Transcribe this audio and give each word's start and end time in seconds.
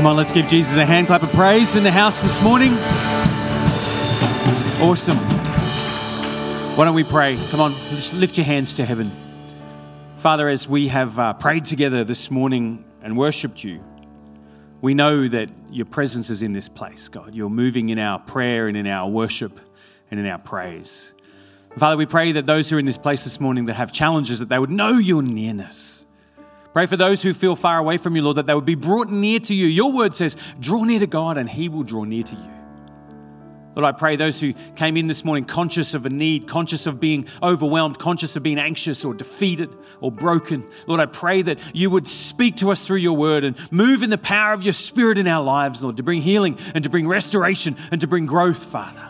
Come 0.00 0.06
on, 0.06 0.16
let's 0.16 0.32
give 0.32 0.46
Jesus 0.46 0.78
a 0.78 0.86
hand 0.86 1.08
clap 1.08 1.22
of 1.22 1.30
praise 1.32 1.76
in 1.76 1.84
the 1.84 1.90
house 1.90 2.22
this 2.22 2.40
morning. 2.40 2.72
Awesome. 4.80 5.18
Why 6.74 6.86
don't 6.86 6.94
we 6.94 7.04
pray? 7.04 7.38
Come 7.50 7.60
on, 7.60 7.74
just 7.90 8.14
lift 8.14 8.38
your 8.38 8.46
hands 8.46 8.72
to 8.76 8.86
heaven. 8.86 9.12
Father, 10.16 10.48
as 10.48 10.66
we 10.66 10.88
have 10.88 11.18
uh, 11.18 11.34
prayed 11.34 11.66
together 11.66 12.02
this 12.02 12.30
morning 12.30 12.82
and 13.02 13.14
worshipped 13.14 13.62
you, 13.62 13.84
we 14.80 14.94
know 14.94 15.28
that 15.28 15.50
your 15.68 15.84
presence 15.84 16.30
is 16.30 16.40
in 16.40 16.54
this 16.54 16.70
place, 16.70 17.10
God. 17.10 17.34
You're 17.34 17.50
moving 17.50 17.90
in 17.90 17.98
our 17.98 18.20
prayer 18.20 18.68
and 18.68 18.78
in 18.78 18.86
our 18.86 19.06
worship 19.06 19.60
and 20.10 20.18
in 20.18 20.24
our 20.24 20.38
praise. 20.38 21.12
Father, 21.78 21.98
we 21.98 22.06
pray 22.06 22.32
that 22.32 22.46
those 22.46 22.70
who 22.70 22.76
are 22.76 22.80
in 22.80 22.86
this 22.86 22.96
place 22.96 23.24
this 23.24 23.38
morning 23.38 23.66
that 23.66 23.74
have 23.74 23.92
challenges, 23.92 24.38
that 24.38 24.48
they 24.48 24.58
would 24.58 24.70
know 24.70 24.96
your 24.96 25.22
nearness. 25.22 26.06
Pray 26.72 26.86
for 26.86 26.96
those 26.96 27.22
who 27.22 27.34
feel 27.34 27.56
far 27.56 27.78
away 27.78 27.96
from 27.96 28.14
you, 28.14 28.22
Lord, 28.22 28.36
that 28.36 28.46
they 28.46 28.54
would 28.54 28.64
be 28.64 28.76
brought 28.76 29.10
near 29.10 29.40
to 29.40 29.54
you. 29.54 29.66
Your 29.66 29.90
word 29.90 30.14
says, 30.14 30.36
draw 30.60 30.84
near 30.84 31.00
to 31.00 31.06
God 31.06 31.36
and 31.36 31.50
he 31.50 31.68
will 31.68 31.82
draw 31.82 32.04
near 32.04 32.22
to 32.22 32.34
you. 32.34 32.50
Lord, 33.76 33.94
I 33.94 33.96
pray 33.96 34.16
those 34.16 34.40
who 34.40 34.52
came 34.74 34.96
in 34.96 35.06
this 35.06 35.24
morning 35.24 35.44
conscious 35.44 35.94
of 35.94 36.04
a 36.04 36.10
need, 36.10 36.48
conscious 36.48 36.86
of 36.86 37.00
being 37.00 37.26
overwhelmed, 37.42 37.98
conscious 37.98 38.34
of 38.34 38.42
being 38.42 38.58
anxious 38.58 39.04
or 39.04 39.14
defeated 39.14 39.74
or 40.00 40.10
broken. 40.10 40.66
Lord, 40.86 41.00
I 41.00 41.06
pray 41.06 41.42
that 41.42 41.58
you 41.72 41.88
would 41.88 42.08
speak 42.08 42.56
to 42.58 42.70
us 42.70 42.84
through 42.86 42.98
your 42.98 43.16
word 43.16 43.44
and 43.44 43.56
move 43.72 44.02
in 44.02 44.10
the 44.10 44.18
power 44.18 44.52
of 44.52 44.64
your 44.64 44.72
spirit 44.72 45.18
in 45.18 45.28
our 45.28 45.42
lives, 45.42 45.82
Lord, 45.82 45.96
to 45.98 46.02
bring 46.02 46.20
healing 46.20 46.58
and 46.74 46.82
to 46.84 46.90
bring 46.90 47.06
restoration 47.06 47.76
and 47.92 48.00
to 48.00 48.06
bring 48.08 48.26
growth, 48.26 48.64
Father. 48.64 49.09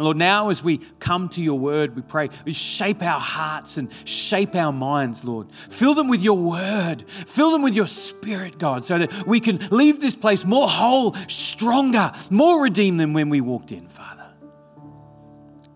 And 0.00 0.06
Lord, 0.06 0.16
now 0.16 0.48
as 0.48 0.62
we 0.62 0.78
come 0.98 1.28
to 1.28 1.42
your 1.42 1.58
word, 1.58 1.94
we 1.94 2.00
pray, 2.00 2.30
shape 2.46 3.02
our 3.02 3.20
hearts 3.20 3.76
and 3.76 3.92
shape 4.06 4.54
our 4.54 4.72
minds, 4.72 5.26
Lord. 5.26 5.48
Fill 5.68 5.92
them 5.92 6.08
with 6.08 6.22
your 6.22 6.38
word, 6.38 7.04
fill 7.26 7.50
them 7.50 7.60
with 7.60 7.74
your 7.74 7.86
spirit, 7.86 8.56
God, 8.56 8.82
so 8.82 8.96
that 8.96 9.26
we 9.26 9.40
can 9.40 9.58
leave 9.70 10.00
this 10.00 10.16
place 10.16 10.42
more 10.42 10.70
whole, 10.70 11.14
stronger, 11.28 12.12
more 12.30 12.62
redeemed 12.62 12.98
than 12.98 13.12
when 13.12 13.28
we 13.28 13.42
walked 13.42 13.72
in, 13.72 13.88
Father. 13.88 14.24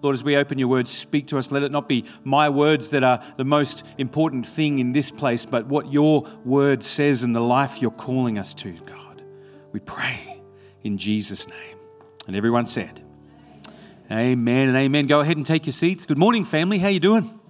Lord, 0.00 0.14
as 0.14 0.24
we 0.24 0.36
open 0.36 0.58
your 0.58 0.68
words, 0.68 0.90
speak 0.90 1.26
to 1.26 1.36
us. 1.36 1.50
Let 1.50 1.62
it 1.62 1.70
not 1.70 1.86
be 1.86 2.06
my 2.22 2.48
words 2.48 2.88
that 2.88 3.04
are 3.04 3.22
the 3.36 3.44
most 3.44 3.84
important 3.98 4.46
thing 4.46 4.78
in 4.78 4.92
this 4.92 5.10
place, 5.10 5.44
but 5.44 5.66
what 5.66 5.92
your 5.92 6.26
word 6.46 6.82
says 6.82 7.24
and 7.24 7.36
the 7.36 7.40
life 7.40 7.82
you're 7.82 7.90
calling 7.90 8.38
us 8.38 8.54
to, 8.54 8.72
God. 8.86 9.22
We 9.72 9.80
pray 9.80 10.40
in 10.82 10.96
Jesus' 10.96 11.46
name. 11.46 11.76
And 12.26 12.34
everyone 12.34 12.64
said, 12.64 13.03
Amen 14.10 14.68
and 14.68 14.76
amen. 14.76 15.06
Go 15.06 15.20
ahead 15.20 15.38
and 15.38 15.46
take 15.46 15.64
your 15.64 15.72
seats. 15.72 16.04
Good 16.04 16.18
morning, 16.18 16.44
family. 16.44 16.78
How 16.78 16.88
you 16.88 17.00
doing? 17.00 17.40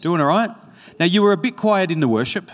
Doing 0.00 0.20
all 0.20 0.28
right? 0.28 0.50
Now, 1.00 1.06
you 1.06 1.20
were 1.20 1.32
a 1.32 1.36
bit 1.36 1.56
quiet 1.56 1.90
in 1.90 1.98
the 1.98 2.06
worship. 2.06 2.48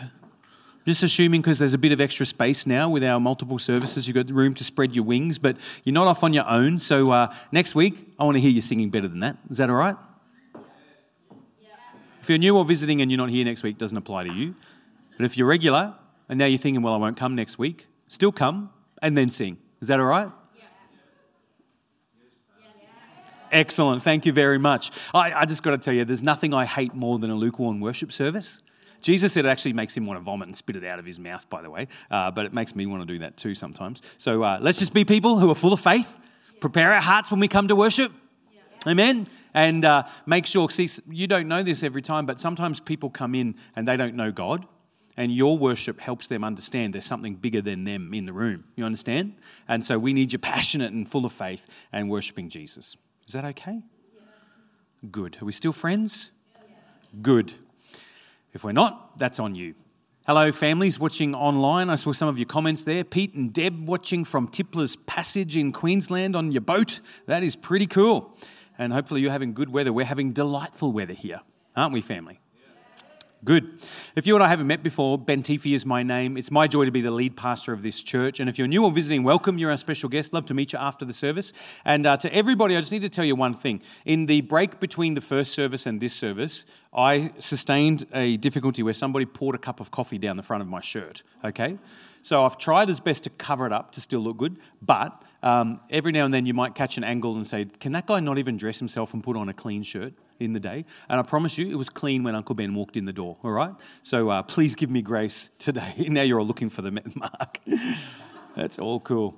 Just 0.86 1.02
assuming 1.02 1.42
because 1.42 1.58
there's 1.58 1.74
a 1.74 1.78
bit 1.78 1.92
of 1.92 2.00
extra 2.00 2.24
space 2.24 2.66
now 2.66 2.88
with 2.88 3.04
our 3.04 3.20
multiple 3.20 3.58
services, 3.58 4.08
you've 4.08 4.14
got 4.14 4.30
room 4.30 4.54
to 4.54 4.64
spread 4.64 4.94
your 4.94 5.04
wings, 5.04 5.38
but 5.38 5.58
you're 5.82 5.92
not 5.92 6.06
off 6.06 6.24
on 6.24 6.32
your 6.32 6.48
own. 6.48 6.78
So 6.78 7.10
uh, 7.10 7.34
next 7.52 7.74
week, 7.74 8.08
I 8.18 8.24
want 8.24 8.36
to 8.36 8.40
hear 8.40 8.50
you 8.50 8.62
singing 8.62 8.88
better 8.88 9.08
than 9.08 9.20
that. 9.20 9.36
Is 9.50 9.58
that 9.58 9.68
all 9.68 9.76
right? 9.76 9.96
If 12.22 12.30
you're 12.30 12.38
new 12.38 12.56
or 12.56 12.64
visiting 12.64 13.02
and 13.02 13.10
you're 13.10 13.18
not 13.18 13.28
here 13.28 13.44
next 13.44 13.62
week, 13.62 13.76
doesn't 13.76 13.96
apply 13.96 14.24
to 14.24 14.32
you. 14.32 14.54
But 15.18 15.26
if 15.26 15.36
you're 15.36 15.46
regular 15.46 15.94
and 16.30 16.38
now 16.38 16.46
you're 16.46 16.58
thinking, 16.58 16.82
well, 16.82 16.94
I 16.94 16.96
won't 16.96 17.18
come 17.18 17.34
next 17.34 17.58
week, 17.58 17.86
still 18.08 18.32
come 18.32 18.70
and 19.02 19.16
then 19.16 19.28
sing. 19.28 19.58
Is 19.82 19.88
that 19.88 20.00
all 20.00 20.06
right? 20.06 20.30
Excellent. 23.54 24.02
Thank 24.02 24.26
you 24.26 24.32
very 24.32 24.58
much. 24.58 24.90
I, 25.14 25.32
I 25.32 25.44
just 25.44 25.62
got 25.62 25.70
to 25.70 25.78
tell 25.78 25.94
you, 25.94 26.04
there's 26.04 26.24
nothing 26.24 26.52
I 26.52 26.64
hate 26.64 26.92
more 26.92 27.20
than 27.20 27.30
a 27.30 27.36
lukewarm 27.36 27.78
worship 27.80 28.10
service. 28.10 28.60
Jesus 29.00 29.34
said 29.34 29.44
it 29.44 29.48
actually 29.48 29.74
makes 29.74 29.96
him 29.96 30.06
want 30.06 30.18
to 30.18 30.24
vomit 30.24 30.48
and 30.48 30.56
spit 30.56 30.74
it 30.74 30.84
out 30.84 30.98
of 30.98 31.04
his 31.04 31.20
mouth, 31.20 31.48
by 31.48 31.62
the 31.62 31.70
way, 31.70 31.86
uh, 32.10 32.32
but 32.32 32.46
it 32.46 32.52
makes 32.52 32.74
me 32.74 32.84
want 32.84 33.02
to 33.02 33.06
do 33.06 33.20
that 33.20 33.36
too 33.36 33.54
sometimes. 33.54 34.02
So 34.16 34.42
uh, 34.42 34.58
let's 34.60 34.80
just 34.80 34.92
be 34.92 35.04
people 35.04 35.38
who 35.38 35.48
are 35.52 35.54
full 35.54 35.72
of 35.72 35.78
faith, 35.78 36.18
prepare 36.58 36.92
our 36.92 37.00
hearts 37.00 37.30
when 37.30 37.38
we 37.38 37.46
come 37.46 37.68
to 37.68 37.76
worship. 37.76 38.10
Amen. 38.88 39.28
And 39.54 39.84
uh, 39.84 40.02
make 40.26 40.46
sure, 40.46 40.68
see, 40.68 40.88
you 41.08 41.28
don't 41.28 41.46
know 41.46 41.62
this 41.62 41.84
every 41.84 42.02
time, 42.02 42.26
but 42.26 42.40
sometimes 42.40 42.80
people 42.80 43.08
come 43.08 43.36
in 43.36 43.54
and 43.76 43.86
they 43.86 43.96
don't 43.96 44.16
know 44.16 44.32
God, 44.32 44.66
and 45.16 45.32
your 45.32 45.56
worship 45.56 46.00
helps 46.00 46.26
them 46.26 46.42
understand 46.42 46.92
there's 46.92 47.04
something 47.04 47.36
bigger 47.36 47.62
than 47.62 47.84
them 47.84 48.12
in 48.12 48.26
the 48.26 48.32
room. 48.32 48.64
You 48.74 48.84
understand? 48.84 49.34
And 49.68 49.84
so 49.84 49.96
we 49.96 50.12
need 50.12 50.32
you 50.32 50.40
passionate 50.40 50.92
and 50.92 51.08
full 51.08 51.24
of 51.24 51.32
faith 51.32 51.68
and 51.92 52.10
worshiping 52.10 52.48
Jesus. 52.48 52.96
Is 53.26 53.32
that 53.32 53.44
okay? 53.44 53.82
Good. 55.10 55.38
Are 55.40 55.44
we 55.44 55.52
still 55.52 55.72
friends? 55.72 56.30
Good. 57.22 57.54
If 58.52 58.64
we're 58.64 58.72
not, 58.72 59.18
that's 59.18 59.38
on 59.38 59.54
you. 59.54 59.74
Hello, 60.26 60.50
families 60.52 60.98
watching 60.98 61.34
online. 61.34 61.90
I 61.90 61.96
saw 61.96 62.12
some 62.12 62.28
of 62.28 62.38
your 62.38 62.46
comments 62.46 62.84
there. 62.84 63.04
Pete 63.04 63.34
and 63.34 63.52
Deb 63.52 63.86
watching 63.86 64.24
from 64.24 64.48
Tippler's 64.48 64.96
Passage 64.96 65.56
in 65.56 65.70
Queensland 65.70 66.34
on 66.34 66.50
your 66.50 66.62
boat. 66.62 67.00
That 67.26 67.42
is 67.42 67.56
pretty 67.56 67.86
cool. 67.86 68.34
And 68.78 68.92
hopefully, 68.92 69.20
you're 69.20 69.30
having 69.30 69.52
good 69.52 69.70
weather. 69.70 69.92
We're 69.92 70.06
having 70.06 70.32
delightful 70.32 70.92
weather 70.92 71.12
here, 71.12 71.42
aren't 71.76 71.92
we, 71.92 72.00
family? 72.00 72.40
Good. 73.44 73.78
If 74.16 74.26
you 74.26 74.34
and 74.36 74.42
I 74.42 74.48
haven't 74.48 74.68
met 74.68 74.82
before, 74.82 75.18
Ben 75.18 75.42
Tiffy 75.42 75.74
is 75.74 75.84
my 75.84 76.02
name. 76.02 76.38
It's 76.38 76.50
my 76.50 76.66
joy 76.66 76.86
to 76.86 76.90
be 76.90 77.02
the 77.02 77.10
lead 77.10 77.36
pastor 77.36 77.74
of 77.74 77.82
this 77.82 78.02
church. 78.02 78.40
And 78.40 78.48
if 78.48 78.58
you're 78.58 78.68
new 78.68 78.84
or 78.84 78.90
visiting, 78.90 79.22
welcome. 79.22 79.58
You're 79.58 79.70
our 79.70 79.76
special 79.76 80.08
guest. 80.08 80.32
Love 80.32 80.46
to 80.46 80.54
meet 80.54 80.72
you 80.72 80.78
after 80.78 81.04
the 81.04 81.12
service. 81.12 81.52
And 81.84 82.06
uh, 82.06 82.16
to 82.18 82.32
everybody, 82.32 82.74
I 82.74 82.80
just 82.80 82.92
need 82.92 83.02
to 83.02 83.10
tell 83.10 83.24
you 83.24 83.36
one 83.36 83.52
thing. 83.52 83.82
In 84.06 84.26
the 84.26 84.40
break 84.40 84.80
between 84.80 85.12
the 85.12 85.20
first 85.20 85.52
service 85.52 85.84
and 85.84 86.00
this 86.00 86.14
service, 86.14 86.64
I 86.94 87.32
sustained 87.38 88.06
a 88.14 88.38
difficulty 88.38 88.82
where 88.82 88.94
somebody 88.94 89.26
poured 89.26 89.56
a 89.56 89.58
cup 89.58 89.78
of 89.78 89.90
coffee 89.90 90.16
down 90.16 90.38
the 90.38 90.42
front 90.42 90.62
of 90.62 90.68
my 90.68 90.80
shirt. 90.80 91.22
Okay? 91.44 91.76
So 92.22 92.46
I've 92.46 92.56
tried 92.56 92.88
as 92.88 92.98
best 92.98 93.24
to 93.24 93.30
cover 93.30 93.66
it 93.66 93.72
up 93.72 93.92
to 93.92 94.00
still 94.00 94.20
look 94.20 94.38
good, 94.38 94.56
but 94.80 95.22
um, 95.42 95.80
every 95.90 96.12
now 96.12 96.24
and 96.24 96.32
then 96.32 96.46
you 96.46 96.54
might 96.54 96.74
catch 96.74 96.96
an 96.96 97.04
angle 97.04 97.34
and 97.36 97.46
say, 97.46 97.66
Can 97.66 97.92
that 97.92 98.06
guy 98.06 98.20
not 98.20 98.38
even 98.38 98.56
dress 98.56 98.78
himself 98.78 99.12
and 99.12 99.22
put 99.22 99.36
on 99.36 99.50
a 99.50 99.54
clean 99.54 99.82
shirt? 99.82 100.14
In 100.40 100.52
the 100.52 100.60
day. 100.60 100.84
And 101.08 101.20
I 101.20 101.22
promise 101.22 101.58
you, 101.58 101.70
it 101.70 101.76
was 101.76 101.88
clean 101.88 102.22
when 102.22 102.34
Uncle 102.34 102.54
Ben 102.54 102.74
walked 102.74 102.96
in 102.96 103.04
the 103.04 103.12
door, 103.12 103.36
all 103.42 103.52
right? 103.52 103.74
So 104.02 104.30
uh, 104.30 104.42
please 104.42 104.74
give 104.74 104.90
me 104.90 105.02
grace 105.02 105.50
today. 105.58 105.94
now 106.08 106.22
you're 106.22 106.40
all 106.40 106.46
looking 106.46 106.70
for 106.70 106.82
the 106.82 106.90
mark. 107.14 107.60
That's 108.56 108.78
all 108.78 109.00
cool. 109.00 109.36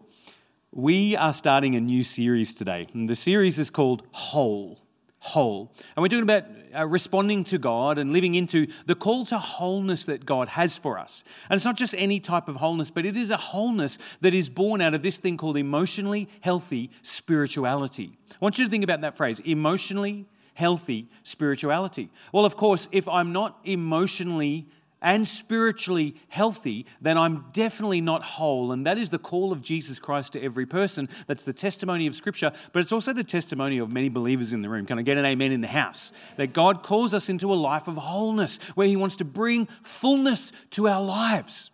We 0.73 1.17
are 1.17 1.33
starting 1.33 1.75
a 1.75 1.81
new 1.81 2.05
series 2.05 2.55
today. 2.55 2.87
And 2.93 3.09
the 3.09 3.17
series 3.17 3.59
is 3.59 3.71
called 3.71 4.03
Whole. 4.13 4.81
Whole. 5.21 5.73
And 5.97 6.03
we're 6.03 6.09
talking 6.09 6.23
about 6.23 6.45
uh, 6.77 6.87
responding 6.87 7.45
to 7.45 7.59
God 7.59 7.99
and 7.99 8.13
living 8.13 8.35
into 8.35 8.67
the 8.85 8.95
call 8.95 9.25
to 9.27 9.39
wholeness 9.39 10.05
that 10.05 10.27
God 10.27 10.49
has 10.49 10.77
for 10.77 10.99
us. 10.99 11.25
And 11.49 11.57
it's 11.57 11.65
not 11.65 11.77
just 11.77 11.95
any 11.97 12.21
type 12.21 12.49
of 12.49 12.57
wholeness, 12.57 12.91
but 12.91 13.07
it 13.07 13.17
is 13.17 13.31
a 13.31 13.37
wholeness 13.37 13.99
that 14.21 14.35
is 14.35 14.49
born 14.49 14.81
out 14.81 14.95
of 14.95 15.03
this 15.03 15.19
thing 15.19 15.37
called 15.37 15.57
emotionally 15.57 16.29
healthy 16.43 16.91
spirituality. 17.03 18.19
I 18.31 18.37
want 18.41 18.59
you 18.59 18.65
to 18.65 18.71
think 18.71 18.85
about 18.85 19.01
that 19.01 19.17
phrase 19.17 19.41
emotionally 19.41 20.27
healthy 20.57 21.07
spirituality? 21.23 22.11
Well, 22.33 22.47
of 22.47 22.57
course, 22.57 22.89
if 22.91 23.07
I'm 23.07 23.33
not 23.33 23.59
emotionally 23.65 24.67
and 25.03 25.29
spiritually 25.29 26.17
healthy, 26.29 26.87
then 27.01 27.19
I'm 27.19 27.45
definitely 27.53 28.01
not 28.01 28.23
whole. 28.23 28.73
And 28.73 28.87
that 28.87 28.97
is 28.97 29.11
the 29.11 29.19
call 29.19 29.53
of 29.53 29.61
Jesus 29.61 29.99
Christ 29.99 30.33
to 30.33 30.43
every 30.43 30.65
person. 30.65 31.11
That's 31.27 31.45
the 31.45 31.53
testimony 31.53 32.07
of 32.07 32.17
Scripture, 32.17 32.53
but 32.73 32.81
it's 32.81 32.91
also 32.93 33.13
the 33.13 33.23
testimony 33.23 33.77
of 33.77 33.93
many 33.93 34.09
believers 34.09 34.55
in 34.55 34.63
the 34.63 34.71
room. 34.71 34.87
Can 34.87 34.99
I 34.99 35.03
get 35.03 35.19
an 35.19 35.27
amen 35.27 35.53
in 35.53 35.61
the 35.61 35.69
house? 35.69 36.11
That 36.39 36.55
God 36.55 36.83
calls 36.83 37.13
us 37.13 37.29
into 37.29 37.53
a 37.53 37.55
life 37.55 37.87
of 37.87 37.97
wholeness, 37.97 38.59
where 38.75 38.89
He 38.89 38.97
wants 38.97 39.17
to 39.17 39.25
bring 39.25 39.69
fullness 39.83 40.53
to 40.71 40.89
our 40.89 41.03
lives. 41.03 41.71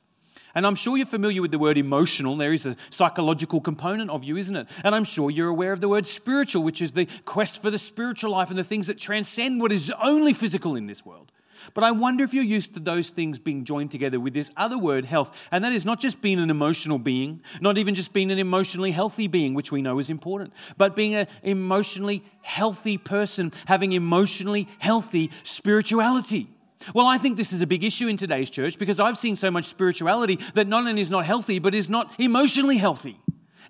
And 0.54 0.66
I'm 0.66 0.74
sure 0.74 0.96
you're 0.96 1.06
familiar 1.06 1.42
with 1.42 1.50
the 1.50 1.58
word 1.58 1.78
emotional. 1.78 2.36
There 2.36 2.52
is 2.52 2.66
a 2.66 2.76
psychological 2.90 3.60
component 3.60 4.10
of 4.10 4.24
you, 4.24 4.36
isn't 4.36 4.56
it? 4.56 4.68
And 4.84 4.94
I'm 4.94 5.04
sure 5.04 5.30
you're 5.30 5.48
aware 5.48 5.72
of 5.72 5.80
the 5.80 5.88
word 5.88 6.06
spiritual, 6.06 6.62
which 6.62 6.82
is 6.82 6.92
the 6.92 7.06
quest 7.24 7.62
for 7.62 7.70
the 7.70 7.78
spiritual 7.78 8.32
life 8.32 8.50
and 8.50 8.58
the 8.58 8.64
things 8.64 8.86
that 8.86 8.98
transcend 8.98 9.60
what 9.60 9.72
is 9.72 9.92
only 10.02 10.32
physical 10.32 10.76
in 10.76 10.86
this 10.86 11.04
world. 11.04 11.32
But 11.74 11.84
I 11.84 11.91
wonder 11.91 12.24
if 12.24 12.34
you're 12.34 12.44
used 12.44 12.74
to 12.74 12.80
those 12.80 13.10
things 13.10 13.38
being 13.38 13.64
joined 13.64 13.91
together 13.91 14.18
with 14.18 14.34
this 14.34 14.50
other 14.56 14.78
word, 14.78 15.04
health. 15.04 15.34
And 15.50 15.64
that 15.64 15.72
is 15.72 15.86
not 15.86 16.00
just 16.00 16.20
being 16.20 16.38
an 16.38 16.50
emotional 16.50 16.98
being, 16.98 17.41
not 17.60 17.78
even 17.78 17.94
just 17.94 18.12
being 18.12 18.30
an 18.30 18.38
emotionally 18.38 18.91
healthy 18.91 19.28
being, 19.28 19.54
which 19.54 19.71
we 19.71 19.82
know 19.82 19.98
is 19.98 20.10
important, 20.10 20.53
but 20.77 20.97
being 20.97 21.15
an 21.15 21.28
emotionally 21.42 22.24
healthy 22.42 22.98
person, 22.98 23.53
having 23.66 23.92
emotionally 23.92 24.68
healthy 24.78 25.30
spirituality. 25.44 26.48
Well, 26.94 27.06
I 27.06 27.18
think 27.18 27.36
this 27.36 27.52
is 27.52 27.62
a 27.62 27.66
big 27.66 27.84
issue 27.84 28.08
in 28.08 28.16
today's 28.16 28.50
church 28.50 28.78
because 28.78 29.00
I've 29.00 29.18
seen 29.18 29.36
so 29.36 29.50
much 29.50 29.66
spirituality 29.66 30.38
that 30.54 30.66
not 30.66 30.86
only 30.86 31.00
is 31.00 31.10
not 31.10 31.24
healthy, 31.24 31.58
but 31.58 31.74
is 31.74 31.88
not 31.88 32.12
emotionally 32.18 32.78
healthy. 32.78 33.18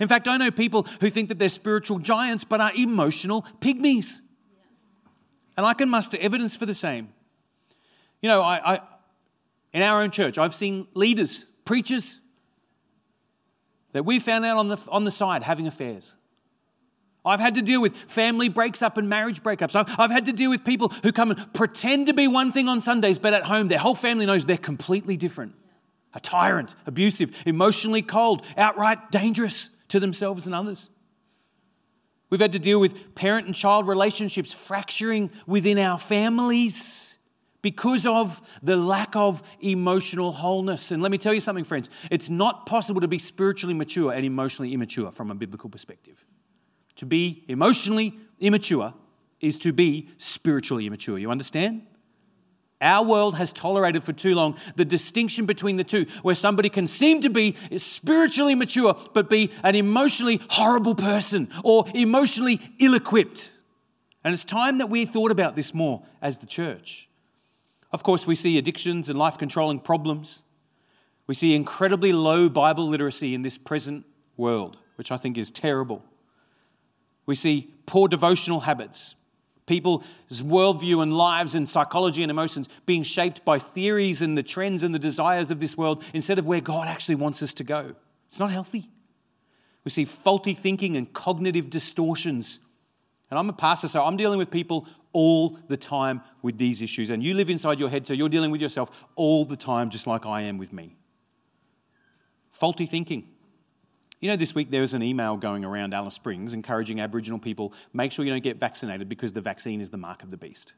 In 0.00 0.08
fact, 0.08 0.26
I 0.28 0.36
know 0.36 0.50
people 0.50 0.86
who 1.00 1.10
think 1.10 1.28
that 1.28 1.38
they're 1.38 1.48
spiritual 1.48 1.98
giants 1.98 2.44
but 2.44 2.60
are 2.60 2.72
emotional 2.74 3.46
pygmies. 3.60 4.20
And 5.56 5.66
I 5.66 5.74
can 5.74 5.88
muster 5.88 6.18
evidence 6.20 6.56
for 6.56 6.66
the 6.66 6.74
same. 6.74 7.12
You 8.20 8.28
know, 8.28 8.42
I, 8.42 8.74
I 8.74 8.80
in 9.72 9.82
our 9.82 10.02
own 10.02 10.10
church, 10.10 10.38
I've 10.38 10.54
seen 10.54 10.86
leaders, 10.94 11.46
preachers, 11.64 12.20
that 13.92 14.04
we 14.04 14.18
found 14.18 14.44
out 14.44 14.58
on 14.58 14.68
the, 14.68 14.78
on 14.88 15.04
the 15.04 15.10
side 15.10 15.42
having 15.42 15.66
affairs. 15.66 16.16
I've 17.24 17.40
had 17.40 17.54
to 17.54 17.62
deal 17.62 17.80
with 17.80 17.94
family 18.08 18.48
breaks 18.48 18.82
up 18.82 18.96
and 18.96 19.08
marriage 19.08 19.42
breakups. 19.42 19.76
I've, 19.76 20.10
had 20.10 20.26
to 20.26 20.32
deal 20.32 20.50
with 20.50 20.64
people 20.64 20.88
who 21.04 21.12
come 21.12 21.30
and 21.30 21.54
pretend 21.54 22.06
to 22.08 22.12
be 22.12 22.26
one 22.26 22.50
thing 22.50 22.68
on 22.68 22.80
Sundays, 22.80 23.18
but 23.18 23.32
at 23.32 23.44
home 23.44 23.68
their 23.68 23.78
whole 23.78 23.94
family 23.94 24.26
knows 24.26 24.44
they're 24.44 24.56
completely 24.56 25.16
different. 25.16 25.54
a 26.14 26.20
tyrant, 26.20 26.74
abusive, 26.86 27.34
emotionally 27.46 28.02
cold, 28.02 28.44
outright 28.56 29.10
dangerous 29.10 29.70
to 29.88 29.98
themselves 29.98 30.46
and 30.46 30.54
others. 30.54 30.90
We've 32.28 32.40
had 32.40 32.52
to 32.52 32.58
deal 32.58 32.80
with 32.80 33.14
parent 33.14 33.46
and 33.46 33.54
child 33.54 33.86
relationships 33.86 34.52
fracturing 34.52 35.30
within 35.46 35.78
our 35.78 35.98
families 35.98 37.16
because 37.62 38.04
of 38.04 38.42
the 38.62 38.76
lack 38.76 39.14
of 39.14 39.42
emotional 39.60 40.32
wholeness. 40.32 40.90
And 40.90 41.02
let 41.02 41.12
me 41.12 41.18
tell 41.18 41.32
you 41.32 41.40
something, 41.40 41.64
friends 41.64 41.88
it's 42.10 42.28
not 42.28 42.66
possible 42.66 43.00
to 43.00 43.08
be 43.08 43.18
spiritually 43.18 43.74
mature 43.74 44.12
and 44.12 44.24
emotionally 44.24 44.74
immature 44.74 45.12
from 45.12 45.30
a 45.30 45.34
biblical 45.34 45.70
perspective. 45.70 46.24
To 46.96 47.06
be 47.06 47.44
emotionally 47.48 48.18
immature 48.40 48.94
is 49.40 49.58
to 49.60 49.72
be 49.72 50.10
spiritually 50.18 50.86
immature. 50.86 51.18
You 51.18 51.30
understand? 51.30 51.86
Our 52.80 53.04
world 53.04 53.36
has 53.36 53.52
tolerated 53.52 54.02
for 54.02 54.12
too 54.12 54.34
long 54.34 54.56
the 54.74 54.84
distinction 54.84 55.46
between 55.46 55.76
the 55.76 55.84
two, 55.84 56.06
where 56.22 56.34
somebody 56.34 56.68
can 56.68 56.88
seem 56.88 57.20
to 57.20 57.30
be 57.30 57.54
spiritually 57.76 58.56
mature 58.56 58.96
but 59.14 59.30
be 59.30 59.52
an 59.62 59.76
emotionally 59.76 60.40
horrible 60.50 60.96
person 60.96 61.48
or 61.62 61.86
emotionally 61.94 62.60
ill 62.80 62.94
equipped. 62.94 63.52
And 64.24 64.34
it's 64.34 64.44
time 64.44 64.78
that 64.78 64.88
we 64.88 65.06
thought 65.06 65.30
about 65.30 65.54
this 65.54 65.72
more 65.72 66.02
as 66.20 66.38
the 66.38 66.46
church. 66.46 67.08
Of 67.92 68.02
course, 68.02 68.26
we 68.26 68.34
see 68.34 68.58
addictions 68.58 69.08
and 69.08 69.18
life 69.18 69.38
controlling 69.38 69.78
problems. 69.78 70.42
We 71.28 71.34
see 71.34 71.54
incredibly 71.54 72.12
low 72.12 72.48
Bible 72.48 72.88
literacy 72.88 73.32
in 73.32 73.42
this 73.42 73.58
present 73.58 74.04
world, 74.36 74.76
which 74.96 75.12
I 75.12 75.16
think 75.16 75.38
is 75.38 75.50
terrible. 75.52 76.02
We 77.26 77.34
see 77.34 77.72
poor 77.86 78.08
devotional 78.08 78.60
habits, 78.60 79.14
people's 79.66 80.02
worldview 80.30 81.02
and 81.02 81.16
lives 81.16 81.54
and 81.54 81.68
psychology 81.68 82.22
and 82.22 82.30
emotions 82.30 82.68
being 82.84 83.02
shaped 83.02 83.44
by 83.44 83.58
theories 83.58 84.22
and 84.22 84.36
the 84.36 84.42
trends 84.42 84.82
and 84.82 84.94
the 84.94 84.98
desires 84.98 85.50
of 85.50 85.60
this 85.60 85.76
world 85.76 86.02
instead 86.12 86.38
of 86.38 86.46
where 86.46 86.60
God 86.60 86.88
actually 86.88 87.14
wants 87.14 87.42
us 87.42 87.54
to 87.54 87.64
go. 87.64 87.94
It's 88.28 88.40
not 88.40 88.50
healthy. 88.50 88.90
We 89.84 89.90
see 89.90 90.04
faulty 90.04 90.54
thinking 90.54 90.96
and 90.96 91.12
cognitive 91.12 91.70
distortions. 91.70 92.60
And 93.30 93.38
I'm 93.38 93.48
a 93.48 93.54
pastor, 93.54 93.88
so 93.88 94.02
I'm 94.02 94.16
dealing 94.16 94.38
with 94.38 94.50
people 94.50 94.86
all 95.12 95.58
the 95.68 95.76
time 95.76 96.22
with 96.42 96.58
these 96.58 96.82
issues. 96.82 97.10
And 97.10 97.22
you 97.22 97.34
live 97.34 97.50
inside 97.50 97.78
your 97.78 97.88
head, 97.88 98.06
so 98.06 98.14
you're 98.14 98.28
dealing 98.28 98.50
with 98.50 98.60
yourself 98.60 98.90
all 99.16 99.44
the 99.44 99.56
time, 99.56 99.90
just 99.90 100.06
like 100.06 100.26
I 100.26 100.42
am 100.42 100.58
with 100.58 100.72
me. 100.72 100.96
Faulty 102.50 102.86
thinking. 102.86 103.28
You 104.22 104.28
know, 104.28 104.36
this 104.36 104.54
week 104.54 104.70
there 104.70 104.82
was 104.82 104.94
an 104.94 105.02
email 105.02 105.36
going 105.36 105.64
around 105.64 105.92
Alice 105.92 106.14
Springs 106.14 106.54
encouraging 106.54 107.00
Aboriginal 107.00 107.40
people 107.40 107.72
make 107.92 108.12
sure 108.12 108.24
you 108.24 108.30
don't 108.30 108.42
get 108.42 108.56
vaccinated 108.56 109.08
because 109.08 109.32
the 109.32 109.40
vaccine 109.40 109.80
is 109.80 109.90
the 109.90 109.96
mark 109.96 110.22
of 110.22 110.30
the 110.30 110.36
beast. 110.36 110.74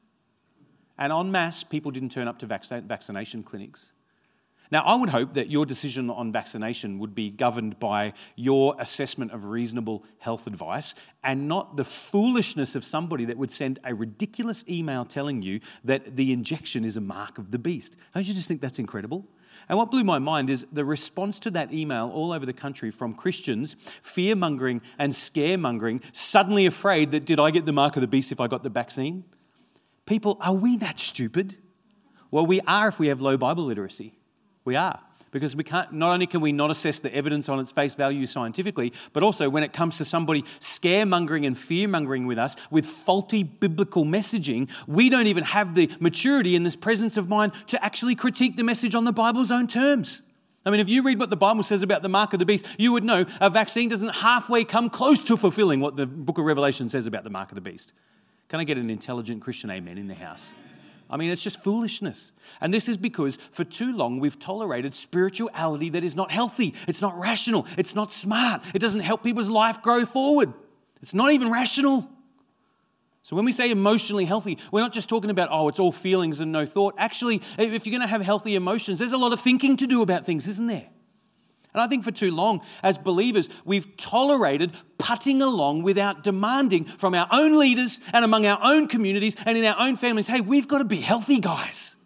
And 0.97 1.13
en 1.13 1.31
masse, 1.31 1.63
people 1.63 1.91
didn't 1.91 2.09
turn 2.09 2.27
up 2.27 2.39
to 2.39 2.47
vaccination 2.47 3.43
clinics. 3.43 3.93
Now, 4.71 4.83
I 4.85 4.95
would 4.95 5.11
hope 5.11 5.35
that 5.35 5.51
your 5.51 5.67
decision 5.67 6.09
on 6.09 6.33
vaccination 6.33 6.99
would 7.01 7.15
be 7.15 7.29
governed 7.29 7.79
by 7.79 8.15
your 8.35 8.77
assessment 8.79 9.31
of 9.33 9.45
reasonable 9.45 10.05
health 10.21 10.47
advice 10.47 10.95
and 11.23 11.47
not 11.47 11.77
the 11.77 11.85
foolishness 11.85 12.75
of 12.75 12.83
somebody 12.83 13.27
that 13.27 13.37
would 13.37 13.51
send 13.51 13.79
a 13.85 13.95
ridiculous 13.95 14.65
email 14.71 15.05
telling 15.05 15.43
you 15.43 15.61
that 15.85 16.17
the 16.17 16.33
injection 16.33 16.83
is 16.83 16.97
a 16.97 17.03
mark 17.03 17.37
of 17.37 17.51
the 17.51 17.59
beast. 17.59 17.95
Don't 18.15 18.27
you 18.27 18.33
just 18.33 18.49
think 18.49 18.63
that's 18.63 18.79
incredible? 18.79 19.27
And 19.69 19.79
what 19.79 19.91
blew 19.91 20.05
my 20.05 20.19
mind 20.19 20.51
is 20.51 20.67
the 20.73 20.85
response 20.85 21.39
to 21.41 21.51
that 21.53 21.73
email 21.73 22.11
all 22.13 22.33
over 22.33 22.45
the 22.45 22.53
country 22.53 22.91
from 22.91 23.15
Christians, 23.15 23.77
fear 24.03 24.37
mongering 24.37 24.83
and 24.99 25.13
scaremongering, 25.13 26.03
suddenly 26.13 26.67
afraid 26.67 27.11
that 27.13 27.25
did 27.25 27.41
I 27.41 27.51
get 27.51 27.67
the 27.67 27.73
mark 27.73 27.97
of 27.97 28.01
the 28.01 28.07
beast 28.07 28.33
if 28.33 28.41
I 28.41 28.47
got 28.47 28.63
the 28.63 28.69
vaccine? 28.69 29.25
People, 30.07 30.37
are 30.41 30.53
we 30.53 30.77
that 30.79 30.99
stupid? 30.99 31.57
Well, 32.31 32.45
we 32.45 32.61
are 32.63 32.89
if 32.89 32.99
we 32.99 33.09
have 33.09 33.21
low 33.21 33.37
Bible 33.37 33.65
literacy. 33.65 34.15
We 34.65 34.77
are 34.77 35.01
because 35.35 35.57
we 35.57 35.65
can't, 35.65 35.93
not 35.93 36.13
only 36.13 36.29
can 36.29 36.41
we 36.41 36.53
not 36.53 36.71
assess 36.71 37.01
the 37.01 37.13
evidence 37.13 37.49
on 37.49 37.59
its 37.59 37.73
face 37.73 37.95
value 37.95 38.25
scientifically, 38.25 38.93
but 39.13 39.25
also 39.25 39.51
when 39.51 39.65
it 39.65 39.73
comes 39.73 39.99
to 39.99 40.05
somebody 40.05 40.45
scaremongering 40.61 41.45
and 41.45 41.57
fearmongering 41.57 42.25
with 42.25 42.39
us 42.39 42.55
with 42.71 42.87
faulty 42.87 43.43
biblical 43.43 44.05
messaging, 44.05 44.71
we 44.87 45.09
don't 45.09 45.27
even 45.27 45.43
have 45.43 45.75
the 45.75 45.91
maturity 45.99 46.55
and 46.55 46.65
this 46.65 46.77
presence 46.77 47.17
of 47.17 47.29
mind 47.29 47.51
to 47.67 47.85
actually 47.85 48.15
critique 48.15 48.57
the 48.57 48.63
message 48.63 48.95
on 48.95 49.05
the 49.05 49.13
Bible's 49.13 49.51
own 49.51 49.67
terms. 49.67 50.23
I 50.65 50.71
mean, 50.71 50.79
if 50.79 50.89
you 50.89 51.03
read 51.03 51.19
what 51.19 51.31
the 51.31 51.37
Bible 51.37 51.65
says 51.65 51.83
about 51.83 52.03
the 52.03 52.09
mark 52.09 52.33
of 52.33 52.39
the 52.39 52.47
beast, 52.47 52.65
you 52.79 52.93
would 52.93 53.03
know 53.03 53.27
a 53.41 53.51
vaccine 53.51 53.89
doesn't 53.89 54.11
halfway 54.11 54.63
come 54.65 54.89
close 54.89 55.21
to 55.25 55.37
fulfilling 55.37 55.81
what 55.81 55.97
the 55.97 56.07
book 56.07 56.39
of 56.39 56.45
Revelation 56.45 56.89
says 56.89 57.09
about 57.09 57.25
the 57.25 57.31
mark 57.31 57.51
of 57.51 57.57
the 57.57 57.61
beast. 57.61 57.93
Can 58.49 58.61
I 58.61 58.65
get 58.65 58.79
an 58.79 58.89
intelligent 58.89 59.43
Christian 59.43 59.69
amen 59.69 59.99
in 59.99 60.07
the 60.07 60.15
house? 60.15 60.55
I 61.11 61.17
mean, 61.17 61.31
it's 61.31 61.43
just 61.43 61.63
foolishness. 61.63 62.33
And 62.61 62.73
this 62.73 62.89
is 62.89 62.97
because 62.97 63.39
for 63.51 63.65
too 63.65 63.95
long 63.95 64.21
we've 64.21 64.39
tolerated 64.39 64.95
spirituality 64.95 65.91
that 65.91 66.03
is 66.03 66.17
not 66.17 66.31
healthy. 66.31 66.75
It's 66.89 67.03
not 67.03 67.19
rational. 67.19 67.67
It's 67.77 67.95
not 67.95 68.13
smart. 68.13 68.63
It 68.75 68.79
doesn't 68.79 69.01
help 69.01 69.23
people's 69.23 69.51
life 69.51 69.83
grow 69.83 70.05
forward. 70.05 70.53
It's 71.03 71.15
not 71.15 71.33
even 71.33 71.51
rational. 71.51 72.09
So 73.23 73.37
when 73.37 73.45
we 73.45 73.53
say 73.53 73.71
emotionally 73.71 74.25
healthy, 74.27 74.59
we're 74.71 74.81
not 74.81 74.93
just 74.93 75.09
talking 75.09 75.31
about, 75.31 75.49
oh, 75.51 75.69
it's 75.69 75.79
all 75.79 75.93
feelings 75.93 76.41
and 76.41 76.53
no 76.53 76.67
thought. 76.67 76.95
Actually, 76.99 77.41
if 77.59 77.87
you're 77.87 77.93
going 77.93 78.01
to 78.03 78.07
have 78.07 78.21
healthy 78.21 78.55
emotions, 78.55 78.99
there's 78.99 79.13
a 79.13 79.19
lot 79.19 79.33
of 79.33 79.41
thinking 79.41 79.77
to 79.79 79.87
do 79.87 80.03
about 80.03 80.27
things, 80.27 80.47
isn't 80.47 80.67
there? 80.67 80.89
And 81.75 81.83
I 81.83 81.89
think 81.89 82.05
for 82.05 82.13
too 82.13 82.31
long, 82.31 82.61
as 82.85 82.97
believers, 82.97 83.51
we've 83.65 83.97
tolerated 83.97 84.73
putting 84.97 85.43
along 85.43 85.83
without 85.83 86.23
demanding 86.23 86.85
from 86.85 87.15
our 87.15 87.27
own 87.33 87.59
leaders 87.59 87.99
and 88.13 88.25
among 88.25 88.47
our 88.47 88.61
own 88.63 88.87
communities 88.87 89.35
and 89.45 89.59
in 89.59 89.65
our 89.65 89.79
own 89.79 89.97
families 89.97 90.29
hey, 90.29 90.41
we've 90.41 90.69
got 90.69 90.79
to 90.79 90.85
be 90.85 91.01
healthy 91.01 91.41
guys. 91.41 91.97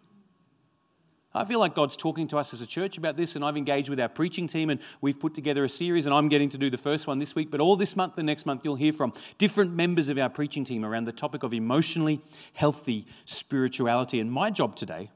I 1.31 1.45
feel 1.45 1.59
like 1.59 1.75
God's 1.75 1.95
talking 1.95 2.27
to 2.29 2.37
us 2.39 2.53
as 2.53 2.61
a 2.61 2.65
church 2.65 2.97
about 2.97 3.15
this, 3.15 3.35
and 3.35 3.45
I've 3.45 3.55
engaged 3.55 3.87
with 3.87 3.99
our 3.99 4.09
preaching 4.09 4.47
team, 4.47 4.71
and 4.71 4.79
we've 4.99 5.19
put 5.19 5.35
together 5.35 5.63
a 5.63 5.69
series, 5.69 6.07
and 6.07 6.15
I'm 6.15 6.27
getting 6.27 6.49
to 6.49 6.57
do 6.57 6.71
the 6.71 6.77
first 6.77 7.05
one 7.05 7.19
this 7.19 7.35
week. 7.35 7.51
But 7.51 7.61
all 7.61 7.75
this 7.75 7.95
month, 7.95 8.15
the 8.15 8.23
next 8.23 8.47
month, 8.47 8.61
you'll 8.65 8.75
hear 8.75 8.91
from 8.91 9.13
different 9.37 9.75
members 9.75 10.09
of 10.09 10.17
our 10.17 10.29
preaching 10.29 10.63
team 10.63 10.83
around 10.83 11.05
the 11.05 11.11
topic 11.11 11.43
of 11.43 11.53
emotionally 11.53 12.19
healthy 12.53 13.05
spirituality. 13.25 14.19
And 14.19 14.31
my 14.31 14.49
job 14.49 14.75
today 14.75 15.11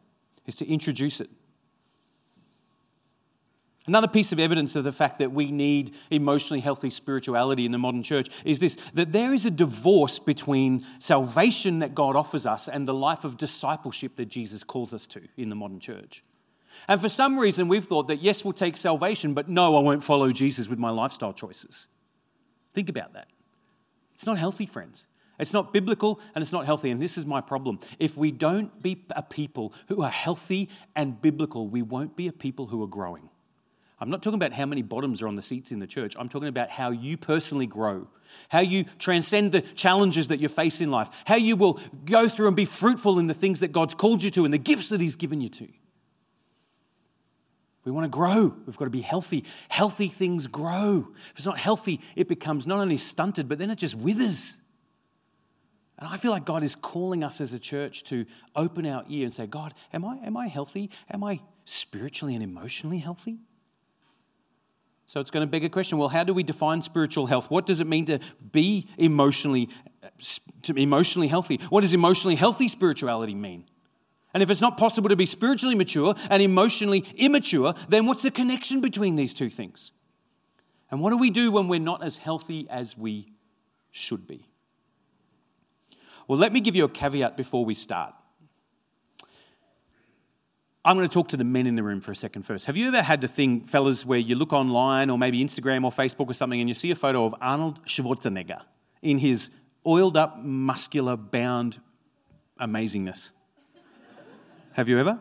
is 0.45 0.53
to 0.55 0.71
introduce 0.71 1.19
it 1.19 1.31
Another 3.85 4.07
piece 4.07 4.31
of 4.31 4.39
evidence 4.39 4.77
of 4.77 4.85
the 4.85 4.93
fact 4.93 5.19
that 5.19 5.33
we 5.33 5.51
need 5.51 5.93
emotionally 6.09 6.61
healthy 6.61 6.89
spirituality 6.89 7.65
in 7.65 7.73
the 7.73 7.77
modern 7.77 8.01
church 8.01 8.29
is 8.45 8.59
this 8.59 8.77
that 8.93 9.11
there 9.11 9.33
is 9.33 9.45
a 9.45 9.51
divorce 9.51 10.19
between 10.19 10.85
salvation 10.99 11.79
that 11.79 11.93
God 11.93 12.15
offers 12.15 12.45
us 12.45 12.69
and 12.69 12.87
the 12.87 12.93
life 12.93 13.25
of 13.25 13.37
discipleship 13.37 14.15
that 14.15 14.27
Jesus 14.27 14.63
calls 14.63 14.93
us 14.93 15.05
to 15.07 15.21
in 15.35 15.49
the 15.49 15.55
modern 15.55 15.81
church. 15.81 16.23
And 16.87 17.01
for 17.01 17.09
some 17.09 17.37
reason, 17.37 17.67
we've 17.67 17.85
thought 17.85 18.07
that 18.07 18.21
yes, 18.21 18.45
we'll 18.45 18.53
take 18.53 18.77
salvation, 18.77 19.33
but 19.33 19.49
no, 19.49 19.75
I 19.75 19.81
won't 19.81 20.03
follow 20.03 20.31
Jesus 20.31 20.69
with 20.69 20.79
my 20.79 20.89
lifestyle 20.89 21.33
choices. 21.33 21.87
Think 22.73 22.87
about 22.87 23.13
that. 23.13 23.27
It's 24.13 24.25
not 24.25 24.37
healthy, 24.37 24.65
friends. 24.65 25.07
It's 25.39 25.51
not 25.51 25.73
biblical 25.73 26.21
and 26.33 26.41
it's 26.41 26.53
not 26.53 26.65
healthy. 26.65 26.89
And 26.89 27.01
this 27.01 27.17
is 27.17 27.25
my 27.25 27.41
problem. 27.41 27.79
If 27.99 28.15
we 28.15 28.31
don't 28.31 28.81
be 28.81 29.05
a 29.09 29.23
people 29.23 29.73
who 29.89 30.03
are 30.03 30.09
healthy 30.09 30.69
and 30.95 31.21
biblical, 31.21 31.67
we 31.67 31.81
won't 31.81 32.15
be 32.15 32.27
a 32.27 32.31
people 32.31 32.67
who 32.67 32.81
are 32.81 32.87
growing. 32.87 33.29
I'm 34.03 34.09
not 34.09 34.21
talking 34.21 34.35
about 34.35 34.51
how 34.51 34.65
many 34.65 34.81
bottoms 34.81 35.21
are 35.21 35.29
on 35.29 35.35
the 35.35 35.41
seats 35.41 35.71
in 35.71 35.79
the 35.79 35.87
church. 35.87 36.13
I'm 36.19 36.27
talking 36.27 36.49
about 36.49 36.69
how 36.69 36.91
you 36.91 37.15
personally 37.15 37.65
grow, 37.65 38.09
how 38.49 38.59
you 38.59 38.83
transcend 38.99 39.53
the 39.53 39.61
challenges 39.61 40.27
that 40.27 40.41
you 40.41 40.49
face 40.49 40.81
in 40.81 40.91
life, 40.91 41.07
how 41.23 41.37
you 41.37 41.55
will 41.55 41.79
go 42.03 42.27
through 42.27 42.47
and 42.47 42.55
be 42.55 42.65
fruitful 42.65 43.17
in 43.17 43.27
the 43.27 43.33
things 43.33 43.61
that 43.61 43.71
God's 43.71 43.93
called 43.93 44.21
you 44.21 44.29
to 44.31 44.43
and 44.43 44.53
the 44.53 44.57
gifts 44.57 44.89
that 44.89 44.99
He's 44.99 45.15
given 45.15 45.39
you 45.39 45.47
to. 45.47 45.69
We 47.85 47.93
want 47.93 48.03
to 48.03 48.09
grow. 48.09 48.53
We've 48.65 48.75
got 48.75 48.85
to 48.85 48.91
be 48.91 48.99
healthy. 48.99 49.45
Healthy 49.69 50.09
things 50.09 50.47
grow. 50.47 51.07
If 51.31 51.37
it's 51.37 51.45
not 51.45 51.57
healthy, 51.57 52.01
it 52.17 52.27
becomes 52.27 52.67
not 52.67 52.79
only 52.79 52.97
stunted, 52.97 53.47
but 53.47 53.57
then 53.57 53.69
it 53.69 53.77
just 53.77 53.95
withers. 53.95 54.57
And 55.97 56.09
I 56.09 56.17
feel 56.17 56.31
like 56.31 56.43
God 56.43 56.63
is 56.63 56.75
calling 56.75 57.23
us 57.23 57.39
as 57.39 57.53
a 57.53 57.59
church 57.59 58.03
to 58.05 58.25
open 58.53 58.85
our 58.85 59.05
ear 59.07 59.23
and 59.23 59.33
say, 59.33 59.47
God, 59.47 59.73
am 59.93 60.03
I, 60.03 60.17
am 60.17 60.35
I 60.35 60.47
healthy? 60.47 60.89
Am 61.09 61.23
I 61.23 61.39
spiritually 61.63 62.33
and 62.33 62.43
emotionally 62.43 62.97
healthy? 62.97 63.39
So 65.05 65.19
it's 65.19 65.31
going 65.31 65.45
to 65.45 65.51
beg 65.51 65.63
a 65.63 65.69
question 65.69 65.97
well, 65.97 66.09
how 66.09 66.23
do 66.23 66.33
we 66.33 66.43
define 66.43 66.81
spiritual 66.81 67.25
health? 67.25 67.51
What 67.51 67.65
does 67.65 67.79
it 67.79 67.87
mean 67.87 68.05
to 68.05 68.19
be 68.51 68.87
emotionally, 68.97 69.69
to 70.61 70.73
be 70.73 70.83
emotionally 70.83 71.27
healthy? 71.27 71.59
What 71.69 71.81
does 71.81 71.93
emotionally 71.93 72.35
healthy 72.35 72.67
spirituality 72.67 73.35
mean? 73.35 73.65
And 74.33 74.41
if 74.41 74.49
it's 74.49 74.61
not 74.61 74.77
possible 74.77 75.09
to 75.09 75.15
be 75.15 75.25
spiritually 75.25 75.75
mature 75.75 76.15
and 76.29 76.41
emotionally 76.41 77.05
immature, 77.15 77.75
then 77.87 78.05
what's 78.05 78.23
the 78.23 78.31
connection 78.31 78.81
between 78.81 79.15
these 79.15 79.33
two 79.33 79.49
things? 79.49 79.91
And 80.89 81.01
what 81.01 81.11
do 81.11 81.17
we 81.17 81.29
do 81.29 81.51
when 81.51 81.67
we're 81.67 81.79
not 81.79 82.03
as 82.03 82.17
healthy 82.17 82.67
as 82.69 82.97
we 82.97 83.31
should 83.91 84.25
be? 84.25 84.47
Well, 86.27 86.39
let 86.39 86.53
me 86.53 86.61
give 86.61 86.75
you 86.75 86.85
a 86.85 86.89
caveat 86.89 87.35
before 87.37 87.65
we 87.65 87.73
start. 87.73 88.15
I'm 90.85 90.97
going 90.97 91.07
to 91.07 91.13
talk 91.13 91.29
to 91.29 91.37
the 91.37 91.45
men 91.45 91.65
in 91.65 91.75
the 91.75 91.83
room 91.83 92.01
for 92.01 92.11
a 92.11 92.15
second 92.15 92.43
first. 92.43 92.65
Have 92.65 92.75
you 92.75 92.89
ever 92.89 93.01
had 93.01 93.21
the 93.21 93.27
thing, 93.27 93.61
fellas, 93.61 94.05
where 94.05 94.19
you 94.19 94.35
look 94.35 94.51
online 94.51 95.09
or 95.09 95.17
maybe 95.17 95.43
Instagram 95.43 95.85
or 95.85 95.91
Facebook 95.91 96.27
or 96.27 96.33
something 96.33 96.59
and 96.59 96.67
you 96.67 96.75
see 96.75 96.91
a 96.91 96.95
photo 96.95 97.25
of 97.25 97.33
Arnold 97.39 97.79
Schwarzenegger 97.85 98.61
in 99.01 99.19
his 99.19 99.49
oiled 99.87 100.17
up, 100.17 100.39
muscular, 100.43 101.15
bound 101.15 101.79
amazingness? 102.59 103.29
Have 104.73 104.89
you 104.89 104.99
ever? 104.99 105.19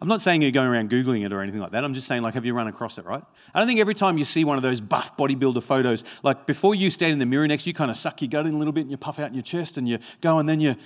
I'm 0.00 0.08
not 0.08 0.22
saying 0.22 0.42
you're 0.42 0.50
going 0.50 0.68
around 0.68 0.90
Googling 0.90 1.24
it 1.24 1.32
or 1.32 1.40
anything 1.40 1.60
like 1.60 1.72
that. 1.72 1.84
I'm 1.84 1.94
just 1.94 2.06
saying, 2.06 2.22
like, 2.22 2.34
have 2.34 2.44
you 2.44 2.54
run 2.54 2.68
across 2.68 2.98
it, 2.98 3.04
right? 3.04 3.22
I 3.54 3.58
don't 3.58 3.66
think 3.66 3.80
every 3.80 3.94
time 3.94 4.18
you 4.18 4.24
see 4.24 4.44
one 4.44 4.56
of 4.56 4.62
those 4.62 4.80
buff 4.80 5.16
bodybuilder 5.16 5.62
photos, 5.62 6.04
like, 6.22 6.46
before 6.46 6.74
you 6.74 6.90
stand 6.90 7.14
in 7.14 7.18
the 7.18 7.26
mirror 7.26 7.48
next, 7.48 7.66
you 7.66 7.74
kind 7.74 7.90
of 7.90 7.96
suck 7.96 8.20
your 8.20 8.28
gut 8.28 8.46
in 8.46 8.54
a 8.54 8.58
little 8.58 8.72
bit 8.72 8.82
and 8.82 8.90
you 8.90 8.96
puff 8.96 9.18
out 9.18 9.28
in 9.28 9.34
your 9.34 9.42
chest 9.42 9.76
and 9.76 9.88
you 9.88 9.98
go 10.20 10.38
and 10.38 10.48
then 10.48 10.60
you 10.60 10.76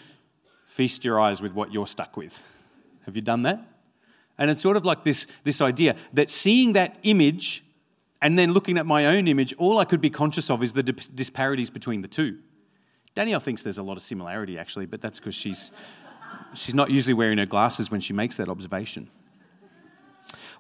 feast 0.65 1.05
your 1.05 1.21
eyes 1.21 1.43
with 1.43 1.53
what 1.53 1.73
you're 1.73 1.87
stuck 1.87 2.17
with. 2.17 2.43
Have 3.05 3.17
you 3.17 3.23
done 3.23 3.43
that? 3.43 3.72
And 4.39 4.51
it's 4.51 4.63
sort 4.63 4.77
of 4.77 4.85
like 4.85 5.05
this, 5.05 5.27
this 5.45 5.61
idea 5.61 5.95
that 6.13 6.31
seeing 6.31 6.73
that 6.73 6.99
image 7.03 7.65
and 8.21 8.39
then 8.39 8.53
looking 8.53 8.79
at 8.79 8.87
my 8.87 9.07
own 9.07 9.29
image, 9.29 9.53
all 9.59 9.79
I 9.79 9.85
could 9.85 10.01
be 10.01 10.11
conscious 10.11 10.49
of 10.51 10.63
is 10.63 10.73
the 10.73 10.83
disparities 10.83 11.71
between 11.71 12.03
the 12.03 12.09
two. 12.09 12.39
Danielle 13.15 13.41
thinks 13.41 13.63
there's 13.63 13.79
a 13.79 13.83
lot 13.83 13.97
of 13.97 14.03
similarity, 14.03 14.59
actually, 14.59 14.87
but 14.87 15.01
that's 15.01 15.19
because 15.19 15.35
she's 15.35 15.71
she's 16.55 16.75
not 16.75 16.91
usually 16.91 17.15
wearing 17.15 17.39
her 17.39 17.47
glasses 17.47 17.91
when 17.91 18.01
she 18.01 18.13
makes 18.13 18.37
that 18.39 18.49
observation. 18.49 19.11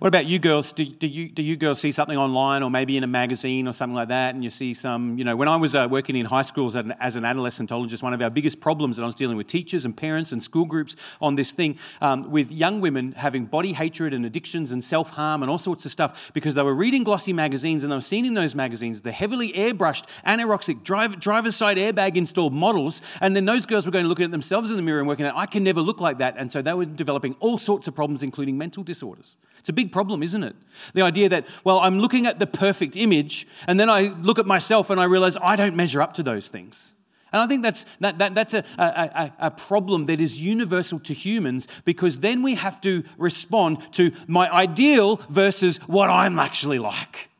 What 0.03 0.09
about 0.09 0.27
you 0.27 0.41
girls? 0.41 0.73
Do, 0.73 0.85
do, 0.85 1.07
you, 1.07 1.29
do 1.29 1.45
you 1.45 1.55
girls 1.55 1.79
see 1.79 1.93
something 1.93 2.19
online 2.19 2.65
or 2.65 2.73
maybe 2.73 2.97
in 2.97 3.05
a 3.05 3.07
magazine 3.07 3.69
or 3.69 3.73
something 3.73 3.95
like 3.95 4.09
that? 4.09 4.35
And 4.35 4.43
you 4.43 4.51
see 4.51 4.75
some, 4.75 5.17
you 5.17 5.23
know, 5.23 5.37
when 5.37 5.47
I 5.47 5.55
was 5.55 5.77
uh, 5.77 5.87
working 5.89 6.17
in 6.17 6.27
high 6.27 6.43
schools 6.43 6.75
as 6.75 6.85
an, 6.85 6.95
as 6.99 7.15
an 7.15 7.23
adolescentologist, 7.23 8.03
one 8.03 8.13
of 8.13 8.21
our 8.21 8.29
biggest 8.29 8.61
problems 8.61 8.97
that 8.97 9.05
I 9.05 9.07
was 9.07 9.15
dealing 9.15 9.37
with 9.37 9.47
teachers 9.47 9.85
and 9.85 9.97
parents 9.97 10.33
and 10.33 10.43
school 10.43 10.65
groups 10.65 10.97
on 11.21 11.37
this 11.37 11.53
thing 11.53 11.79
um, 12.01 12.29
with 12.33 12.51
young 12.51 12.81
women 12.81 13.13
having 13.13 13.47
body 13.47 13.75
hatred 13.75 14.13
and 14.13 14.27
addictions 14.27 14.73
and 14.73 14.83
self 14.83 15.11
harm 15.11 15.41
and 15.41 15.49
all 15.49 15.57
sorts 15.57 15.87
of 15.87 15.93
stuff 15.93 16.33
because 16.33 16.57
they 16.57 16.63
were 16.63 16.75
reading 16.75 17.05
glossy 17.05 17.33
magazines 17.33 17.85
and 17.85 17.93
they 17.93 17.97
were 17.97 18.01
seeing 18.01 18.27
in 18.27 18.35
those 18.35 18.57
magazines 18.57 19.03
the 19.03 19.13
heavily 19.13 19.53
airbrushed, 19.53 20.07
anorexic, 20.27 20.83
driver, 20.83 21.15
driver's 21.15 21.55
side 21.55 21.77
airbag 21.77 22.17
installed 22.17 22.53
models. 22.53 23.01
And 23.21 23.37
then 23.37 23.45
those 23.45 23.67
girls 23.67 23.87
were 23.87 23.93
going 23.93 24.05
to 24.05 24.09
look 24.09 24.19
at 24.19 24.33
themselves 24.33 24.73
in 24.73 24.77
the 24.77 24.83
mirror 24.83 24.99
and 24.99 25.07
working 25.07 25.27
out, 25.27 25.35
I 25.37 25.47
can 25.47 25.63
never 25.63 25.81
look 25.81 26.01
like 26.01 26.19
that. 26.19 26.35
And 26.37 26.51
so 26.51 26.61
they 26.61 26.75
were 26.75 26.87
developing 26.87 27.37
all 27.39 27.57
sorts 27.57 27.87
of 27.87 27.95
problems, 27.95 28.25
including 28.25 28.59
mental 28.59 28.83
disorders. 28.83 29.37
It's 29.63 29.69
a 29.69 29.73
big 29.73 29.93
problem, 29.93 30.25
isn't 30.25 30.43
it? 30.43 30.57
The 30.93 31.03
idea 31.03 31.29
that, 31.29 31.47
well, 31.63 31.79
I'm 31.79 32.01
looking 32.01 32.27
at 32.27 32.41
the 32.41 32.49
perfect 32.49 32.97
image, 32.97 33.47
and 33.69 33.79
then 33.79 33.89
I 33.89 34.09
look 34.21 34.41
at 34.41 34.45
myself 34.45 34.91
and 34.91 35.01
I 35.01 35.05
realize 35.05 35.37
I 35.41 35.55
don't 35.55 35.77
measure 35.77 36.03
up 36.03 36.15
to 36.15 36.25
those 36.25 36.49
things. 36.49 36.97
And 37.33 37.41
I 37.41 37.47
think 37.47 37.63
that's, 37.63 37.87
that, 38.01 38.19
that, 38.19 38.35
that's 38.35 38.55
a, 38.55 38.65
a, 38.77 39.33
a, 39.39 39.51
problem 39.53 40.07
that 40.07 40.21
is 40.21 40.41
universal 40.41 40.99
to 40.99 41.15
humans 41.15 41.69
because 41.85 42.19
then 42.19 42.43
we 42.43 42.57
have 42.57 42.81
to 42.81 43.05
respond 43.17 43.79
to 43.93 44.11
my 44.27 44.51
ideal 44.51 45.21
versus 45.31 45.77
what 45.87 46.11
I'm 46.11 46.41
actually 46.41 46.81
like. 46.81 47.31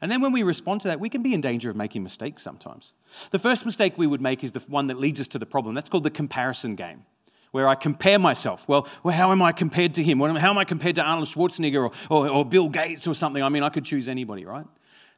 And 0.00 0.10
then 0.10 0.20
when 0.20 0.30
we 0.30 0.44
respond 0.44 0.82
to 0.82 0.88
that, 0.88 1.00
we 1.00 1.08
can 1.08 1.20
be 1.20 1.34
in 1.34 1.40
danger 1.40 1.68
of 1.68 1.74
making 1.74 2.04
mistakes 2.04 2.44
sometimes. 2.44 2.92
The 3.32 3.40
first 3.40 3.66
mistake 3.66 3.98
we 3.98 4.06
would 4.06 4.22
make 4.22 4.44
is 4.44 4.52
the 4.52 4.60
one 4.68 4.86
that 4.86 5.00
leads 5.00 5.18
us 5.18 5.28
to 5.28 5.38
the 5.40 5.46
problem. 5.46 5.74
That's 5.74 5.88
called 5.88 6.04
the 6.04 6.10
comparison 6.10 6.76
game 6.76 7.06
where 7.52 7.68
I 7.68 7.74
compare 7.74 8.18
myself. 8.18 8.66
Well, 8.66 8.88
well 9.02 9.14
how 9.14 9.30
am 9.30 9.40
I 9.40 9.52
compared 9.52 9.94
to 9.94 10.02
him? 10.02 10.20
How 10.20 10.50
am 10.50 10.58
I 10.58 10.64
compared 10.64 10.96
to 10.96 11.02
Arnold 11.02 11.28
Schwarzenegger 11.28 11.84
or, 11.84 11.92
or, 12.10 12.28
or 12.28 12.44
Bill 12.44 12.68
Gates 12.68 13.06
or 13.06 13.14
something? 13.14 13.42
I 13.42 13.48
mean, 13.48 13.62
I 13.62 13.68
could 13.68 13.84
choose 13.84 14.08
anybody, 14.08 14.44
right? 14.44 14.66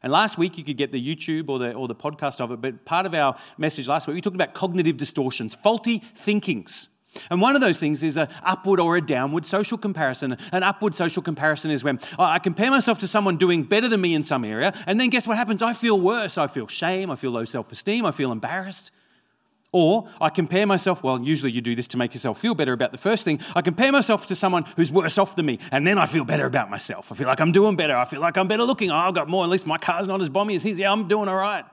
And 0.03 0.13
last 0.13 0.37
week, 0.37 0.59
you 0.59 0.65
could 0.65 0.77
get 0.77 0.93
the 0.93 1.01
YouTube 1.03 1.49
or 1.49 1.59
the, 1.59 1.73
or 1.73 1.89
the 1.89 1.95
podcast 1.95 2.39
of 2.41 2.51
it, 2.51 2.61
but 2.61 2.85
part 2.85 3.07
of 3.07 3.15
our 3.15 3.37
message 3.57 3.89
last 3.89 4.07
week, 4.07 4.17
we 4.17 4.21
talked 4.21 4.37
about 4.37 4.53
cognitive 4.53 4.99
distortions, 4.99 5.55
faulty 5.55 6.03
thinkings. 6.15 6.89
And 7.31 7.41
one 7.41 7.55
of 7.55 7.63
those 7.63 7.79
things 7.79 8.03
is 8.03 8.17
an 8.17 8.29
upward 8.43 8.81
or 8.81 8.97
a 8.97 9.01
downward 9.01 9.47
social 9.47 9.79
comparison. 9.79 10.37
An 10.53 10.63
upward 10.63 10.95
social 10.95 11.23
comparison 11.23 11.71
is 11.71 11.85
when 11.85 12.01
I 12.19 12.39
compare 12.39 12.71
myself 12.71 12.99
to 12.99 13.09
someone 13.09 13.37
doing 13.37 13.63
better 13.63 13.89
than 13.89 14.01
me 14.01 14.15
in 14.15 14.23
some 14.23 14.45
area, 14.45 14.75
and 14.87 15.01
then 15.01 15.11
guess 15.11 15.27
what 15.27 15.37
happens? 15.37 15.63
I 15.63 15.73
feel 15.73 15.99
worse. 15.99 16.37
I 16.37 16.49
feel 16.49 16.67
shame. 16.67 17.11
I 17.11 17.17
feel 17.17 17.31
low 17.31 17.45
self 17.45 17.71
esteem. 17.73 18.05
I 18.05 18.11
feel 18.11 18.33
embarrassed. 18.33 18.91
Or 19.75 20.09
I 20.21 20.29
compare 20.29 20.69
myself, 20.69 21.03
well, 21.03 21.21
usually 21.21 21.51
you 21.51 21.61
do 21.61 21.75
this 21.75 21.89
to 21.89 21.97
make 21.97 22.15
yourself 22.15 22.39
feel 22.39 22.55
better 22.55 22.73
about 22.73 22.93
the 22.93 22.99
first 22.99 23.25
thing. 23.25 23.41
I 23.57 23.61
compare 23.61 23.91
myself 23.91 24.25
to 24.29 24.37
someone 24.37 24.67
who's 24.77 24.93
worse 24.93 25.19
off 25.19 25.35
than 25.35 25.47
me, 25.47 25.59
and 25.73 25.85
then 25.85 25.99
I 25.99 26.07
feel 26.07 26.25
better 26.25 26.47
about 26.47 26.71
myself. 26.71 27.11
I 27.11 27.17
feel 27.17 27.27
like 27.27 27.41
I'm 27.41 27.51
doing 27.51 27.75
better. 27.75 27.97
I 27.97 28.05
feel 28.05 28.21
like 28.21 28.37
I'm 28.37 28.47
better 28.47 28.63
looking. 28.63 28.93
Oh, 28.93 28.95
I've 28.95 29.15
got 29.15 29.29
more. 29.29 29.43
At 29.43 29.51
least 29.51 29.67
my 29.67 29.77
car's 29.77 30.07
not 30.07 30.21
as 30.21 30.29
bomby 30.29 30.55
as 30.55 30.63
his. 30.63 30.79
Yeah, 30.79 30.93
I'm 30.93 31.09
doing 31.09 31.27
all 31.29 31.35
right. 31.35 31.65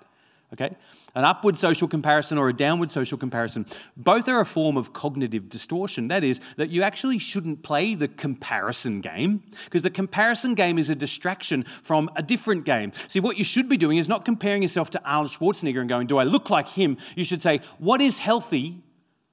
Okay? 0.54 0.76
An 1.16 1.24
upward 1.24 1.58
social 1.58 1.88
comparison 1.88 2.38
or 2.38 2.50
a 2.50 2.54
downward 2.54 2.92
social 2.92 3.18
comparison. 3.18 3.66
Both 3.96 4.28
are 4.28 4.42
a 4.42 4.46
form 4.46 4.76
of 4.76 4.92
cognitive 4.92 5.48
distortion. 5.48 6.10
That 6.10 6.26
is, 6.26 6.42
that 6.58 6.70
you 6.70 6.84
actually 6.84 7.20
shouldn't 7.20 7.64
play 7.64 7.96
the 7.96 8.10
comparison 8.10 9.00
game 9.00 9.44
because 9.66 9.82
the 9.82 9.90
comparison 9.90 10.54
game 10.54 10.78
is 10.78 10.90
a 10.90 10.96
distraction 10.96 11.64
from 11.84 12.10
a 12.18 12.24
different 12.24 12.66
game. 12.66 12.92
See, 13.08 13.22
what 13.22 13.38
you 13.38 13.46
should 13.46 13.70
be 13.70 13.78
doing 13.78 13.98
is 13.98 14.10
not 14.10 14.26
comparing 14.26 14.62
yourself 14.62 14.90
to 14.92 15.04
Arnold 15.06 15.32
Schwarzenegger 15.32 15.80
and 15.80 15.88
going, 15.88 16.08
Do 16.08 16.18
I 16.18 16.24
look 16.24 16.50
like 16.50 16.68
him? 16.68 16.98
You 17.16 17.24
should 17.24 17.42
say, 17.42 17.62
What 17.80 18.02
is 18.02 18.18
healthy 18.18 18.84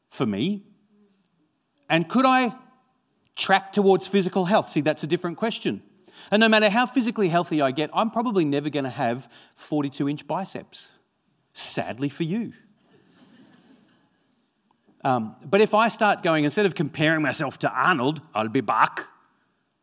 for 0.09 0.25
me? 0.25 0.63
And 1.91 2.09
could 2.09 2.27
I 2.27 2.55
track 3.35 3.73
towards 3.73 4.07
physical 4.07 4.45
health? 4.45 4.71
See, 4.71 4.83
that's 4.83 5.03
a 5.03 5.07
different 5.07 5.37
question. 5.37 5.83
And 6.31 6.41
no 6.41 6.49
matter 6.49 6.69
how 6.69 6.87
physically 6.87 7.29
healthy 7.29 7.63
I 7.63 7.71
get, 7.71 7.91
I'm 7.95 8.11
probably 8.11 8.45
never 8.45 8.69
going 8.69 8.85
to 8.85 8.91
have 8.91 9.29
42 9.55 10.09
inch 10.09 10.27
biceps. 10.27 10.91
Sadly 11.59 12.09
for 12.09 12.23
you. 12.23 12.53
Um, 15.03 15.35
but 15.45 15.61
if 15.61 15.75
I 15.75 15.88
start 15.88 16.23
going, 16.23 16.45
instead 16.45 16.67
of 16.67 16.77
comparing 16.77 17.21
myself 17.21 17.59
to 17.61 17.71
Arnold, 17.71 18.21
I'll 18.33 18.47
be 18.47 18.61
back, 18.61 19.07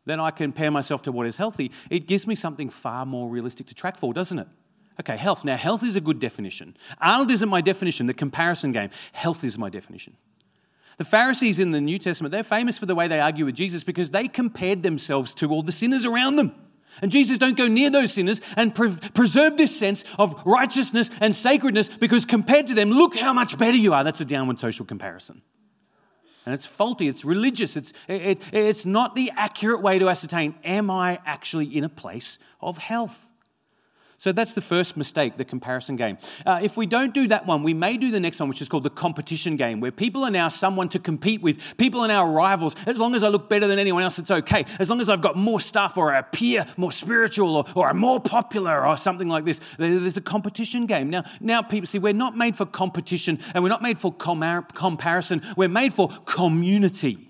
then 0.06 0.18
I 0.18 0.30
compare 0.30 0.70
myself 0.70 1.02
to 1.02 1.12
what 1.12 1.26
is 1.26 1.36
healthy. 1.36 1.70
It 1.90 2.06
gives 2.06 2.26
me 2.26 2.34
something 2.34 2.70
far 2.70 3.04
more 3.04 3.28
realistic 3.28 3.66
to 3.66 3.74
track 3.74 3.98
for, 3.98 4.14
doesn't 4.14 4.38
it? 4.38 4.48
Okay, 5.00 5.18
health. 5.18 5.44
Now, 5.44 5.58
health 5.58 5.82
is 5.82 5.96
a 5.96 6.00
good 6.00 6.18
definition. 6.18 6.78
Arnold 6.98 7.30
isn't 7.30 7.48
my 7.48 7.60
definition, 7.60 8.06
the 8.06 8.14
comparison 8.14 8.72
game. 8.72 8.88
Health 9.12 9.44
is 9.44 9.58
my 9.58 9.68
definition. 9.68 10.16
The 10.96 11.04
Pharisees 11.04 11.60
in 11.60 11.72
the 11.72 11.80
New 11.82 11.98
Testament, 11.98 12.32
they're 12.32 12.42
famous 12.42 12.78
for 12.78 12.86
the 12.86 12.94
way 12.94 13.06
they 13.06 13.20
argue 13.20 13.44
with 13.44 13.54
Jesus 13.54 13.84
because 13.84 14.12
they 14.12 14.28
compared 14.28 14.82
themselves 14.82 15.34
to 15.34 15.50
all 15.50 15.62
the 15.62 15.72
sinners 15.72 16.06
around 16.06 16.36
them. 16.36 16.54
And 17.02 17.10
Jesus, 17.10 17.38
don't 17.38 17.56
go 17.56 17.68
near 17.68 17.90
those 17.90 18.12
sinners 18.12 18.40
and 18.56 18.74
pre- 18.74 18.96
preserve 19.14 19.56
this 19.56 19.76
sense 19.76 20.04
of 20.18 20.40
righteousness 20.44 21.10
and 21.20 21.34
sacredness 21.34 21.88
because 21.88 22.24
compared 22.24 22.66
to 22.68 22.74
them, 22.74 22.90
look 22.90 23.16
how 23.16 23.32
much 23.32 23.58
better 23.58 23.76
you 23.76 23.92
are. 23.92 24.04
That's 24.04 24.20
a 24.20 24.24
downward 24.24 24.58
social 24.58 24.86
comparison. 24.86 25.42
And 26.46 26.54
it's 26.54 26.64
faulty, 26.64 27.08
it's 27.08 27.24
religious, 27.24 27.76
it's, 27.76 27.92
it, 28.06 28.40
it's 28.52 28.86
not 28.86 29.16
the 29.16 29.32
accurate 29.34 29.82
way 29.82 29.98
to 29.98 30.08
ascertain 30.08 30.54
am 30.64 30.90
I 30.90 31.18
actually 31.26 31.76
in 31.76 31.82
a 31.82 31.88
place 31.88 32.38
of 32.60 32.78
health? 32.78 33.30
So 34.18 34.32
that's 34.32 34.54
the 34.54 34.62
first 34.62 34.96
mistake, 34.96 35.36
the 35.36 35.44
comparison 35.44 35.96
game. 35.96 36.16
Uh, 36.46 36.58
if 36.62 36.76
we 36.76 36.86
don't 36.86 37.12
do 37.12 37.28
that 37.28 37.46
one, 37.46 37.62
we 37.62 37.74
may 37.74 37.98
do 37.98 38.10
the 38.10 38.18
next 38.18 38.40
one, 38.40 38.48
which 38.48 38.62
is 38.62 38.68
called 38.68 38.84
the 38.84 38.90
competition 38.90 39.56
game, 39.56 39.78
where 39.78 39.90
people 39.90 40.24
are 40.24 40.30
now 40.30 40.48
someone 40.48 40.88
to 40.90 40.98
compete 40.98 41.42
with. 41.42 41.58
People 41.76 42.00
are 42.00 42.08
now 42.08 42.24
rivals. 42.24 42.74
As 42.86 42.98
long 42.98 43.14
as 43.14 43.22
I 43.22 43.28
look 43.28 43.50
better 43.50 43.66
than 43.66 43.78
anyone 43.78 44.02
else, 44.02 44.18
it's 44.18 44.30
okay. 44.30 44.64
As 44.78 44.88
long 44.88 45.02
as 45.02 45.10
I've 45.10 45.20
got 45.20 45.36
more 45.36 45.60
stuff 45.60 45.98
or 45.98 46.14
I 46.14 46.20
appear 46.20 46.66
more 46.78 46.92
spiritual 46.92 47.56
or, 47.56 47.64
or 47.74 47.90
I'm 47.90 47.98
more 47.98 48.18
popular 48.18 48.86
or 48.86 48.96
something 48.96 49.28
like 49.28 49.44
this, 49.44 49.60
there's 49.78 50.16
a 50.16 50.22
competition 50.22 50.86
game. 50.86 51.10
Now, 51.10 51.24
now 51.40 51.60
people 51.60 51.86
see, 51.86 51.98
we're 51.98 52.14
not 52.14 52.36
made 52.38 52.56
for 52.56 52.64
competition 52.64 53.38
and 53.52 53.62
we're 53.62 53.70
not 53.70 53.82
made 53.82 53.98
for 53.98 54.14
com- 54.14 54.66
comparison. 54.72 55.42
We're 55.58 55.68
made 55.68 55.92
for 55.92 56.08
community. 56.24 57.28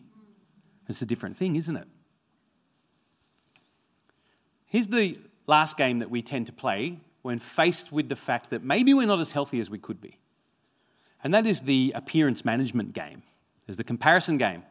It's 0.89 1.03
a 1.03 1.07
different 1.07 1.37
thing, 1.37 1.57
isn't 1.57 1.77
it? 1.77 1.89
Here's 4.67 4.87
the 4.87 5.19
last 5.47 5.77
game 5.77 5.99
that 6.01 6.11
we 6.11 6.23
tend 6.23 6.47
to 6.47 6.53
play 6.53 7.01
when 7.23 7.39
faced 7.39 7.93
with 7.93 8.09
the 8.09 8.17
fact 8.17 8.51
that 8.51 8.63
maybe 8.63 8.95
we're 8.95 9.07
not 9.07 9.21
as 9.21 9.33
healthy 9.33 9.59
as 9.59 9.69
we 9.69 9.79
could 9.79 10.01
be. 10.01 10.19
And 11.25 11.35
that 11.35 11.47
is 11.47 11.63
the 11.63 11.93
appearance 11.95 12.45
management 12.45 12.93
game. 12.93 13.23
There's 13.67 13.77
the 13.77 13.85
comparison 13.85 14.39
game, 14.39 14.63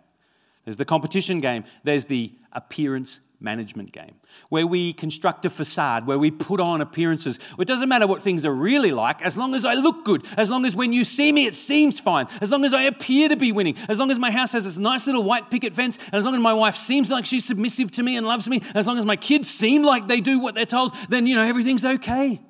there's 0.64 0.78
the 0.78 0.86
competition 0.86 1.40
game, 1.40 1.66
there's 1.84 2.06
the 2.06 2.34
appearance 2.54 3.20
management 3.40 3.92
game, 3.92 4.16
where 4.50 4.66
we 4.66 4.94
construct 4.94 5.46
a 5.46 5.50
facade, 5.50 6.08
where 6.08 6.18
we 6.18 6.32
put 6.32 6.60
on 6.60 6.82
appearances. 6.82 7.40
It 7.60 7.66
doesn't 7.66 7.90
matter 7.90 8.08
what 8.08 8.22
things 8.22 8.46
are 8.46 8.54
really 8.54 8.92
like, 8.92 9.22
as 9.22 9.38
long 9.38 9.54
as 9.56 9.66
I 9.66 9.74
look 9.74 10.06
good, 10.06 10.26
as 10.38 10.50
long 10.50 10.66
as 10.66 10.76
when 10.76 10.94
you 10.94 11.04
see 11.04 11.32
me 11.32 11.46
it 11.46 11.56
seems 11.56 12.00
fine, 12.00 12.28
as 12.42 12.52
long 12.52 12.66
as 12.66 12.74
I 12.74 12.84
appear 12.84 13.30
to 13.30 13.36
be 13.36 13.52
winning, 13.52 13.76
as 13.90 14.00
long 14.00 14.12
as 14.12 14.20
my 14.20 14.32
house 14.32 14.54
has 14.54 14.64
this 14.64 14.78
nice 14.78 15.06
little 15.06 15.24
white 15.24 15.52
picket 15.52 15.74
fence, 15.74 15.98
and 16.06 16.16
as 16.16 16.26
long 16.26 16.34
as 16.34 16.42
my 16.42 16.54
wife 16.54 16.76
seems 16.76 17.10
like 17.10 17.26
she's 17.26 17.46
submissive 17.46 17.92
to 17.92 18.04
me 18.04 18.18
and 18.18 18.26
loves 18.26 18.48
me, 18.48 18.62
as 18.74 18.88
long 18.88 18.98
as 18.98 19.06
my 19.06 19.16
kids 19.16 19.50
seem 19.50 19.84
like 19.84 20.08
they 20.08 20.22
do 20.22 20.40
what 20.40 20.56
they're 20.56 20.66
told, 20.66 20.94
then, 21.10 21.28
you 21.28 21.36
know, 21.36 21.44
everything's 21.44 21.86
okay. 21.86 22.42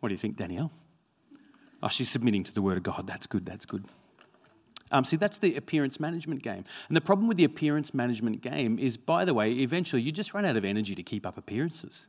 What 0.00 0.08
do 0.08 0.12
you 0.12 0.18
think, 0.18 0.36
Danielle? 0.36 0.70
Oh, 1.82 1.88
she's 1.88 2.10
submitting 2.10 2.44
to 2.44 2.52
the 2.52 2.62
word 2.62 2.76
of 2.76 2.82
God. 2.82 3.06
That's 3.06 3.26
good, 3.26 3.44
that's 3.44 3.64
good. 3.66 3.84
Um, 4.94 5.04
see, 5.04 5.16
that's 5.16 5.38
the 5.38 5.56
appearance 5.56 5.98
management 5.98 6.44
game. 6.44 6.64
And 6.86 6.96
the 6.96 7.00
problem 7.00 7.26
with 7.26 7.36
the 7.36 7.42
appearance 7.42 7.92
management 7.92 8.42
game 8.42 8.78
is, 8.78 8.96
by 8.96 9.24
the 9.24 9.34
way, 9.34 9.50
eventually 9.54 10.00
you 10.00 10.12
just 10.12 10.32
run 10.32 10.44
out 10.44 10.56
of 10.56 10.64
energy 10.64 10.94
to 10.94 11.02
keep 11.02 11.26
up 11.26 11.36
appearances. 11.36 12.06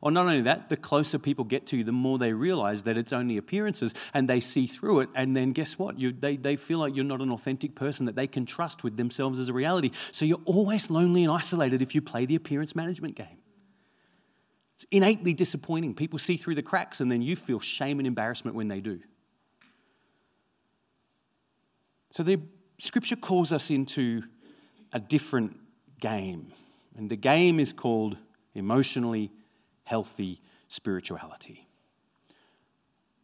Or 0.00 0.12
not 0.12 0.26
only 0.26 0.40
that, 0.42 0.68
the 0.68 0.76
closer 0.76 1.18
people 1.18 1.44
get 1.44 1.66
to 1.66 1.78
you, 1.78 1.82
the 1.82 1.90
more 1.90 2.18
they 2.18 2.32
realize 2.32 2.84
that 2.84 2.96
it's 2.96 3.12
only 3.12 3.36
appearances 3.36 3.92
and 4.14 4.28
they 4.28 4.38
see 4.38 4.68
through 4.68 5.00
it. 5.00 5.08
And 5.16 5.36
then 5.36 5.50
guess 5.50 5.80
what? 5.80 5.98
You, 5.98 6.12
they, 6.12 6.36
they 6.36 6.54
feel 6.54 6.78
like 6.78 6.94
you're 6.94 7.04
not 7.04 7.20
an 7.20 7.32
authentic 7.32 7.74
person 7.74 8.06
that 8.06 8.14
they 8.14 8.28
can 8.28 8.46
trust 8.46 8.84
with 8.84 8.96
themselves 8.96 9.40
as 9.40 9.48
a 9.48 9.52
reality. 9.52 9.90
So 10.12 10.24
you're 10.24 10.42
always 10.44 10.90
lonely 10.90 11.24
and 11.24 11.32
isolated 11.32 11.82
if 11.82 11.92
you 11.92 12.00
play 12.00 12.24
the 12.24 12.36
appearance 12.36 12.76
management 12.76 13.16
game. 13.16 13.38
It's 14.76 14.86
innately 14.92 15.34
disappointing. 15.34 15.94
People 15.94 16.20
see 16.20 16.36
through 16.36 16.54
the 16.54 16.62
cracks 16.62 17.00
and 17.00 17.10
then 17.10 17.20
you 17.20 17.34
feel 17.34 17.58
shame 17.58 17.98
and 17.98 18.06
embarrassment 18.06 18.56
when 18.56 18.68
they 18.68 18.80
do. 18.80 19.00
So 22.12 22.22
the 22.22 22.40
scripture 22.78 23.16
calls 23.16 23.52
us 23.52 23.70
into 23.70 24.24
a 24.92 25.00
different 25.00 25.56
game. 25.98 26.52
And 26.94 27.10
the 27.10 27.16
game 27.16 27.58
is 27.58 27.72
called 27.72 28.18
emotionally 28.54 29.32
healthy 29.84 30.42
spirituality. 30.68 31.66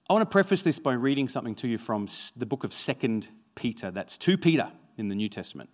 I 0.09 0.14
want 0.14 0.23
to 0.23 0.33
preface 0.33 0.62
this 0.62 0.78
by 0.78 0.95
reading 0.95 1.28
something 1.28 1.54
to 1.57 1.68
you 1.68 1.76
from 1.76 2.09
the 2.35 2.47
book 2.47 2.64
of 2.64 2.71
2nd 2.71 3.28
Peter. 3.54 3.90
That's 3.90 4.16
2 4.16 4.38
Peter 4.38 4.73
in 4.97 5.09
the 5.09 5.14
New 5.14 5.28
Testament. 5.28 5.68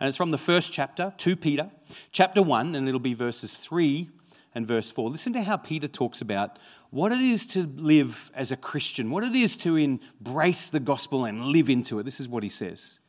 And 0.00 0.08
it's 0.08 0.16
from 0.16 0.30
the 0.30 0.38
first 0.38 0.72
chapter, 0.72 1.14
2 1.16 1.36
Peter, 1.36 1.70
chapter 2.10 2.42
1, 2.42 2.74
and 2.74 2.88
it'll 2.88 2.98
be 2.98 3.14
verses 3.14 3.54
3 3.54 4.10
and 4.54 4.66
verse 4.66 4.90
4. 4.90 5.10
Listen 5.10 5.32
to 5.34 5.42
how 5.42 5.56
Peter 5.56 5.88
talks 5.88 6.20
about 6.20 6.58
what 6.90 7.12
it 7.12 7.20
is 7.20 7.46
to 7.46 7.66
live 7.76 8.30
as 8.34 8.50
a 8.50 8.56
Christian, 8.56 9.10
what 9.10 9.24
it 9.24 9.36
is 9.36 9.56
to 9.58 9.76
embrace 9.76 10.70
the 10.70 10.80
gospel 10.80 11.24
and 11.24 11.46
live 11.46 11.68
into 11.68 11.98
it. 11.98 12.04
This 12.04 12.20
is 12.20 12.28
what 12.28 12.42
he 12.42 12.48
says 12.48 13.00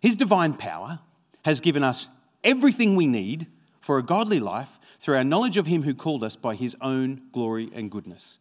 His 0.00 0.16
divine 0.16 0.54
power 0.54 1.00
has 1.44 1.60
given 1.60 1.84
us 1.84 2.10
everything 2.44 2.96
we 2.96 3.06
need 3.06 3.46
for 3.80 3.98
a 3.98 4.02
godly 4.02 4.40
life 4.40 4.78
through 4.98 5.16
our 5.16 5.24
knowledge 5.24 5.56
of 5.56 5.66
Him 5.66 5.82
who 5.82 5.94
called 5.94 6.24
us 6.24 6.36
by 6.36 6.54
His 6.54 6.76
own 6.80 7.22
glory 7.32 7.70
and 7.74 7.90
goodness. 7.90 8.38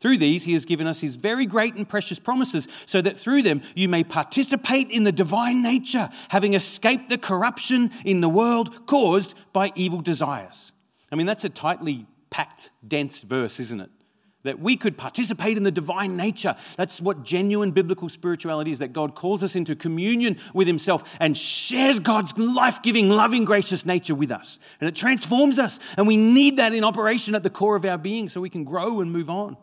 Through 0.00 0.18
these, 0.18 0.44
He 0.44 0.52
has 0.54 0.64
given 0.64 0.86
us 0.86 1.00
His 1.00 1.16
very 1.16 1.46
great 1.46 1.74
and 1.74 1.88
precious 1.88 2.18
promises, 2.18 2.66
so 2.86 3.00
that 3.02 3.18
through 3.18 3.42
them 3.42 3.62
you 3.74 3.88
may 3.88 4.02
participate 4.02 4.90
in 4.90 5.04
the 5.04 5.12
divine 5.12 5.62
nature, 5.62 6.10
having 6.30 6.54
escaped 6.54 7.08
the 7.08 7.18
corruption 7.18 7.90
in 8.04 8.20
the 8.20 8.28
world 8.28 8.86
caused 8.86 9.34
by 9.52 9.72
evil 9.76 10.00
desires. 10.00 10.72
I 11.12 11.16
mean, 11.16 11.26
that's 11.26 11.44
a 11.44 11.48
tightly 11.48 12.06
packed, 12.30 12.70
dense 12.86 13.22
verse, 13.22 13.58
isn't 13.60 13.80
it? 13.80 13.90
that 14.42 14.58
we 14.58 14.76
could 14.76 14.96
participate 14.96 15.56
in 15.56 15.64
the 15.64 15.70
divine 15.70 16.16
nature. 16.16 16.56
That's 16.76 17.00
what 17.00 17.24
genuine 17.24 17.72
biblical 17.72 18.08
spirituality 18.08 18.70
is 18.70 18.78
that 18.78 18.92
God 18.92 19.14
calls 19.14 19.42
us 19.42 19.54
into 19.54 19.76
communion 19.76 20.38
with 20.54 20.66
Himself 20.66 21.04
and 21.20 21.36
shares 21.36 22.00
God's 22.00 22.36
life 22.38 22.82
giving, 22.82 23.10
loving, 23.10 23.44
gracious 23.44 23.84
nature 23.84 24.14
with 24.14 24.30
us. 24.30 24.58
And 24.80 24.88
it 24.88 24.96
transforms 24.96 25.58
us. 25.58 25.78
And 25.96 26.06
we 26.06 26.16
need 26.16 26.56
that 26.56 26.72
in 26.72 26.84
operation 26.84 27.34
at 27.34 27.42
the 27.42 27.50
core 27.50 27.76
of 27.76 27.84
our 27.84 27.98
being 27.98 28.28
so 28.28 28.40
we 28.40 28.50
can 28.50 28.64
grow 28.64 29.00
and 29.00 29.12
move 29.12 29.28
on. 29.28 29.56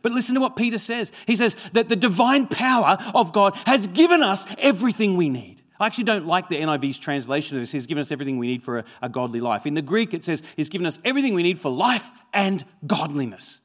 But 0.00 0.12
listen 0.12 0.34
to 0.34 0.40
what 0.40 0.56
Peter 0.56 0.78
says. 0.78 1.12
He 1.26 1.36
says 1.36 1.56
that 1.74 1.90
the 1.90 1.96
divine 1.96 2.46
power 2.46 2.96
of 3.14 3.34
God 3.34 3.54
has 3.66 3.86
given 3.88 4.22
us 4.22 4.46
everything 4.56 5.16
we 5.16 5.28
need. 5.28 5.62
I 5.84 5.86
actually 5.86 6.04
don't 6.04 6.26
like 6.26 6.48
the 6.48 6.64
NIV's 6.64 6.98
translation 6.98 7.58
of 7.58 7.62
this. 7.62 7.70
He's 7.70 7.86
given 7.86 8.00
us 8.00 8.10
everything 8.10 8.38
we 8.38 8.46
need 8.46 8.62
for 8.62 8.78
a, 8.78 8.84
a 9.02 9.08
godly 9.10 9.38
life. 9.38 9.66
In 9.66 9.74
the 9.74 9.82
Greek, 9.82 10.14
it 10.14 10.24
says 10.24 10.42
He's 10.56 10.70
given 10.70 10.86
us 10.86 10.98
everything 11.04 11.34
we 11.34 11.42
need 11.42 11.60
for 11.60 11.70
life 11.70 12.10
and 12.32 12.64
godliness. 12.86 13.60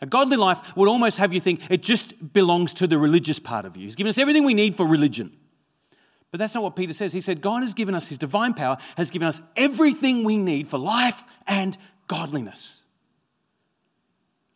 A 0.00 0.06
godly 0.06 0.38
life 0.38 0.74
would 0.74 0.88
almost 0.88 1.18
have 1.18 1.34
you 1.34 1.40
think 1.40 1.60
it 1.68 1.82
just 1.82 2.32
belongs 2.32 2.72
to 2.74 2.86
the 2.86 2.96
religious 2.96 3.38
part 3.38 3.66
of 3.66 3.76
you. 3.76 3.84
He's 3.84 3.94
given 3.94 4.08
us 4.08 4.16
everything 4.16 4.44
we 4.44 4.54
need 4.54 4.74
for 4.74 4.86
religion. 4.86 5.36
But 6.30 6.38
that's 6.38 6.54
not 6.54 6.62
what 6.64 6.76
Peter 6.76 6.94
says. 6.94 7.12
He 7.12 7.20
said, 7.20 7.42
God 7.42 7.60
has 7.60 7.74
given 7.74 7.94
us 7.94 8.06
his 8.06 8.16
divine 8.16 8.54
power, 8.54 8.78
has 8.96 9.10
given 9.10 9.28
us 9.28 9.42
everything 9.54 10.24
we 10.24 10.38
need 10.38 10.66
for 10.66 10.78
life 10.78 11.24
and 11.46 11.76
godliness. 12.08 12.84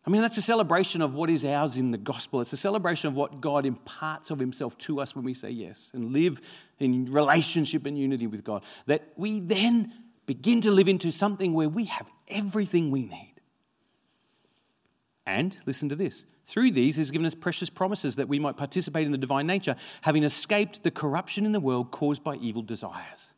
I 0.05 0.09
mean, 0.09 0.21
that's 0.21 0.37
a 0.37 0.41
celebration 0.41 1.01
of 1.01 1.13
what 1.13 1.29
is 1.29 1.45
ours 1.45 1.77
in 1.77 1.91
the 1.91 1.97
gospel. 1.97 2.41
It's 2.41 2.53
a 2.53 2.57
celebration 2.57 3.07
of 3.07 3.15
what 3.15 3.39
God 3.39 3.65
imparts 3.65 4.31
of 4.31 4.39
himself 4.39 4.75
to 4.79 4.99
us 4.99 5.15
when 5.15 5.23
we 5.23 5.35
say 5.35 5.51
yes 5.51 5.91
and 5.93 6.11
live 6.11 6.41
in 6.79 7.11
relationship 7.11 7.85
and 7.85 7.97
unity 7.97 8.25
with 8.25 8.43
God. 8.43 8.63
That 8.87 9.03
we 9.15 9.39
then 9.39 9.93
begin 10.25 10.61
to 10.61 10.71
live 10.71 10.87
into 10.87 11.11
something 11.11 11.53
where 11.53 11.69
we 11.69 11.85
have 11.85 12.09
everything 12.27 12.89
we 12.89 13.03
need. 13.03 13.35
And 15.27 15.55
listen 15.67 15.87
to 15.89 15.95
this 15.95 16.25
through 16.45 16.71
these, 16.71 16.95
He's 16.95 17.11
given 17.11 17.25
us 17.25 17.35
precious 17.35 17.69
promises 17.69 18.15
that 18.15 18.27
we 18.27 18.39
might 18.39 18.57
participate 18.57 19.05
in 19.05 19.11
the 19.11 19.17
divine 19.17 19.45
nature, 19.47 19.75
having 20.01 20.23
escaped 20.23 20.83
the 20.83 20.91
corruption 20.91 21.45
in 21.45 21.51
the 21.51 21.59
world 21.59 21.91
caused 21.91 22.23
by 22.23 22.35
evil 22.35 22.61
desires. 22.61 23.33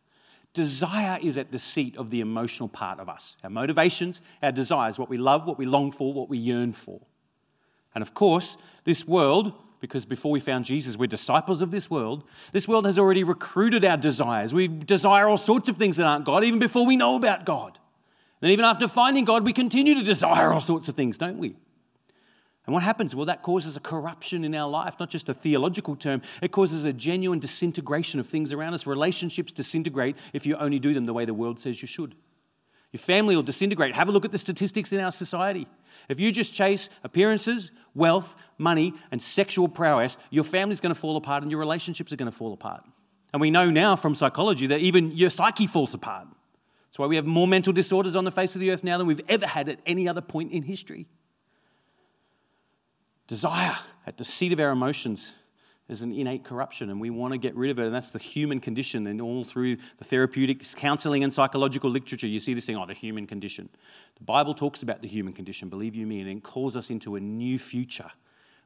Desire 0.53 1.19
is 1.21 1.37
at 1.37 1.51
the 1.51 1.59
seat 1.59 1.97
of 1.97 2.11
the 2.11 2.21
emotional 2.21 2.69
part 2.69 2.99
of 2.99 3.09
us. 3.09 3.35
Our 3.43 3.49
motivations, 3.49 4.21
our 4.41 4.51
desires, 4.51 4.99
what 4.99 5.09
we 5.09 5.17
love, 5.17 5.47
what 5.47 5.57
we 5.57 5.65
long 5.65 5.91
for, 5.91 6.13
what 6.13 6.29
we 6.29 6.37
yearn 6.37 6.73
for. 6.73 7.01
And 7.95 8.01
of 8.01 8.13
course, 8.13 8.57
this 8.83 9.07
world, 9.07 9.53
because 9.79 10.05
before 10.05 10.31
we 10.31 10.39
found 10.39 10.65
Jesus, 10.65 10.95
we're 10.95 11.07
disciples 11.07 11.61
of 11.61 11.71
this 11.71 11.89
world, 11.89 12.23
this 12.51 12.67
world 12.67 12.85
has 12.85 12.99
already 12.99 13.23
recruited 13.23 13.83
our 13.83 13.97
desires. 13.97 14.53
We 14.53 14.67
desire 14.67 15.27
all 15.27 15.37
sorts 15.37 15.69
of 15.69 15.77
things 15.77 15.97
that 15.97 16.05
aren't 16.05 16.25
God, 16.25 16.43
even 16.43 16.59
before 16.59 16.85
we 16.85 16.95
know 16.95 17.15
about 17.15 17.45
God. 17.45 17.79
And 18.41 18.51
even 18.51 18.65
after 18.65 18.87
finding 18.87 19.25
God, 19.25 19.45
we 19.45 19.53
continue 19.53 19.95
to 19.95 20.03
desire 20.03 20.51
all 20.51 20.61
sorts 20.61 20.87
of 20.87 20.95
things, 20.95 21.17
don't 21.17 21.37
we? 21.37 21.55
And 22.65 22.73
what 22.73 22.83
happens? 22.83 23.13
Well, 23.13 23.25
that 23.25 23.43
causes 23.43 23.75
a 23.75 23.81
corruption 23.81 24.45
in 24.45 24.55
our 24.55 24.69
life, 24.69 24.95
not 24.99 25.09
just 25.09 25.27
a 25.27 25.33
theological 25.33 25.97
term. 25.97 26.21
It 26.41 26.51
causes 26.51 26.85
a 26.85 26.93
genuine 26.93 27.39
disintegration 27.39 28.19
of 28.19 28.27
things 28.27 28.53
around 28.53 28.73
us. 28.73 28.87
Relationships 28.87 29.51
disintegrate 29.51 30.15
if 30.31 30.45
you 30.45 30.55
only 30.55 30.79
do 30.79 30.93
them 30.93 31.05
the 31.05 31.13
way 31.13 31.25
the 31.25 31.33
world 31.33 31.59
says 31.59 31.81
you 31.81 31.87
should. 31.87 32.15
Your 32.93 32.99
family 32.99 33.35
will 33.35 33.43
disintegrate. 33.43 33.95
Have 33.95 34.07
a 34.07 34.11
look 34.11 34.23
at 34.23 34.31
the 34.31 34.37
statistics 34.37 34.93
in 34.93 34.99
our 34.99 35.11
society. 35.11 35.67
If 36.07 36.19
you 36.19 36.31
just 36.31 36.53
chase 36.53 36.89
appearances, 37.03 37.71
wealth, 37.95 38.35
money, 38.57 38.93
and 39.11 39.21
sexual 39.21 39.67
prowess, 39.67 40.17
your 40.29 40.43
family's 40.43 40.79
going 40.79 40.93
to 40.93 40.99
fall 40.99 41.17
apart 41.17 41.41
and 41.41 41.51
your 41.51 41.59
relationships 41.59 42.13
are 42.13 42.17
going 42.17 42.31
to 42.31 42.37
fall 42.37 42.53
apart. 42.53 42.83
And 43.33 43.41
we 43.41 43.51
know 43.51 43.69
now 43.71 43.95
from 43.95 44.15
psychology 44.15 44.67
that 44.67 44.79
even 44.79 45.11
your 45.11 45.31
psyche 45.31 45.67
falls 45.67 45.93
apart. 45.93 46.27
That's 46.85 46.99
why 46.99 47.07
we 47.07 47.15
have 47.15 47.25
more 47.25 47.47
mental 47.47 47.73
disorders 47.73 48.15
on 48.15 48.25
the 48.25 48.31
face 48.31 48.55
of 48.55 48.61
the 48.61 48.69
earth 48.69 48.83
now 48.83 48.99
than 48.99 49.07
we've 49.07 49.21
ever 49.27 49.47
had 49.47 49.67
at 49.67 49.79
any 49.87 50.07
other 50.07 50.21
point 50.21 50.51
in 50.51 50.61
history. 50.61 51.07
Desire 53.27 53.77
at 54.05 54.17
the 54.17 54.23
seat 54.23 54.51
of 54.51 54.59
our 54.59 54.71
emotions 54.71 55.33
is 55.89 56.01
an 56.01 56.13
innate 56.13 56.43
corruption, 56.43 56.89
and 56.89 56.99
we 56.99 57.09
want 57.09 57.33
to 57.33 57.37
get 57.37 57.55
rid 57.55 57.69
of 57.69 57.79
it. 57.79 57.85
And 57.85 57.95
that's 57.95 58.11
the 58.11 58.19
human 58.19 58.59
condition. 58.59 59.05
And 59.07 59.21
all 59.21 59.43
through 59.43 59.77
the 59.97 60.03
therapeutic 60.03 60.65
counseling 60.75 61.23
and 61.23 61.33
psychological 61.33 61.89
literature, 61.89 62.27
you 62.27 62.39
see 62.39 62.53
this 62.53 62.65
thing, 62.65 62.77
oh, 62.77 62.85
the 62.85 62.93
human 62.93 63.27
condition. 63.27 63.69
The 64.17 64.23
Bible 64.23 64.53
talks 64.53 64.81
about 64.81 65.01
the 65.01 65.07
human 65.07 65.33
condition, 65.33 65.69
believe 65.69 65.95
you 65.95 66.07
me, 66.07 66.19
and 66.21 66.29
it 66.29 66.43
calls 66.43 66.77
us 66.77 66.89
into 66.89 67.15
a 67.15 67.19
new 67.19 67.59
future 67.59 68.11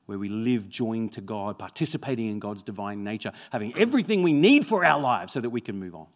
where 0.05 0.17
we 0.17 0.29
live 0.29 0.69
joined 0.69 1.11
to 1.13 1.21
God, 1.21 1.59
participating 1.59 2.29
in 2.29 2.39
God's 2.39 2.63
divine 2.63 3.03
nature, 3.03 3.33
having 3.51 3.75
everything 3.77 4.23
we 4.23 4.31
need 4.31 4.65
for 4.65 4.85
our 4.85 4.99
lives 4.99 5.33
so 5.33 5.41
that 5.41 5.49
we 5.49 5.59
can 5.59 5.77
move 5.77 5.95
on. 5.95 6.07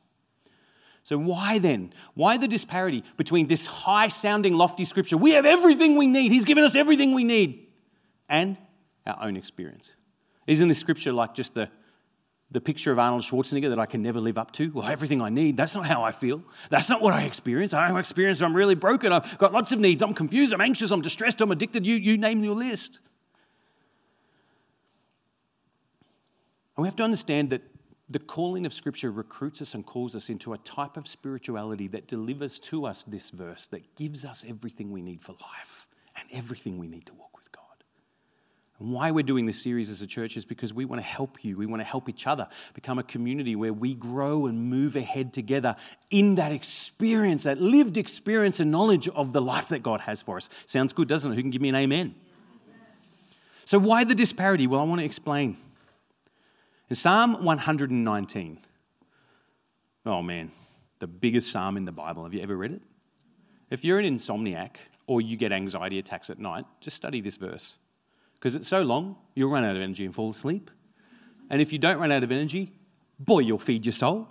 So, 1.04 1.18
why 1.18 1.58
then? 1.58 1.94
Why 2.14 2.38
the 2.38 2.48
disparity 2.48 3.04
between 3.18 3.48
this 3.48 3.66
high 3.66 4.08
sounding, 4.08 4.54
lofty 4.54 4.86
scripture? 4.86 5.18
We 5.18 5.32
have 5.32 5.46
everything 5.46 5.98
we 5.98 6.06
need. 6.06 6.32
He's 6.32 6.46
given 6.46 6.64
us 6.64 6.76
everything 6.76 7.14
we 7.14 7.24
need 7.24 7.68
and 8.32 8.58
our 9.06 9.18
own 9.22 9.38
experience. 9.38 9.94
Isn't 10.48 10.70
this 10.70 10.80
scripture 10.80 11.12
like 11.12 11.36
just 11.36 11.54
the, 11.54 11.70
the 12.50 12.62
picture 12.62 12.92
of 12.92 12.98
Arnold 12.98 13.24
Schwarzenegger 13.24 13.70
that 13.70 13.78
I 13.78 13.86
can 13.86 14.02
never 14.02 14.20
live 14.20 14.38
up 14.38 14.52
to? 14.54 14.72
Well, 14.72 14.88
everything 14.88 15.22
I 15.22 15.30
need, 15.30 15.58
that's 15.58 15.76
not 15.76 15.86
how 15.86 16.02
I 16.04 16.12
feel. 16.12 16.44
That's 16.70 16.90
not 16.90 17.02
what 17.02 17.14
I 17.14 17.24
experience. 17.24 17.74
I 17.74 17.98
experience 18.00 18.42
I'm 18.42 18.56
really 18.56 18.74
broken. 18.74 19.14
I've 19.14 19.38
got 19.38 19.54
lots 19.54 19.72
of 19.72 19.80
needs. 19.80 20.02
I'm 20.02 20.16
confused. 20.16 20.54
I'm 20.54 20.62
anxious. 20.62 20.90
I'm 20.90 21.02
distressed. 21.02 21.42
I'm 21.42 21.52
addicted. 21.52 21.86
You, 21.86 21.96
you 21.96 22.18
name 22.18 22.44
your 22.44 22.56
list. 22.56 23.00
And 26.76 26.84
we 26.84 26.88
have 26.88 26.96
to 26.96 27.04
understand 27.04 27.50
that 27.52 27.62
the 28.10 28.20
calling 28.20 28.66
of 28.66 28.74
Scripture 28.74 29.12
recruits 29.12 29.62
us 29.62 29.74
and 29.74 29.86
calls 29.86 30.16
us 30.16 30.30
into 30.30 30.54
a 30.54 30.58
type 30.58 30.98
of 30.98 31.08
spirituality 31.08 31.88
that 31.90 32.08
delivers 32.08 32.60
to 32.60 32.86
us 32.86 33.04
this 33.04 33.30
verse 33.30 33.68
that 33.68 33.96
gives 33.96 34.26
us 34.26 34.44
everything 34.48 34.92
we 34.92 35.02
need 35.02 35.22
for 35.22 35.34
life 35.34 35.88
and 36.18 36.28
everything 36.34 36.78
we 36.78 36.88
need 36.88 37.06
to 37.06 37.14
walk. 37.14 37.31
Why 38.82 39.12
we're 39.12 39.22
doing 39.22 39.46
this 39.46 39.62
series 39.62 39.92
as 39.92 40.02
a 40.02 40.08
church 40.08 40.36
is 40.36 40.44
because 40.44 40.74
we 40.74 40.86
want 40.86 41.00
to 41.00 41.08
help 41.08 41.46
you. 41.46 41.56
We 41.56 41.68
want 41.68 41.82
to 41.82 41.86
help 41.86 42.10
each 42.10 42.26
other 42.26 42.48
become 42.74 42.98
a 42.98 43.04
community 43.04 43.56
where 43.56 43.74
we 43.74 43.94
grow 43.94 44.48
and 44.48 44.72
move 44.72 44.96
ahead 44.96 45.34
together 45.34 45.76
in 46.10 46.34
that 46.36 46.52
experience, 46.52 47.44
that 47.44 47.62
lived 47.62 47.96
experience 47.96 48.60
and 48.60 48.72
knowledge 48.72 49.08
of 49.10 49.34
the 49.34 49.42
life 49.42 49.68
that 49.68 49.84
God 49.84 50.02
has 50.02 50.24
for 50.24 50.38
us. 50.38 50.50
Sounds 50.66 50.94
good, 50.94 51.08
doesn't 51.08 51.32
it? 51.32 51.36
Who 51.36 51.42
can 51.42 51.52
give 51.52 51.62
me 51.62 51.70
an 51.70 51.76
amen? 51.76 52.16
So, 53.66 53.78
why 53.78 54.04
the 54.04 54.16
disparity? 54.16 54.66
Well, 54.66 54.82
I 54.82 54.84
want 54.84 55.00
to 55.00 55.06
explain. 55.06 55.58
In 56.90 56.96
Psalm 56.96 57.44
119, 57.44 58.60
oh 60.08 60.24
man, 60.24 60.52
the 60.98 61.06
biggest 61.06 61.52
psalm 61.52 61.78
in 61.78 61.86
the 61.86 61.92
Bible. 61.92 62.24
Have 62.24 62.34
you 62.34 62.42
ever 62.42 62.58
read 62.58 62.72
it? 62.72 62.82
If 63.70 63.86
you're 63.86 64.00
an 64.00 64.06
insomniac 64.18 64.78
or 65.06 65.22
you 65.22 65.38
get 65.38 65.52
anxiety 65.52 66.00
attacks 66.00 66.32
at 66.32 66.40
night, 66.40 66.66
just 66.80 66.96
study 66.96 67.22
this 67.22 67.38
verse 67.38 67.76
because 68.42 68.56
it's 68.56 68.68
so 68.68 68.82
long, 68.82 69.18
you'll 69.36 69.52
run 69.52 69.64
out 69.64 69.76
of 69.76 69.84
energy 69.84 70.04
and 70.04 70.16
fall 70.16 70.32
asleep. 70.32 70.72
And 71.52 71.62
if 71.62 71.72
you 71.72 71.78
don't 71.78 72.00
run 72.00 72.12
out 72.12 72.24
of 72.24 72.32
energy, 72.32 72.74
boy, 73.20 73.40
you'll 73.40 73.60
feed 73.60 73.86
your 73.86 73.94
soul. 73.94 74.30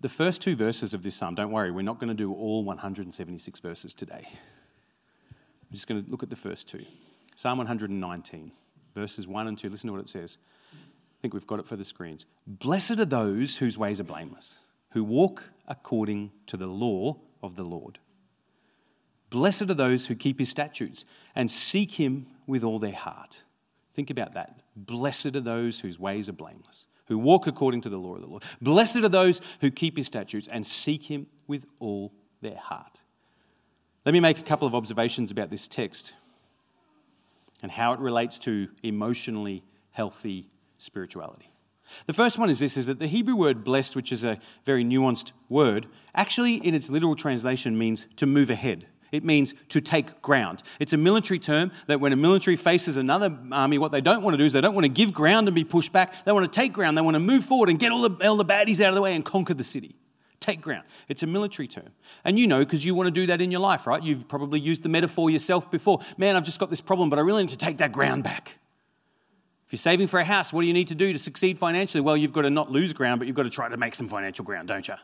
The 0.00 0.08
first 0.08 0.40
two 0.40 0.56
verses 0.56 0.94
of 0.94 1.02
this 1.02 1.16
psalm, 1.16 1.34
don't 1.34 1.50
worry, 1.50 1.70
we're 1.70 1.82
not 1.82 1.98
going 1.98 2.08
to 2.08 2.14
do 2.14 2.32
all 2.32 2.64
176 2.64 3.60
verses 3.60 3.92
today. 3.92 4.26
I'm 4.26 5.74
just 5.74 5.86
going 5.86 6.02
to 6.02 6.10
look 6.10 6.22
at 6.22 6.30
the 6.30 6.36
first 6.36 6.66
two. 6.66 6.86
Psalm 7.36 7.58
119, 7.58 8.52
verses 8.94 9.28
1 9.28 9.46
and 9.46 9.58
2. 9.58 9.68
Listen 9.68 9.88
to 9.88 9.92
what 9.92 10.00
it 10.00 10.08
says. 10.08 10.38
I 10.72 11.20
think 11.20 11.34
we've 11.34 11.46
got 11.46 11.58
it 11.58 11.66
for 11.66 11.76
the 11.76 11.84
screens. 11.84 12.24
Blessed 12.46 12.92
are 12.92 13.04
those 13.04 13.58
whose 13.58 13.76
ways 13.76 14.00
are 14.00 14.04
blameless, 14.04 14.60
who 14.92 15.04
walk 15.04 15.50
according 15.68 16.32
to 16.46 16.56
the 16.56 16.66
law 16.66 17.18
of 17.42 17.56
the 17.56 17.64
Lord. 17.64 17.98
Blessed 19.30 19.62
are 19.62 19.74
those 19.74 20.06
who 20.06 20.14
keep 20.14 20.38
his 20.38 20.48
statutes 20.48 21.04
and 21.34 21.50
seek 21.50 21.92
him 21.92 22.26
with 22.46 22.64
all 22.64 22.78
their 22.78 22.92
heart. 22.92 23.42
Think 23.94 24.10
about 24.10 24.34
that. 24.34 24.60
Blessed 24.76 25.36
are 25.36 25.40
those 25.40 25.80
whose 25.80 25.98
ways 25.98 26.28
are 26.28 26.34
blameless, 26.34 26.86
who 27.06 27.18
walk 27.18 27.46
according 27.46 27.80
to 27.82 27.88
the 27.88 27.96
law 27.96 28.16
of 28.16 28.20
the 28.20 28.26
Lord. 28.26 28.42
Blessed 28.60 28.98
are 28.98 29.08
those 29.08 29.40
who 29.60 29.70
keep 29.70 29.96
his 29.96 30.06
statutes 30.06 30.48
and 30.50 30.66
seek 30.66 31.04
him 31.04 31.26
with 31.46 31.66
all 31.78 32.12
their 32.40 32.56
heart. 32.56 33.00
Let 34.04 34.12
me 34.12 34.20
make 34.20 34.38
a 34.38 34.42
couple 34.42 34.66
of 34.66 34.74
observations 34.74 35.30
about 35.30 35.50
this 35.50 35.68
text 35.68 36.14
and 37.62 37.70
how 37.70 37.92
it 37.92 38.00
relates 38.00 38.38
to 38.40 38.68
emotionally 38.82 39.62
healthy 39.90 40.48
spirituality. 40.78 41.52
The 42.06 42.12
first 42.12 42.38
one 42.38 42.50
is 42.50 42.60
this 42.60 42.76
is 42.76 42.86
that 42.86 42.98
the 42.98 43.06
Hebrew 43.06 43.34
word 43.34 43.64
blessed, 43.64 43.96
which 43.96 44.12
is 44.12 44.24
a 44.24 44.38
very 44.64 44.84
nuanced 44.84 45.32
word, 45.48 45.86
actually 46.14 46.54
in 46.54 46.74
its 46.74 46.88
literal 46.88 47.16
translation 47.16 47.76
means 47.76 48.06
to 48.16 48.26
move 48.26 48.48
ahead. 48.48 48.86
It 49.12 49.24
means 49.24 49.54
to 49.70 49.80
take 49.80 50.22
ground. 50.22 50.62
It's 50.78 50.92
a 50.92 50.96
military 50.96 51.38
term 51.38 51.72
that 51.86 52.00
when 52.00 52.12
a 52.12 52.16
military 52.16 52.56
faces 52.56 52.96
another 52.96 53.36
army, 53.50 53.78
what 53.78 53.92
they 53.92 54.00
don't 54.00 54.22
want 54.22 54.34
to 54.34 54.38
do 54.38 54.44
is 54.44 54.52
they 54.52 54.60
don't 54.60 54.74
want 54.74 54.84
to 54.84 54.88
give 54.88 55.12
ground 55.12 55.48
and 55.48 55.54
be 55.54 55.64
pushed 55.64 55.92
back. 55.92 56.24
They 56.24 56.32
want 56.32 56.50
to 56.50 56.60
take 56.60 56.72
ground. 56.72 56.96
They 56.96 57.02
want 57.02 57.14
to 57.14 57.20
move 57.20 57.44
forward 57.44 57.68
and 57.68 57.78
get 57.78 57.92
all 57.92 58.08
the, 58.08 58.28
all 58.28 58.36
the 58.36 58.44
baddies 58.44 58.80
out 58.80 58.88
of 58.88 58.94
the 58.94 59.02
way 59.02 59.14
and 59.14 59.24
conquer 59.24 59.54
the 59.54 59.64
city. 59.64 59.96
Take 60.40 60.62
ground. 60.62 60.84
It's 61.08 61.22
a 61.22 61.26
military 61.26 61.68
term. 61.68 61.90
And 62.24 62.38
you 62.38 62.46
know, 62.46 62.60
because 62.60 62.84
you 62.84 62.94
want 62.94 63.08
to 63.08 63.10
do 63.10 63.26
that 63.26 63.42
in 63.42 63.50
your 63.50 63.60
life, 63.60 63.86
right? 63.86 64.02
You've 64.02 64.26
probably 64.26 64.58
used 64.58 64.82
the 64.82 64.88
metaphor 64.88 65.28
yourself 65.28 65.70
before. 65.70 66.00
Man, 66.16 66.34
I've 66.34 66.44
just 66.44 66.58
got 66.58 66.70
this 66.70 66.80
problem, 66.80 67.10
but 67.10 67.18
I 67.18 67.22
really 67.22 67.42
need 67.42 67.50
to 67.50 67.58
take 67.58 67.78
that 67.78 67.92
ground 67.92 68.24
back. 68.24 68.58
If 69.66 69.74
you're 69.74 69.78
saving 69.78 70.06
for 70.06 70.18
a 70.18 70.24
house, 70.24 70.52
what 70.52 70.62
do 70.62 70.66
you 70.66 70.72
need 70.72 70.88
to 70.88 70.94
do 70.94 71.12
to 71.12 71.18
succeed 71.18 71.58
financially? 71.58 72.00
Well, 72.00 72.16
you've 72.16 72.32
got 72.32 72.42
to 72.42 72.50
not 72.50 72.72
lose 72.72 72.92
ground, 72.92 73.20
but 73.20 73.28
you've 73.28 73.36
got 73.36 73.44
to 73.44 73.50
try 73.50 73.68
to 73.68 73.76
make 73.76 73.94
some 73.94 74.08
financial 74.08 74.44
ground, 74.44 74.68
don't 74.68 74.88
you? 74.88 74.94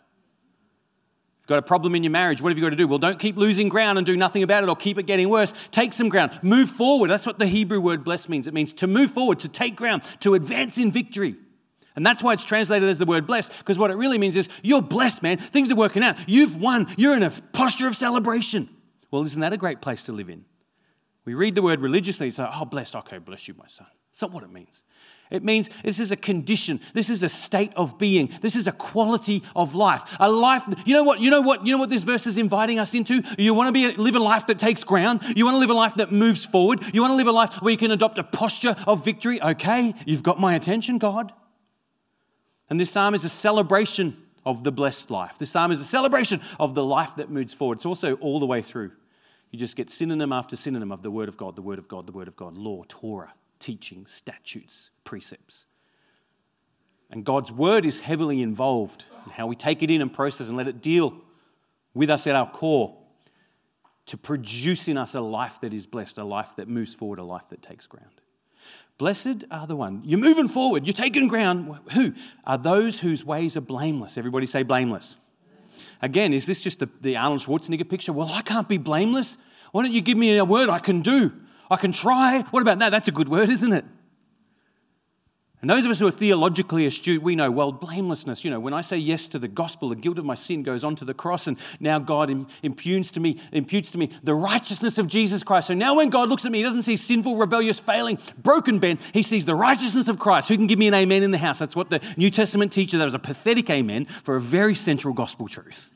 Got 1.46 1.58
a 1.58 1.62
problem 1.62 1.94
in 1.94 2.02
your 2.02 2.10
marriage, 2.10 2.42
what 2.42 2.50
have 2.50 2.58
you 2.58 2.64
got 2.64 2.70
to 2.70 2.76
do? 2.76 2.88
Well, 2.88 2.98
don't 2.98 3.20
keep 3.20 3.36
losing 3.36 3.68
ground 3.68 3.98
and 3.98 4.06
do 4.06 4.16
nothing 4.16 4.42
about 4.42 4.64
it 4.64 4.68
or 4.68 4.74
keep 4.74 4.98
it 4.98 5.04
getting 5.04 5.28
worse. 5.28 5.54
Take 5.70 5.92
some 5.92 6.08
ground. 6.08 6.38
Move 6.42 6.68
forward. 6.70 7.08
That's 7.08 7.24
what 7.24 7.38
the 7.38 7.46
Hebrew 7.46 7.80
word 7.80 8.02
bless 8.02 8.28
means. 8.28 8.48
It 8.48 8.54
means 8.54 8.72
to 8.74 8.88
move 8.88 9.12
forward, 9.12 9.38
to 9.40 9.48
take 9.48 9.76
ground, 9.76 10.02
to 10.20 10.34
advance 10.34 10.76
in 10.76 10.90
victory. 10.90 11.36
And 11.94 12.04
that's 12.04 12.22
why 12.22 12.32
it's 12.32 12.44
translated 12.44 12.88
as 12.88 12.98
the 12.98 13.06
word 13.06 13.26
blessed, 13.26 13.52
because 13.58 13.78
what 13.78 13.90
it 13.90 13.94
really 13.94 14.18
means 14.18 14.36
is 14.36 14.48
you're 14.62 14.82
blessed, 14.82 15.22
man. 15.22 15.38
Things 15.38 15.70
are 15.70 15.76
working 15.76 16.02
out. 16.02 16.16
You've 16.26 16.60
won. 16.60 16.92
You're 16.96 17.16
in 17.16 17.22
a 17.22 17.30
posture 17.30 17.86
of 17.86 17.96
celebration. 17.96 18.68
Well, 19.10 19.24
isn't 19.24 19.40
that 19.40 19.52
a 19.52 19.56
great 19.56 19.80
place 19.80 20.02
to 20.04 20.12
live 20.12 20.28
in? 20.28 20.44
We 21.24 21.34
read 21.34 21.54
the 21.54 21.62
word 21.62 21.80
religiously, 21.80 22.28
it's 22.28 22.38
like, 22.38 22.50
oh, 22.52 22.64
blessed, 22.64 22.94
okay, 22.96 23.18
bless 23.18 23.48
you, 23.48 23.54
my 23.54 23.66
son. 23.66 23.88
That's 24.12 24.22
not 24.22 24.32
what 24.32 24.44
it 24.44 24.52
means. 24.52 24.82
It 25.30 25.42
means 25.42 25.68
this 25.82 25.98
is 25.98 26.12
a 26.12 26.16
condition. 26.16 26.80
This 26.94 27.10
is 27.10 27.22
a 27.22 27.28
state 27.28 27.72
of 27.74 27.98
being. 27.98 28.30
This 28.42 28.54
is 28.54 28.66
a 28.66 28.72
quality 28.72 29.42
of 29.54 29.74
life. 29.74 30.02
A 30.20 30.30
life. 30.30 30.62
You 30.84 30.94
know 30.94 31.02
what? 31.02 31.20
You 31.20 31.30
know 31.30 31.40
what? 31.40 31.66
You 31.66 31.72
know 31.72 31.78
what 31.78 31.90
this 31.90 32.04
verse 32.04 32.26
is 32.26 32.38
inviting 32.38 32.78
us 32.78 32.94
into. 32.94 33.22
You 33.36 33.52
want 33.54 33.68
to 33.68 33.72
be 33.72 33.90
live 33.96 34.14
a 34.14 34.20
life 34.20 34.46
that 34.46 34.58
takes 34.58 34.84
ground. 34.84 35.20
You 35.34 35.44
want 35.44 35.56
to 35.56 35.58
live 35.58 35.70
a 35.70 35.74
life 35.74 35.94
that 35.96 36.12
moves 36.12 36.44
forward. 36.44 36.82
You 36.92 37.00
want 37.00 37.10
to 37.12 37.16
live 37.16 37.26
a 37.26 37.32
life 37.32 37.54
where 37.54 37.72
you 37.72 37.78
can 37.78 37.90
adopt 37.90 38.18
a 38.18 38.24
posture 38.24 38.76
of 38.86 39.04
victory. 39.04 39.42
Okay, 39.42 39.94
you've 40.04 40.22
got 40.22 40.38
my 40.38 40.54
attention, 40.54 40.98
God. 40.98 41.32
And 42.68 42.80
this 42.80 42.90
psalm 42.90 43.14
is 43.14 43.24
a 43.24 43.28
celebration 43.28 44.16
of 44.44 44.62
the 44.62 44.72
blessed 44.72 45.10
life. 45.10 45.38
This 45.38 45.50
psalm 45.50 45.72
is 45.72 45.80
a 45.80 45.84
celebration 45.84 46.40
of 46.60 46.74
the 46.74 46.84
life 46.84 47.16
that 47.16 47.30
moves 47.30 47.52
forward. 47.52 47.78
It's 47.78 47.86
also 47.86 48.14
all 48.14 48.38
the 48.38 48.46
way 48.46 48.62
through. 48.62 48.92
You 49.50 49.58
just 49.58 49.76
get 49.76 49.90
synonym 49.90 50.32
after 50.32 50.56
synonym 50.56 50.92
of 50.92 51.02
the 51.02 51.10
Word 51.10 51.28
of 51.28 51.36
God, 51.36 51.56
the 51.56 51.62
Word 51.62 51.78
of 51.78 51.88
God, 51.88 52.06
the 52.06 52.12
Word 52.12 52.28
of 52.28 52.36
God, 52.36 52.56
law, 52.56 52.84
Torah, 52.88 53.34
teaching, 53.58 54.06
statutes, 54.06 54.90
precepts. 55.04 55.66
And 57.10 57.24
God's 57.24 57.52
Word 57.52 57.86
is 57.86 58.00
heavily 58.00 58.42
involved 58.42 59.04
in 59.24 59.32
how 59.32 59.46
we 59.46 59.54
take 59.54 59.82
it 59.82 59.90
in 59.90 60.02
and 60.02 60.12
process 60.12 60.48
and 60.48 60.56
let 60.56 60.68
it 60.68 60.82
deal 60.82 61.14
with 61.94 62.10
us 62.10 62.26
at 62.26 62.34
our 62.34 62.50
core 62.50 62.96
to 64.06 64.16
produce 64.16 64.88
in 64.88 64.96
us 64.96 65.14
a 65.14 65.20
life 65.20 65.60
that 65.60 65.72
is 65.72 65.86
blessed, 65.86 66.18
a 66.18 66.24
life 66.24 66.50
that 66.56 66.68
moves 66.68 66.94
forward, 66.94 67.18
a 67.18 67.24
life 67.24 67.48
that 67.50 67.62
takes 67.62 67.86
ground. 67.86 68.20
Blessed 68.98 69.44
are 69.50 69.66
the 69.66 69.76
one. 69.76 70.02
You're 70.04 70.18
moving 70.18 70.48
forward. 70.48 70.86
You're 70.86 70.94
taking 70.94 71.28
ground. 71.28 71.78
Who? 71.92 72.14
Are 72.44 72.56
those 72.56 73.00
whose 73.00 73.24
ways 73.24 73.56
are 73.56 73.60
blameless. 73.60 74.16
Everybody 74.16 74.46
say 74.46 74.62
blameless. 74.62 75.16
Again, 76.00 76.32
is 76.32 76.46
this 76.46 76.62
just 76.62 76.78
the, 76.78 76.88
the 77.00 77.16
Arnold 77.16 77.42
Schwarzenegger 77.42 77.88
picture? 77.88 78.12
Well, 78.12 78.28
I 78.28 78.42
can't 78.42 78.68
be 78.68 78.78
blameless. 78.78 79.36
Why 79.72 79.82
don't 79.82 79.92
you 79.92 80.00
give 80.00 80.16
me 80.16 80.36
a 80.36 80.44
word 80.44 80.68
I 80.68 80.78
can 80.78 81.02
do? 81.02 81.32
I 81.70 81.76
can 81.76 81.92
try. 81.92 82.42
What 82.50 82.62
about 82.62 82.78
that? 82.80 82.90
That's 82.90 83.08
a 83.08 83.12
good 83.12 83.28
word, 83.28 83.50
isn't 83.50 83.72
it? 83.72 83.84
And 85.62 85.70
those 85.70 85.86
of 85.86 85.90
us 85.90 85.98
who 85.98 86.06
are 86.06 86.12
theologically 86.12 86.86
astute, 86.86 87.22
we 87.22 87.34
know, 87.34 87.50
well, 87.50 87.72
blamelessness, 87.72 88.44
you 88.44 88.50
know, 88.50 88.60
when 88.60 88.74
I 88.74 88.82
say 88.82 88.98
yes 88.98 89.26
to 89.28 89.38
the 89.38 89.48
gospel, 89.48 89.88
the 89.88 89.96
guilt 89.96 90.18
of 90.18 90.24
my 90.24 90.34
sin 90.34 90.62
goes 90.62 90.84
onto 90.84 91.04
the 91.04 91.14
cross, 91.14 91.46
and 91.46 91.56
now 91.80 91.98
God 91.98 92.46
imputes 92.62 93.10
to 93.12 93.20
me, 93.20 93.40
imputes 93.52 93.90
to 93.92 93.98
me 93.98 94.10
the 94.22 94.34
righteousness 94.34 94.98
of 94.98 95.06
Jesus 95.06 95.42
Christ. 95.42 95.68
So 95.68 95.74
now 95.74 95.94
when 95.94 96.10
God 96.10 96.28
looks 96.28 96.44
at 96.44 96.52
me, 96.52 96.58
he 96.58 96.64
doesn't 96.64 96.82
see 96.82 96.96
sinful, 96.96 97.36
rebellious, 97.36 97.80
failing, 97.80 98.18
broken 98.40 98.78
Ben. 98.78 98.98
He 99.12 99.22
sees 99.22 99.46
the 99.46 99.54
righteousness 99.54 100.08
of 100.08 100.18
Christ. 100.18 100.48
Who 100.48 100.56
can 100.56 100.66
give 100.66 100.78
me 100.78 100.88
an 100.88 100.94
amen 100.94 101.22
in 101.22 101.30
the 101.30 101.38
house? 101.38 101.58
That's 101.58 101.74
what 101.74 101.88
the 101.90 102.00
New 102.16 102.30
Testament 102.30 102.70
teaches. 102.70 102.98
That 102.98 103.04
was 103.04 103.14
a 103.14 103.18
pathetic 103.18 103.70
amen 103.70 104.04
for 104.22 104.36
a 104.36 104.40
very 104.40 104.74
central 104.74 105.14
gospel 105.14 105.48
truth. 105.48 105.90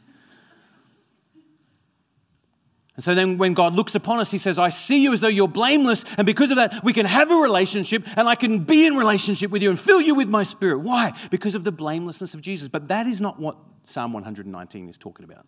And 2.96 3.04
so 3.04 3.14
then 3.14 3.38
when 3.38 3.54
God 3.54 3.74
looks 3.74 3.94
upon 3.94 4.18
us, 4.18 4.30
he 4.30 4.38
says, 4.38 4.58
I 4.58 4.70
see 4.70 5.02
you 5.02 5.12
as 5.12 5.20
though 5.20 5.28
you're 5.28 5.48
blameless. 5.48 6.04
And 6.18 6.26
because 6.26 6.50
of 6.50 6.56
that, 6.56 6.82
we 6.82 6.92
can 6.92 7.06
have 7.06 7.30
a 7.30 7.36
relationship 7.36 8.04
and 8.16 8.28
I 8.28 8.34
can 8.34 8.60
be 8.60 8.86
in 8.86 8.96
relationship 8.96 9.50
with 9.50 9.62
you 9.62 9.70
and 9.70 9.78
fill 9.78 10.00
you 10.00 10.14
with 10.14 10.28
my 10.28 10.42
spirit. 10.42 10.80
Why? 10.80 11.12
Because 11.30 11.54
of 11.54 11.64
the 11.64 11.72
blamelessness 11.72 12.34
of 12.34 12.40
Jesus. 12.40 12.68
But 12.68 12.88
that 12.88 13.06
is 13.06 13.20
not 13.20 13.38
what 13.38 13.56
Psalm 13.84 14.12
119 14.12 14.88
is 14.88 14.98
talking 14.98 15.24
about. 15.24 15.46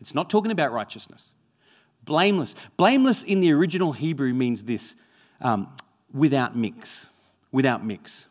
It's 0.00 0.14
not 0.14 0.30
talking 0.30 0.50
about 0.50 0.72
righteousness. 0.72 1.32
Blameless. 2.04 2.54
Blameless 2.76 3.22
in 3.22 3.40
the 3.40 3.52
original 3.52 3.92
Hebrew 3.92 4.32
means 4.32 4.64
this 4.64 4.96
um, 5.40 5.76
without 6.12 6.56
mix. 6.56 7.08
Without 7.52 7.84
mix. 7.84 8.26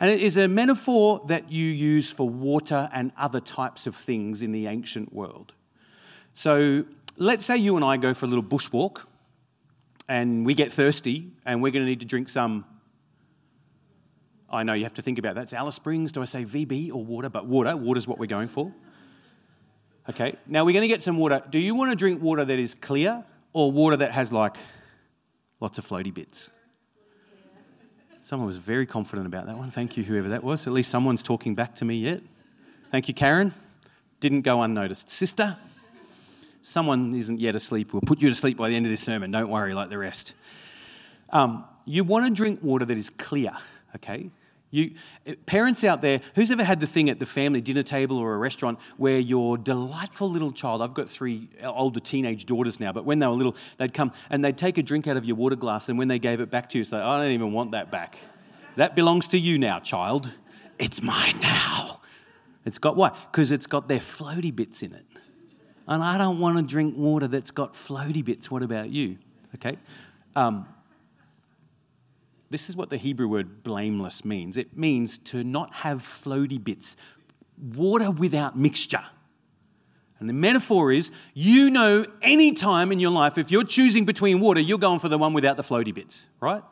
And 0.00 0.10
it 0.10 0.20
is 0.20 0.36
a 0.36 0.48
metaphor 0.48 1.22
that 1.28 1.52
you 1.52 1.66
use 1.66 2.10
for 2.10 2.28
water 2.28 2.90
and 2.92 3.12
other 3.16 3.40
types 3.40 3.86
of 3.86 3.94
things 3.94 4.42
in 4.42 4.52
the 4.52 4.66
ancient 4.66 5.12
world. 5.12 5.52
So 6.32 6.84
let's 7.16 7.44
say 7.44 7.56
you 7.56 7.76
and 7.76 7.84
I 7.84 7.96
go 7.96 8.14
for 8.14 8.26
a 8.26 8.28
little 8.28 8.44
bushwalk 8.44 9.04
and 10.08 10.44
we 10.44 10.54
get 10.54 10.72
thirsty 10.72 11.30
and 11.44 11.62
we're 11.62 11.72
going 11.72 11.84
to 11.84 11.88
need 11.88 12.00
to 12.00 12.06
drink 12.06 12.28
some. 12.28 12.64
I 14.50 14.62
know 14.62 14.72
you 14.72 14.84
have 14.84 14.94
to 14.94 15.02
think 15.02 15.18
about 15.18 15.34
that. 15.34 15.42
It's 15.42 15.52
Alice 15.52 15.74
Springs. 15.74 16.12
Do 16.12 16.22
I 16.22 16.26
say 16.26 16.44
VB 16.44 16.90
or 16.92 17.04
water? 17.04 17.28
But 17.28 17.46
water. 17.46 17.76
Water's 17.76 18.06
what 18.06 18.18
we're 18.18 18.26
going 18.26 18.48
for. 18.48 18.72
Okay, 20.08 20.36
now 20.46 20.64
we're 20.64 20.72
going 20.72 20.82
to 20.82 20.88
get 20.88 21.00
some 21.00 21.16
water. 21.16 21.42
Do 21.48 21.58
you 21.58 21.74
want 21.74 21.90
to 21.90 21.96
drink 21.96 22.22
water 22.22 22.44
that 22.44 22.58
is 22.58 22.74
clear 22.74 23.24
or 23.54 23.72
water 23.72 23.96
that 23.96 24.12
has 24.12 24.32
like 24.32 24.56
lots 25.60 25.78
of 25.78 25.88
floaty 25.88 26.12
bits? 26.12 26.50
Someone 28.20 28.46
was 28.46 28.58
very 28.58 28.86
confident 28.86 29.26
about 29.26 29.46
that 29.46 29.56
one. 29.56 29.70
Thank 29.70 29.96
you, 29.96 30.04
whoever 30.04 30.28
that 30.28 30.44
was. 30.44 30.66
At 30.66 30.72
least 30.72 30.90
someone's 30.90 31.22
talking 31.22 31.54
back 31.54 31.74
to 31.76 31.84
me 31.84 31.96
yet. 31.96 32.22
Thank 32.90 33.08
you, 33.08 33.14
Karen. 33.14 33.54
Didn't 34.20 34.42
go 34.42 34.62
unnoticed. 34.62 35.10
Sister, 35.10 35.58
someone 36.74 37.14
isn't 37.14 37.38
yet 37.38 37.54
asleep. 37.54 37.92
We'll 37.92 38.02
put 38.02 38.20
you 38.20 38.28
to 38.28 38.34
sleep 38.34 38.56
by 38.56 38.68
the 38.68 38.74
end 38.74 38.84
of 38.84 38.90
this 38.90 39.00
sermon. 39.00 39.30
Don't 39.30 39.48
worry 39.48 39.74
like 39.74 39.90
the 39.90 39.98
rest. 39.98 40.34
Um, 41.30 41.64
you 41.84 42.02
want 42.02 42.26
to 42.26 42.32
drink 42.32 42.64
water 42.64 42.84
that 42.84 42.98
is 42.98 43.10
clear, 43.10 43.52
okay? 43.94 44.30
You, 44.72 44.90
parents 45.46 45.84
out 45.84 46.02
there, 46.02 46.20
who's 46.34 46.50
ever 46.50 46.64
had 46.64 46.80
the 46.80 46.88
thing 46.88 47.08
at 47.08 47.20
the 47.20 47.26
family 47.26 47.60
dinner 47.60 47.84
table 47.84 48.18
or 48.18 48.34
a 48.34 48.38
restaurant 48.38 48.80
where 48.96 49.20
your 49.20 49.56
delightful 49.56 50.28
little 50.28 50.50
child, 50.50 50.82
I've 50.82 50.94
got 50.94 51.08
three 51.08 51.48
older 51.62 52.00
teenage 52.00 52.44
daughters 52.44 52.80
now, 52.80 52.90
but 52.90 53.04
when 53.04 53.20
they 53.20 53.28
were 53.28 53.34
little, 53.34 53.54
they'd 53.78 53.94
come 53.94 54.10
and 54.28 54.44
they'd 54.44 54.58
take 54.58 54.76
a 54.76 54.82
drink 54.82 55.06
out 55.06 55.16
of 55.16 55.24
your 55.24 55.36
water 55.36 55.54
glass, 55.54 55.88
and 55.88 55.96
when 55.96 56.08
they 56.08 56.18
gave 56.18 56.40
it 56.40 56.50
back 56.50 56.68
to 56.70 56.78
you, 56.78 56.82
say, 56.82 56.96
I 56.96 57.22
don't 57.22 57.30
even 57.30 57.52
want 57.52 57.70
that 57.70 57.92
back. 57.92 58.18
That 58.74 58.96
belongs 58.96 59.28
to 59.28 59.38
you 59.38 59.60
now, 59.60 59.78
child. 59.78 60.32
It's 60.80 61.00
mine 61.00 61.38
now. 61.40 62.00
It's 62.64 62.78
got 62.78 62.96
what? 62.96 63.16
Because 63.30 63.52
it's 63.52 63.66
got 63.66 63.86
their 63.86 64.00
floaty 64.00 64.54
bits 64.54 64.82
in 64.82 64.92
it. 64.92 65.04
And 65.86 66.02
I 66.02 66.16
don't 66.16 66.40
want 66.40 66.56
to 66.56 66.62
drink 66.62 66.96
water 66.96 67.28
that's 67.28 67.50
got 67.50 67.74
floaty 67.74 68.24
bits. 68.24 68.50
What 68.50 68.62
about 68.62 68.90
you? 68.90 69.18
Okay. 69.54 69.76
Um, 70.34 70.66
this 72.50 72.68
is 72.68 72.76
what 72.76 72.90
the 72.90 72.96
Hebrew 72.96 73.28
word 73.28 73.62
blameless 73.62 74.24
means 74.24 74.56
it 74.56 74.76
means 74.76 75.18
to 75.18 75.42
not 75.42 75.72
have 75.74 76.02
floaty 76.02 76.62
bits, 76.62 76.96
water 77.58 78.10
without 78.10 78.56
mixture. 78.56 79.04
And 80.20 80.28
the 80.28 80.32
metaphor 80.32 80.92
is 80.92 81.10
you 81.34 81.68
know 81.68 82.06
any 82.22 82.52
time 82.52 82.92
in 82.92 83.00
your 83.00 83.10
life, 83.10 83.36
if 83.36 83.50
you're 83.50 83.64
choosing 83.64 84.04
between 84.04 84.40
water, 84.40 84.60
you're 84.60 84.78
going 84.78 85.00
for 85.00 85.08
the 85.08 85.18
one 85.18 85.32
without 85.32 85.56
the 85.56 85.62
floaty 85.62 85.92
bits, 85.92 86.28
right? 86.40 86.62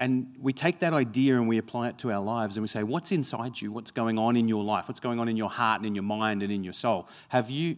And 0.00 0.34
we 0.40 0.54
take 0.54 0.80
that 0.80 0.94
idea 0.94 1.36
and 1.36 1.46
we 1.46 1.58
apply 1.58 1.90
it 1.90 1.98
to 1.98 2.10
our 2.10 2.22
lives 2.22 2.56
and 2.56 2.62
we 2.62 2.68
say, 2.68 2.82
What's 2.82 3.12
inside 3.12 3.60
you? 3.60 3.70
What's 3.70 3.90
going 3.90 4.18
on 4.18 4.34
in 4.34 4.48
your 4.48 4.64
life? 4.64 4.88
What's 4.88 4.98
going 4.98 5.20
on 5.20 5.28
in 5.28 5.36
your 5.36 5.50
heart 5.50 5.80
and 5.80 5.86
in 5.86 5.94
your 5.94 6.02
mind 6.02 6.42
and 6.42 6.50
in 6.50 6.64
your 6.64 6.72
soul? 6.72 7.06
Have 7.28 7.50
you, 7.50 7.76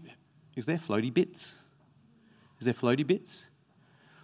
is 0.54 0.64
there 0.66 0.78
floaty 0.78 1.12
bits? 1.12 1.58
Is 2.60 2.66
there 2.66 2.74
floaty 2.74 3.04
bits? 3.04 3.48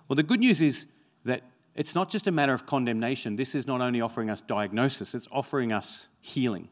Well, 0.07 0.15
the 0.15 0.23
good 0.23 0.39
news 0.39 0.61
is 0.61 0.87
that 1.25 1.43
it's 1.75 1.97
not 1.97 2.09
just 2.09 2.29
a 2.29 2.33
matter 2.33 2.53
of 2.53 2.67
condemnation. 2.67 3.35
This 3.35 3.57
is 3.57 3.67
not 3.67 3.81
only 3.81 4.01
offering 4.01 4.31
us 4.31 4.41
diagnosis, 4.41 5.13
it's 5.13 5.27
offering 5.33 5.73
us 5.73 6.07
healing. 6.21 6.69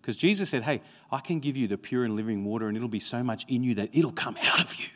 Because 0.00 0.16
Jesus 0.16 0.48
said, 0.48 0.62
Hey, 0.62 0.80
I 1.10 1.18
can 1.18 1.40
give 1.40 1.56
you 1.56 1.66
the 1.66 1.76
pure 1.76 2.04
and 2.04 2.14
living 2.14 2.44
water, 2.44 2.68
and 2.68 2.76
it'll 2.76 2.88
be 2.88 3.00
so 3.00 3.24
much 3.24 3.44
in 3.48 3.64
you 3.64 3.74
that 3.74 3.90
it'll 3.92 4.12
come 4.12 4.36
out 4.44 4.60
of 4.60 4.76
you. 4.76 4.86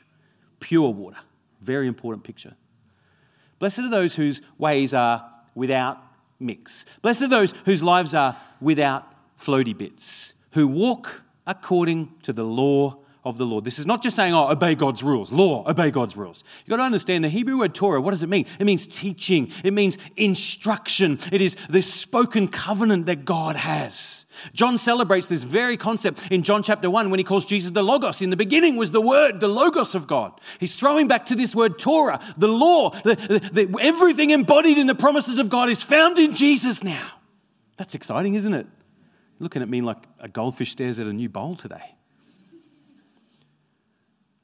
Pure 0.61 0.91
water. 0.91 1.19
Very 1.61 1.89
important 1.89 2.23
picture. 2.23 2.55
Blessed 3.59 3.81
are 3.81 3.91
those 3.91 4.15
whose 4.15 4.41
ways 4.59 4.95
are 4.95 5.29
without 5.57 5.99
mix. 6.39 6.85
Blessed 7.03 7.23
are 7.23 7.29
those 7.29 7.53
whose 7.65 7.83
lives 7.83 8.15
are 8.15 8.37
without 8.61 9.13
floaty 9.41 9.77
bits, 9.77 10.35
who 10.53 10.69
walk 10.69 11.23
according 11.47 12.15
to 12.23 12.33
the 12.33 12.45
law 12.45 12.99
of 13.27 13.39
the 13.39 13.45
Lord. 13.45 13.65
This 13.65 13.81
is 13.81 13.89
not 13.89 14.05
just 14.05 14.15
saying, 14.15 14.33
oh, 14.33 14.49
obey 14.49 14.77
God's 14.77 15.03
rules, 15.03 15.33
law, 15.33 15.69
obey 15.69 15.91
God's 15.91 16.17
rules. 16.17 16.45
You've 16.61 16.71
got 16.71 16.77
to 16.77 16.85
understand 16.85 17.25
the 17.25 17.29
Hebrew 17.29 17.59
word 17.59 17.75
Torah, 17.75 18.01
what 18.01 18.13
does 18.13 18.23
it 18.23 18.29
mean? 18.29 18.47
It 18.61 18.65
means 18.65 18.87
teaching, 18.87 19.51
it 19.65 19.73
means 19.73 19.99
instruction, 20.17 21.19
it 21.33 21.41
is 21.41 21.57
the 21.69 21.83
spoken 21.83 22.47
covenant 22.47 23.07
that 23.07 23.25
God 23.25 23.57
has. 23.57 24.27
John 24.53 24.79
celebrates 24.79 25.27
this 25.27 25.43
very 25.43 25.77
concept 25.77 26.21
in 26.31 26.45
John 26.45 26.63
chapter 26.63 26.89
1 26.89 27.11
when 27.11 27.19
he 27.19 27.25
calls 27.25 27.45
Jesus 27.45 27.73
the 27.73 27.83
Logos. 27.83 28.23
In 28.23 28.31
the 28.31 28.37
beginning 28.37 28.77
was 28.77 28.93
the 28.93 29.01
Word, 29.01 29.41
the 29.41 29.49
Logos 29.49 29.97
of 29.97 30.07
God. 30.07 30.41
He's 30.61 30.77
throwing 30.77 31.09
back 31.09 31.27
to 31.27 31.35
this 31.35 31.53
word 31.53 31.81
Torah, 31.81 32.21
the 32.37 32.47
law, 32.47 32.91
the, 32.91 33.17
the, 33.17 33.67
the, 33.67 33.79
everything 33.81 34.31
embodied 34.31 34.79
in 34.79 34.87
the 34.87 34.95
promises 34.95 35.41
of 35.41 35.49
God 35.49 35.69
is 35.69 35.83
found 35.83 36.17
in 36.19 36.37
Jesus 36.37 36.85
now. 36.85 37.11
That's 37.77 37.97
exciting, 37.97 38.35
isn't 38.35 38.55
it? 38.55 38.69
Looking 39.41 39.63
at 39.63 39.69
me 39.69 39.81
like 39.81 39.99
a 40.21 40.29
goldfish 40.29 40.71
stares 40.71 41.01
at 41.01 41.09
a 41.09 41.13
new 41.13 41.29
bowl 41.29 41.57
today 41.57 41.97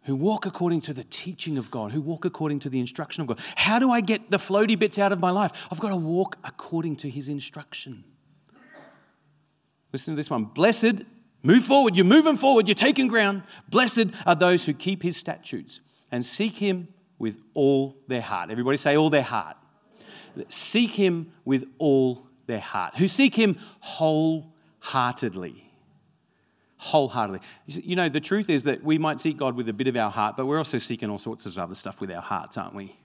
who 0.05 0.17
walk 0.17 0.47
according 0.47 0.81
to 0.83 0.93
the 0.93 1.05
teaching 1.05 1.57
of 1.57 1.71
God, 1.71 1.93
who 1.93 2.01
walk 2.01 2.25
according 2.25 2.59
to 2.61 2.69
the 2.69 2.81
instruction 2.81 3.21
of 3.21 3.29
God. 3.29 3.39
How 3.57 3.79
do 3.79 3.91
I 3.91 4.01
get 4.01 4.31
the 4.31 4.37
floaty 4.37 4.79
bits 4.79 4.99
out 4.99 5.13
of 5.13 5.21
my 5.21 5.31
life? 5.31 5.53
I've 5.71 5.81
got 5.81 5.91
to 5.91 5.97
walk 5.97 6.39
according 6.45 6.97
to 6.97 7.11
his 7.11 7.29
instruction. 7.29 8.05
Listen 9.93 10.15
to 10.15 10.17
this 10.17 10.31
one. 10.31 10.45
Blessed, 10.45 11.05
move 11.43 11.65
forward, 11.65 11.95
you're 11.97 12.05
moving 12.05 12.37
forward, 12.37 12.67
you're 12.67 12.75
taking 12.75 13.09
ground. 13.09 13.43
Blessed 13.69 14.07
are 14.27 14.35
those 14.35 14.65
who 14.65 14.73
keep 14.73 15.03
his 15.03 15.17
statutes 15.17 15.81
and 16.11 16.25
seek 16.25 16.57
him 16.57 16.89
with 17.19 17.41
all 17.55 17.97
their 18.09 18.23
heart. 18.23 18.51
Everybody 18.51 18.79
say, 18.79 18.97
all 18.97 19.11
their 19.11 19.23
heart. 19.23 19.57
Seek 20.49 20.93
him 20.93 21.33
with 21.45 21.65
all 21.79 22.27
their 22.47 22.59
heart. 22.61 22.97
Who 22.97 23.07
seek 23.07 23.37
him 23.37 23.59
wholeheartedly 23.81 25.72
wholeheartedly. 26.83 27.41
You 27.67 27.95
know, 27.95 28.09
the 28.09 28.21
truth 28.21 28.51
is 28.51 28.65
that 28.65 28.83
we 28.83 28.99
might 28.99 29.21
seek 29.21 29.37
God 29.37 29.55
with 29.55 29.69
a 29.69 29.73
bit 29.73 29.87
of 29.87 29.97
our 29.97 30.11
heart, 30.11 30.37
but 30.37 30.47
we're 30.47 30.59
also 30.59 30.79
seeking 30.79 31.11
all 31.11 31.19
sorts 31.19 31.47
of 31.47 31.57
other 31.57 31.77
stuff 31.77 32.01
with 32.01 32.11
our 32.11 32.21
hearts, 32.21 32.59
aren't 32.59 32.75
we? 32.75 32.97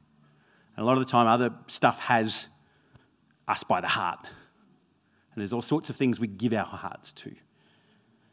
And 0.76 0.84
a 0.84 0.84
lot 0.84 0.94
of 0.98 1.06
the 1.06 1.12
time, 1.12 1.28
other 1.28 1.52
stuff 1.68 2.00
has 2.00 2.48
us 3.48 3.64
by 3.64 3.80
the 3.80 3.88
heart. 3.88 4.20
And 4.24 5.42
there's 5.42 5.54
all 5.54 5.62
sorts 5.62 5.92
of 5.92 5.96
things 5.96 6.20
we 6.20 6.26
give 6.26 6.54
our 6.54 6.66
hearts 6.66 7.14
to. 7.14 7.36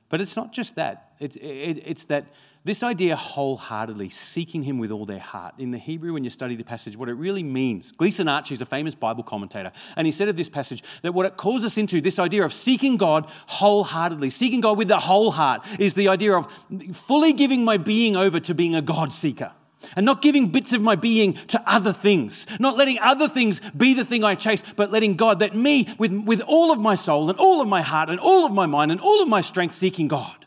But 0.08 0.22
it's 0.22 0.34
not 0.34 0.50
just 0.50 0.76
that, 0.76 1.12
it's, 1.20 1.36
it, 1.36 1.82
it's 1.84 2.06
that 2.06 2.26
this 2.64 2.82
idea 2.82 3.14
wholeheartedly, 3.14 4.08
seeking 4.08 4.62
Him 4.62 4.78
with 4.78 4.90
all 4.90 5.04
their 5.04 5.18
heart. 5.18 5.54
In 5.58 5.70
the 5.70 5.78
Hebrew, 5.78 6.14
when 6.14 6.24
you 6.24 6.30
study 6.30 6.56
the 6.56 6.64
passage, 6.64 6.96
what 6.96 7.10
it 7.10 7.14
really 7.14 7.42
means, 7.42 7.92
Gleason 7.92 8.26
Archer 8.26 8.54
is 8.54 8.62
a 8.62 8.66
famous 8.66 8.94
Bible 8.94 9.22
commentator, 9.22 9.70
and 9.96 10.06
he 10.06 10.12
said 10.12 10.28
of 10.28 10.36
this 10.36 10.48
passage 10.48 10.82
that 11.02 11.12
what 11.12 11.26
it 11.26 11.36
calls 11.36 11.64
us 11.64 11.76
into, 11.76 12.00
this 12.00 12.18
idea 12.18 12.42
of 12.42 12.54
seeking 12.54 12.96
God 12.96 13.28
wholeheartedly, 13.46 14.30
seeking 14.30 14.62
God 14.62 14.78
with 14.78 14.88
the 14.88 15.00
whole 15.00 15.32
heart, 15.32 15.62
is 15.78 15.94
the 15.94 16.08
idea 16.08 16.34
of 16.34 16.48
fully 16.92 17.34
giving 17.34 17.64
my 17.64 17.76
being 17.76 18.16
over 18.16 18.40
to 18.40 18.54
being 18.54 18.74
a 18.74 18.82
God 18.82 19.12
seeker 19.12 19.52
and 19.96 20.06
not 20.06 20.22
giving 20.22 20.48
bits 20.48 20.72
of 20.72 20.80
my 20.80 20.96
being 20.96 21.34
to 21.48 21.62
other 21.70 21.92
things, 21.92 22.46
not 22.58 22.78
letting 22.78 22.98
other 23.00 23.28
things 23.28 23.60
be 23.76 23.92
the 23.92 24.04
thing 24.04 24.24
I 24.24 24.34
chase, 24.34 24.62
but 24.76 24.90
letting 24.90 25.16
God, 25.16 25.40
that 25.40 25.54
me, 25.54 25.94
with, 25.98 26.12
with 26.12 26.40
all 26.40 26.72
of 26.72 26.78
my 26.78 26.94
soul 26.94 27.28
and 27.28 27.38
all 27.38 27.60
of 27.60 27.68
my 27.68 27.82
heart 27.82 28.08
and 28.08 28.18
all 28.18 28.46
of 28.46 28.52
my 28.52 28.64
mind 28.64 28.90
and 28.90 29.00
all 29.02 29.22
of 29.22 29.28
my 29.28 29.42
strength, 29.42 29.74
seeking 29.74 30.08
God. 30.08 30.44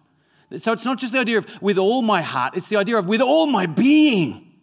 So 0.56 0.72
it's 0.72 0.86
not 0.86 0.98
just 0.98 1.14
the 1.14 1.20
idea 1.20 1.40
of 1.40 1.62
with 1.62 1.78
all 1.78 2.02
my 2.02 2.22
heart, 2.22 2.56
it's 2.56 2.70
the 2.70 2.78
idea 2.78 2.98
of 2.98 3.06
with 3.06 3.22
all 3.22 3.48
my 3.48 3.66
being 3.66 4.54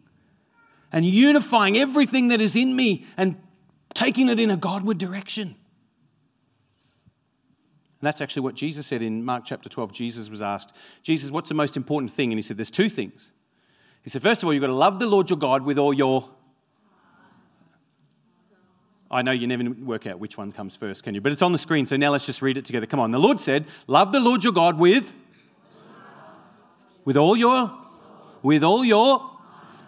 and 0.91 1.05
unifying 1.05 1.77
everything 1.77 2.29
that 2.29 2.41
is 2.41 2.57
in 2.57 2.75
me 2.75 3.05
and 3.17 3.37
taking 3.93 4.29
it 4.29 4.41
in 4.41 4.51
a 4.51 4.57
Godward 4.57 4.97
direction. 4.97 5.57
And 8.05 8.07
that's 8.07 8.21
actually 8.21 8.43
what 8.43 8.55
Jesus 8.55 8.87
said 8.87 9.03
in 9.03 9.25
Mark 9.25 9.45
chapter 9.45 9.69
12. 9.69 9.93
Jesus 9.93 10.31
was 10.31 10.41
asked, 10.41 10.73
Jesus, 11.03 11.31
what's 11.31 11.49
the 11.49 11.55
most 11.55 11.77
important 11.77 12.13
thing? 12.13 12.33
And 12.33 12.39
he 12.39 12.43
said, 12.43 12.57
There's 12.57 12.71
two 12.71 12.89
things. 12.89 13.33
He 14.03 14.11
said, 14.11 14.23
First 14.23 14.43
of 14.43 14.47
all, 14.47 14.55
you've 14.55 14.63
got 14.63 14.69
to 14.69 14.75
love 14.75 14.99
the 14.99 15.07
Lord 15.07 15.29
your 15.29 15.39
God 15.39 15.63
with 15.63 15.79
all 15.79 15.93
your. 15.93 16.31
I 19.11 19.23
know 19.23 19.33
you 19.33 19.47
never 19.47 19.71
work 19.71 20.07
out 20.07 20.19
which 20.19 20.37
one 20.37 20.51
comes 20.51 20.75
first, 20.77 21.05
can 21.05 21.15
you? 21.15 21.21
But 21.21 21.33
it's 21.33 21.43
on 21.43 21.53
the 21.53 21.59
screen, 21.59 21.87
so 21.87 21.97
now 21.97 22.11
let's 22.11 22.27
just 22.27 22.43
read 22.43 22.59
it 22.59 22.65
together. 22.65 22.87
Come 22.87 23.01
on. 23.01 23.11
The 23.11 23.19
Lord 23.19 23.41
said, 23.41 23.67
Love 23.87 24.13
the 24.13 24.21
Lord 24.21 24.45
your 24.45 24.53
God 24.53 24.79
with 24.79 25.17
with 27.05 27.17
all 27.17 27.37
your, 27.37 27.73
with 28.43 28.63
all 28.63 28.85
your, 28.85 29.31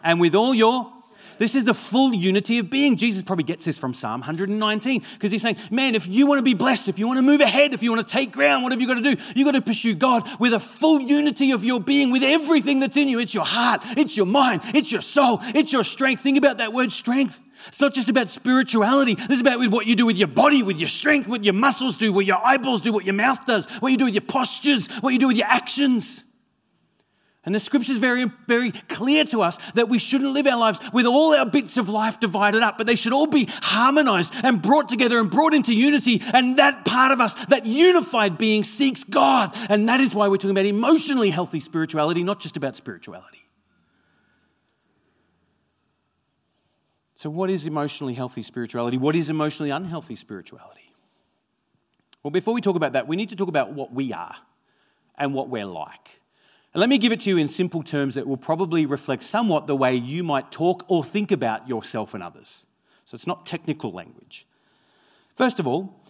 and 0.02 0.20
with 0.20 0.34
all 0.34 0.54
your. 0.54 0.92
This 1.38 1.54
is 1.54 1.64
the 1.64 1.74
full 1.74 2.14
unity 2.14 2.58
of 2.58 2.70
being. 2.70 2.96
Jesus 2.96 3.22
probably 3.22 3.44
gets 3.44 3.66
this 3.66 3.76
from 3.76 3.92
Psalm 3.92 4.20
119 4.20 5.02
because 5.14 5.30
he's 5.30 5.42
saying, 5.42 5.56
Man, 5.70 5.94
if 5.94 6.06
you 6.06 6.26
want 6.26 6.38
to 6.38 6.42
be 6.42 6.54
blessed, 6.54 6.88
if 6.88 6.98
you 6.98 7.06
want 7.06 7.18
to 7.18 7.22
move 7.22 7.40
ahead, 7.40 7.74
if 7.74 7.82
you 7.82 7.92
want 7.92 8.06
to 8.06 8.10
take 8.10 8.32
ground, 8.32 8.62
what 8.62 8.72
have 8.72 8.80
you 8.80 8.86
got 8.86 8.94
to 8.94 9.14
do? 9.14 9.20
You've 9.34 9.44
got 9.44 9.52
to 9.52 9.60
pursue 9.60 9.94
God 9.94 10.26
with 10.40 10.54
a 10.54 10.60
full 10.60 11.00
unity 11.00 11.50
of 11.50 11.62
your 11.62 11.80
being, 11.80 12.10
with 12.10 12.22
everything 12.22 12.80
that's 12.80 12.96
in 12.96 13.08
you. 13.08 13.18
It's 13.18 13.34
your 13.34 13.44
heart, 13.44 13.82
it's 13.98 14.16
your 14.16 14.26
mind, 14.26 14.62
it's 14.74 14.90
your 14.90 15.02
soul, 15.02 15.40
it's 15.54 15.72
your 15.72 15.84
strength. 15.84 16.22
Think 16.22 16.38
about 16.38 16.58
that 16.58 16.72
word 16.72 16.90
strength. 16.90 17.42
It's 17.68 17.80
not 17.80 17.94
just 17.94 18.08
about 18.08 18.30
spirituality. 18.30 19.14
This 19.14 19.30
is 19.32 19.40
about 19.40 19.58
what 19.70 19.86
you 19.86 19.96
do 19.96 20.06
with 20.06 20.16
your 20.16 20.28
body, 20.28 20.62
with 20.62 20.78
your 20.78 20.88
strength, 20.88 21.26
what 21.26 21.42
your 21.42 21.54
muscles 21.54 21.96
do, 21.96 22.12
what 22.12 22.26
your 22.26 22.44
eyeballs 22.44 22.80
do, 22.80 22.92
what 22.92 23.04
your 23.04 23.14
mouth 23.14 23.44
does, 23.46 23.66
what 23.80 23.90
you 23.90 23.98
do 23.98 24.04
with 24.04 24.14
your 24.14 24.22
postures, 24.22 24.86
what 25.00 25.12
you 25.12 25.18
do 25.18 25.26
with 25.26 25.36
your 25.36 25.48
actions. 25.48 26.24
And 27.46 27.54
the 27.54 27.60
scripture 27.60 27.92
is 27.92 27.98
very, 27.98 28.24
very 28.48 28.72
clear 28.72 29.24
to 29.26 29.40
us 29.40 29.58
that 29.74 29.88
we 29.88 30.00
shouldn't 30.00 30.32
live 30.32 30.48
our 30.48 30.58
lives 30.58 30.80
with 30.92 31.06
all 31.06 31.32
our 31.32 31.46
bits 31.46 31.76
of 31.76 31.88
life 31.88 32.18
divided 32.18 32.64
up, 32.64 32.76
but 32.76 32.88
they 32.88 32.96
should 32.96 33.12
all 33.12 33.28
be 33.28 33.46
harmonized 33.48 34.34
and 34.42 34.60
brought 34.60 34.88
together 34.88 35.20
and 35.20 35.30
brought 35.30 35.54
into 35.54 35.72
unity. 35.72 36.20
And 36.34 36.58
that 36.58 36.84
part 36.84 37.12
of 37.12 37.20
us, 37.20 37.34
that 37.46 37.64
unified 37.64 38.36
being, 38.36 38.64
seeks 38.64 39.04
God. 39.04 39.52
And 39.68 39.88
that 39.88 40.00
is 40.00 40.12
why 40.12 40.26
we're 40.26 40.38
talking 40.38 40.50
about 40.50 40.66
emotionally 40.66 41.30
healthy 41.30 41.60
spirituality, 41.60 42.24
not 42.24 42.40
just 42.40 42.56
about 42.56 42.74
spirituality. 42.74 43.48
So, 47.14 47.30
what 47.30 47.48
is 47.48 47.64
emotionally 47.64 48.14
healthy 48.14 48.42
spirituality? 48.42 48.98
What 48.98 49.14
is 49.14 49.30
emotionally 49.30 49.70
unhealthy 49.70 50.16
spirituality? 50.16 50.92
Well, 52.24 52.32
before 52.32 52.54
we 52.54 52.60
talk 52.60 52.74
about 52.74 52.94
that, 52.94 53.06
we 53.06 53.14
need 53.14 53.28
to 53.28 53.36
talk 53.36 53.48
about 53.48 53.72
what 53.72 53.92
we 53.92 54.12
are 54.12 54.34
and 55.16 55.32
what 55.32 55.48
we're 55.48 55.64
like. 55.64 56.20
Let 56.76 56.90
me 56.90 56.98
give 56.98 57.10
it 57.10 57.20
to 57.22 57.30
you 57.30 57.38
in 57.38 57.48
simple 57.48 57.82
terms 57.82 58.16
that 58.16 58.26
will 58.26 58.36
probably 58.36 58.84
reflect 58.84 59.24
somewhat 59.24 59.66
the 59.66 59.74
way 59.74 59.94
you 59.94 60.22
might 60.22 60.52
talk 60.52 60.84
or 60.88 61.02
think 61.02 61.32
about 61.32 61.66
yourself 61.66 62.12
and 62.12 62.22
others. 62.22 62.66
So 63.06 63.14
it's 63.14 63.26
not 63.26 63.46
technical 63.46 63.92
language. 63.92 64.46
First 65.34 65.58
of 65.58 65.66
all, 65.66 66.04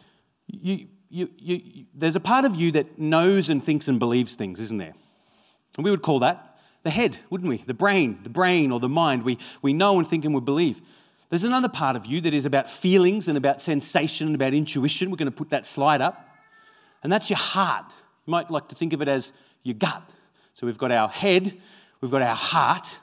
you, 0.49 0.89
you, 1.09 1.31
you, 1.39 1.85
there's 1.95 2.17
a 2.17 2.21
part 2.21 2.45
of 2.45 2.57
you 2.57 2.73
that 2.73 2.99
knows 2.99 3.49
and 3.49 3.65
thinks 3.65 3.87
and 3.87 4.01
believes 4.01 4.35
things, 4.35 4.61
isn't 4.61 4.79
there? 4.79 4.95
And 5.77 5.85
we 5.85 5.91
would 5.91 6.03
call 6.03 6.19
that 6.21 6.59
the 6.83 6.91
head, 6.91 7.19
wouldn't 7.31 7.49
we? 7.49 7.59
The 7.59 7.75
brain, 7.75 8.21
the 8.23 8.29
brain 8.29 8.71
or 8.71 8.81
the 8.81 8.89
mind. 8.89 9.25
We, 9.25 9.39
we 9.61 9.73
know 9.73 9.99
and 9.99 10.07
think 10.07 10.25
and 10.25 10.33
we 10.33 10.41
believe. 10.41 10.81
There's 11.31 11.45
another 11.45 11.69
part 11.69 11.97
of 11.97 12.07
you 12.07 12.21
that 12.21 12.33
is 12.33 12.45
about 12.45 12.71
feelings 12.71 13.27
and 13.29 13.37
about 13.37 13.61
sensation 13.61 14.29
and 14.29 14.37
about 14.37 14.55
intuition. 14.55 15.11
We're 15.11 15.17
going 15.17 15.31
to 15.31 15.37
put 15.37 15.51
that 15.51 15.67
slide 15.67 16.01
up. 16.01 16.29
And 17.03 17.13
that's 17.13 17.29
your 17.29 17.39
heart. 17.39 17.87
You 18.25 18.31
might 18.31 18.51
like 18.51 18.69
to 18.69 18.77
think 18.77 18.93
of 18.93 19.03
it 19.03 19.09
as 19.09 19.33
your 19.65 19.75
gut. 19.75 20.03
So 20.57 20.67
we've 20.67 20.79
got 20.79 20.91
our 20.91 21.09
head, 21.11 21.53
we've 22.01 22.11
got 22.11 22.23
our 22.23 22.35
heart, 22.35 23.01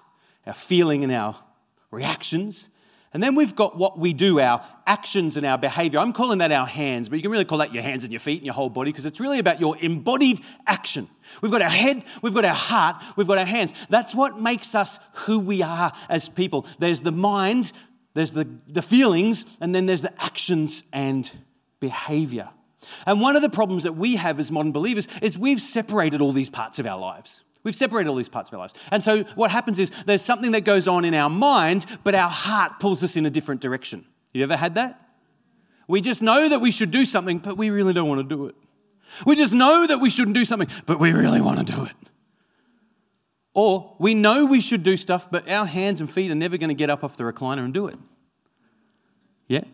our 0.47 0.55
feeling 0.55 1.03
and 1.03 1.13
our 1.13 1.35
reactions. 1.91 2.67
And 3.13 3.21
then 3.21 3.35
we've 3.35 3.55
got 3.55 3.77
what 3.77 3.99
we 3.99 4.11
do, 4.11 4.39
our 4.39 4.65
actions 4.87 5.37
and 5.37 5.45
our 5.45 5.59
behavior. 5.59 5.99
I'm 5.99 6.13
calling 6.13 6.39
that 6.39 6.51
our 6.51 6.65
hands, 6.65 7.09
but 7.09 7.17
you 7.17 7.21
can 7.21 7.29
really 7.29 7.45
call 7.45 7.59
that 7.59 7.71
your 7.71 7.83
hands 7.83 8.03
and 8.03 8.11
your 8.11 8.21
feet 8.21 8.37
and 8.37 8.45
your 8.47 8.55
whole 8.55 8.71
body 8.71 8.91
because 8.91 9.05
it's 9.05 9.19
really 9.19 9.37
about 9.37 9.59
your 9.59 9.77
embodied 9.77 10.41
action. 10.65 11.07
We've 11.43 11.51
got 11.51 11.61
our 11.61 11.69
head, 11.69 12.03
we've 12.23 12.33
got 12.33 12.43
our 12.43 12.55
heart, 12.55 12.95
we've 13.15 13.27
got 13.27 13.37
our 13.37 13.45
hands. 13.45 13.71
That's 13.87 14.15
what 14.15 14.41
makes 14.41 14.73
us 14.73 14.97
who 15.13 15.37
we 15.37 15.61
are 15.61 15.93
as 16.09 16.29
people. 16.29 16.65
There's 16.79 17.01
the 17.01 17.11
mind, 17.11 17.71
there's 18.15 18.31
the, 18.31 18.47
the 18.67 18.81
feelings, 18.81 19.45
and 19.61 19.75
then 19.75 19.85
there's 19.85 20.01
the 20.01 20.19
actions 20.19 20.83
and 20.91 21.29
behavior. 21.79 22.49
And 23.05 23.21
one 23.21 23.35
of 23.35 23.41
the 23.41 23.49
problems 23.49 23.83
that 23.83 23.95
we 23.95 24.15
have 24.15 24.39
as 24.39 24.51
modern 24.51 24.71
believers 24.71 25.07
is 25.21 25.37
we've 25.37 25.61
separated 25.61 26.21
all 26.21 26.31
these 26.31 26.49
parts 26.49 26.79
of 26.79 26.85
our 26.85 26.99
lives. 26.99 27.41
We've 27.63 27.75
separated 27.75 28.09
all 28.09 28.15
these 28.15 28.29
parts 28.29 28.49
of 28.49 28.53
our 28.55 28.59
lives. 28.59 28.73
And 28.91 29.01
so 29.03 29.23
what 29.35 29.51
happens 29.51 29.79
is 29.79 29.91
there's 30.05 30.21
something 30.21 30.51
that 30.51 30.61
goes 30.61 30.87
on 30.87 31.05
in 31.05 31.13
our 31.13 31.29
mind, 31.29 31.85
but 32.03 32.13
our 32.13 32.29
heart 32.29 32.79
pulls 32.79 33.03
us 33.03 33.15
in 33.15 33.25
a 33.25 33.29
different 33.29 33.61
direction. 33.61 34.05
You 34.33 34.43
ever 34.43 34.57
had 34.57 34.75
that? 34.75 34.99
We 35.87 36.01
just 36.01 36.21
know 36.21 36.49
that 36.49 36.59
we 36.59 36.71
should 36.71 36.91
do 36.91 37.05
something, 37.05 37.39
but 37.39 37.57
we 37.57 37.69
really 37.69 37.93
don't 37.93 38.07
want 38.07 38.27
to 38.27 38.35
do 38.35 38.47
it. 38.47 38.55
We 39.25 39.35
just 39.35 39.53
know 39.53 39.85
that 39.85 39.99
we 39.99 40.09
shouldn't 40.09 40.35
do 40.35 40.45
something, 40.45 40.67
but 40.85 40.99
we 40.99 41.11
really 41.11 41.41
want 41.41 41.65
to 41.65 41.73
do 41.73 41.85
it. 41.85 41.93
Or 43.53 43.95
we 43.99 44.15
know 44.15 44.45
we 44.45 44.59
should 44.59 44.81
do 44.83 44.97
stuff, 44.97 45.29
but 45.29 45.47
our 45.47 45.65
hands 45.65 46.01
and 46.01 46.11
feet 46.11 46.31
are 46.31 46.35
never 46.35 46.57
going 46.57 46.69
to 46.69 46.75
get 46.75 46.89
up 46.89 47.03
off 47.03 47.17
the 47.17 47.23
recliner 47.23 47.63
and 47.63 47.73
do 47.73 47.87
it. 47.87 47.95
Yeah? 49.47 49.65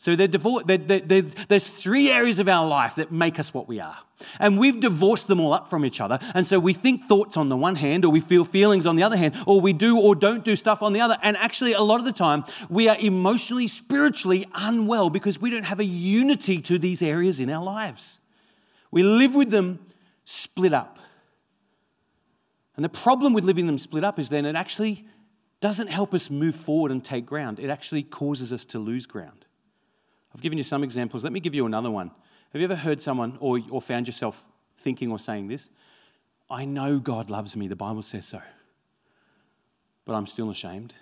So 0.00 0.16
they're 0.16 0.28
divor- 0.28 0.66
they're, 0.66 0.98
they're, 0.98 1.20
there's 1.20 1.68
three 1.68 2.10
areas 2.10 2.38
of 2.38 2.48
our 2.48 2.66
life 2.66 2.94
that 2.94 3.12
make 3.12 3.38
us 3.38 3.52
what 3.52 3.68
we 3.68 3.80
are. 3.80 3.98
And 4.38 4.58
we've 4.58 4.80
divorced 4.80 5.28
them 5.28 5.40
all 5.40 5.52
up 5.52 5.68
from 5.68 5.84
each 5.84 6.00
other. 6.00 6.18
And 6.32 6.46
so 6.46 6.58
we 6.58 6.72
think 6.72 7.04
thoughts 7.04 7.36
on 7.36 7.50
the 7.50 7.56
one 7.56 7.74
hand, 7.74 8.06
or 8.06 8.08
we 8.08 8.20
feel 8.20 8.46
feelings 8.46 8.86
on 8.86 8.96
the 8.96 9.02
other 9.02 9.18
hand, 9.18 9.34
or 9.46 9.60
we 9.60 9.74
do 9.74 10.00
or 10.00 10.14
don't 10.14 10.42
do 10.42 10.56
stuff 10.56 10.80
on 10.82 10.94
the 10.94 11.02
other. 11.02 11.18
And 11.22 11.36
actually, 11.36 11.74
a 11.74 11.82
lot 11.82 11.98
of 11.98 12.06
the 12.06 12.14
time, 12.14 12.44
we 12.70 12.88
are 12.88 12.96
emotionally, 12.98 13.68
spiritually 13.68 14.48
unwell 14.54 15.10
because 15.10 15.38
we 15.38 15.50
don't 15.50 15.64
have 15.64 15.80
a 15.80 15.84
unity 15.84 16.62
to 16.62 16.78
these 16.78 17.02
areas 17.02 17.38
in 17.38 17.50
our 17.50 17.62
lives. 17.62 18.20
We 18.90 19.02
live 19.02 19.34
with 19.34 19.50
them 19.50 19.80
split 20.24 20.72
up. 20.72 20.98
And 22.74 22.82
the 22.82 22.88
problem 22.88 23.34
with 23.34 23.44
living 23.44 23.66
them 23.66 23.76
split 23.76 24.02
up 24.02 24.18
is 24.18 24.30
then 24.30 24.46
it 24.46 24.56
actually 24.56 25.06
doesn't 25.60 25.88
help 25.88 26.14
us 26.14 26.30
move 26.30 26.54
forward 26.54 26.90
and 26.90 27.04
take 27.04 27.26
ground, 27.26 27.60
it 27.60 27.68
actually 27.68 28.02
causes 28.02 28.50
us 28.50 28.64
to 28.64 28.78
lose 28.78 29.04
ground. 29.04 29.39
I've 30.34 30.42
given 30.42 30.58
you 30.58 30.64
some 30.64 30.84
examples. 30.84 31.24
Let 31.24 31.32
me 31.32 31.40
give 31.40 31.54
you 31.54 31.66
another 31.66 31.90
one. 31.90 32.10
Have 32.52 32.60
you 32.60 32.64
ever 32.64 32.76
heard 32.76 33.00
someone 33.00 33.36
or, 33.40 33.60
or 33.70 33.80
found 33.80 34.06
yourself 34.06 34.44
thinking 34.78 35.10
or 35.10 35.18
saying 35.18 35.48
this? 35.48 35.70
I 36.48 36.64
know 36.64 36.98
God 36.98 37.30
loves 37.30 37.56
me, 37.56 37.68
the 37.68 37.76
Bible 37.76 38.02
says 38.02 38.26
so, 38.26 38.40
but 40.04 40.14
I'm 40.14 40.26
still 40.26 40.50
ashamed. 40.50 40.94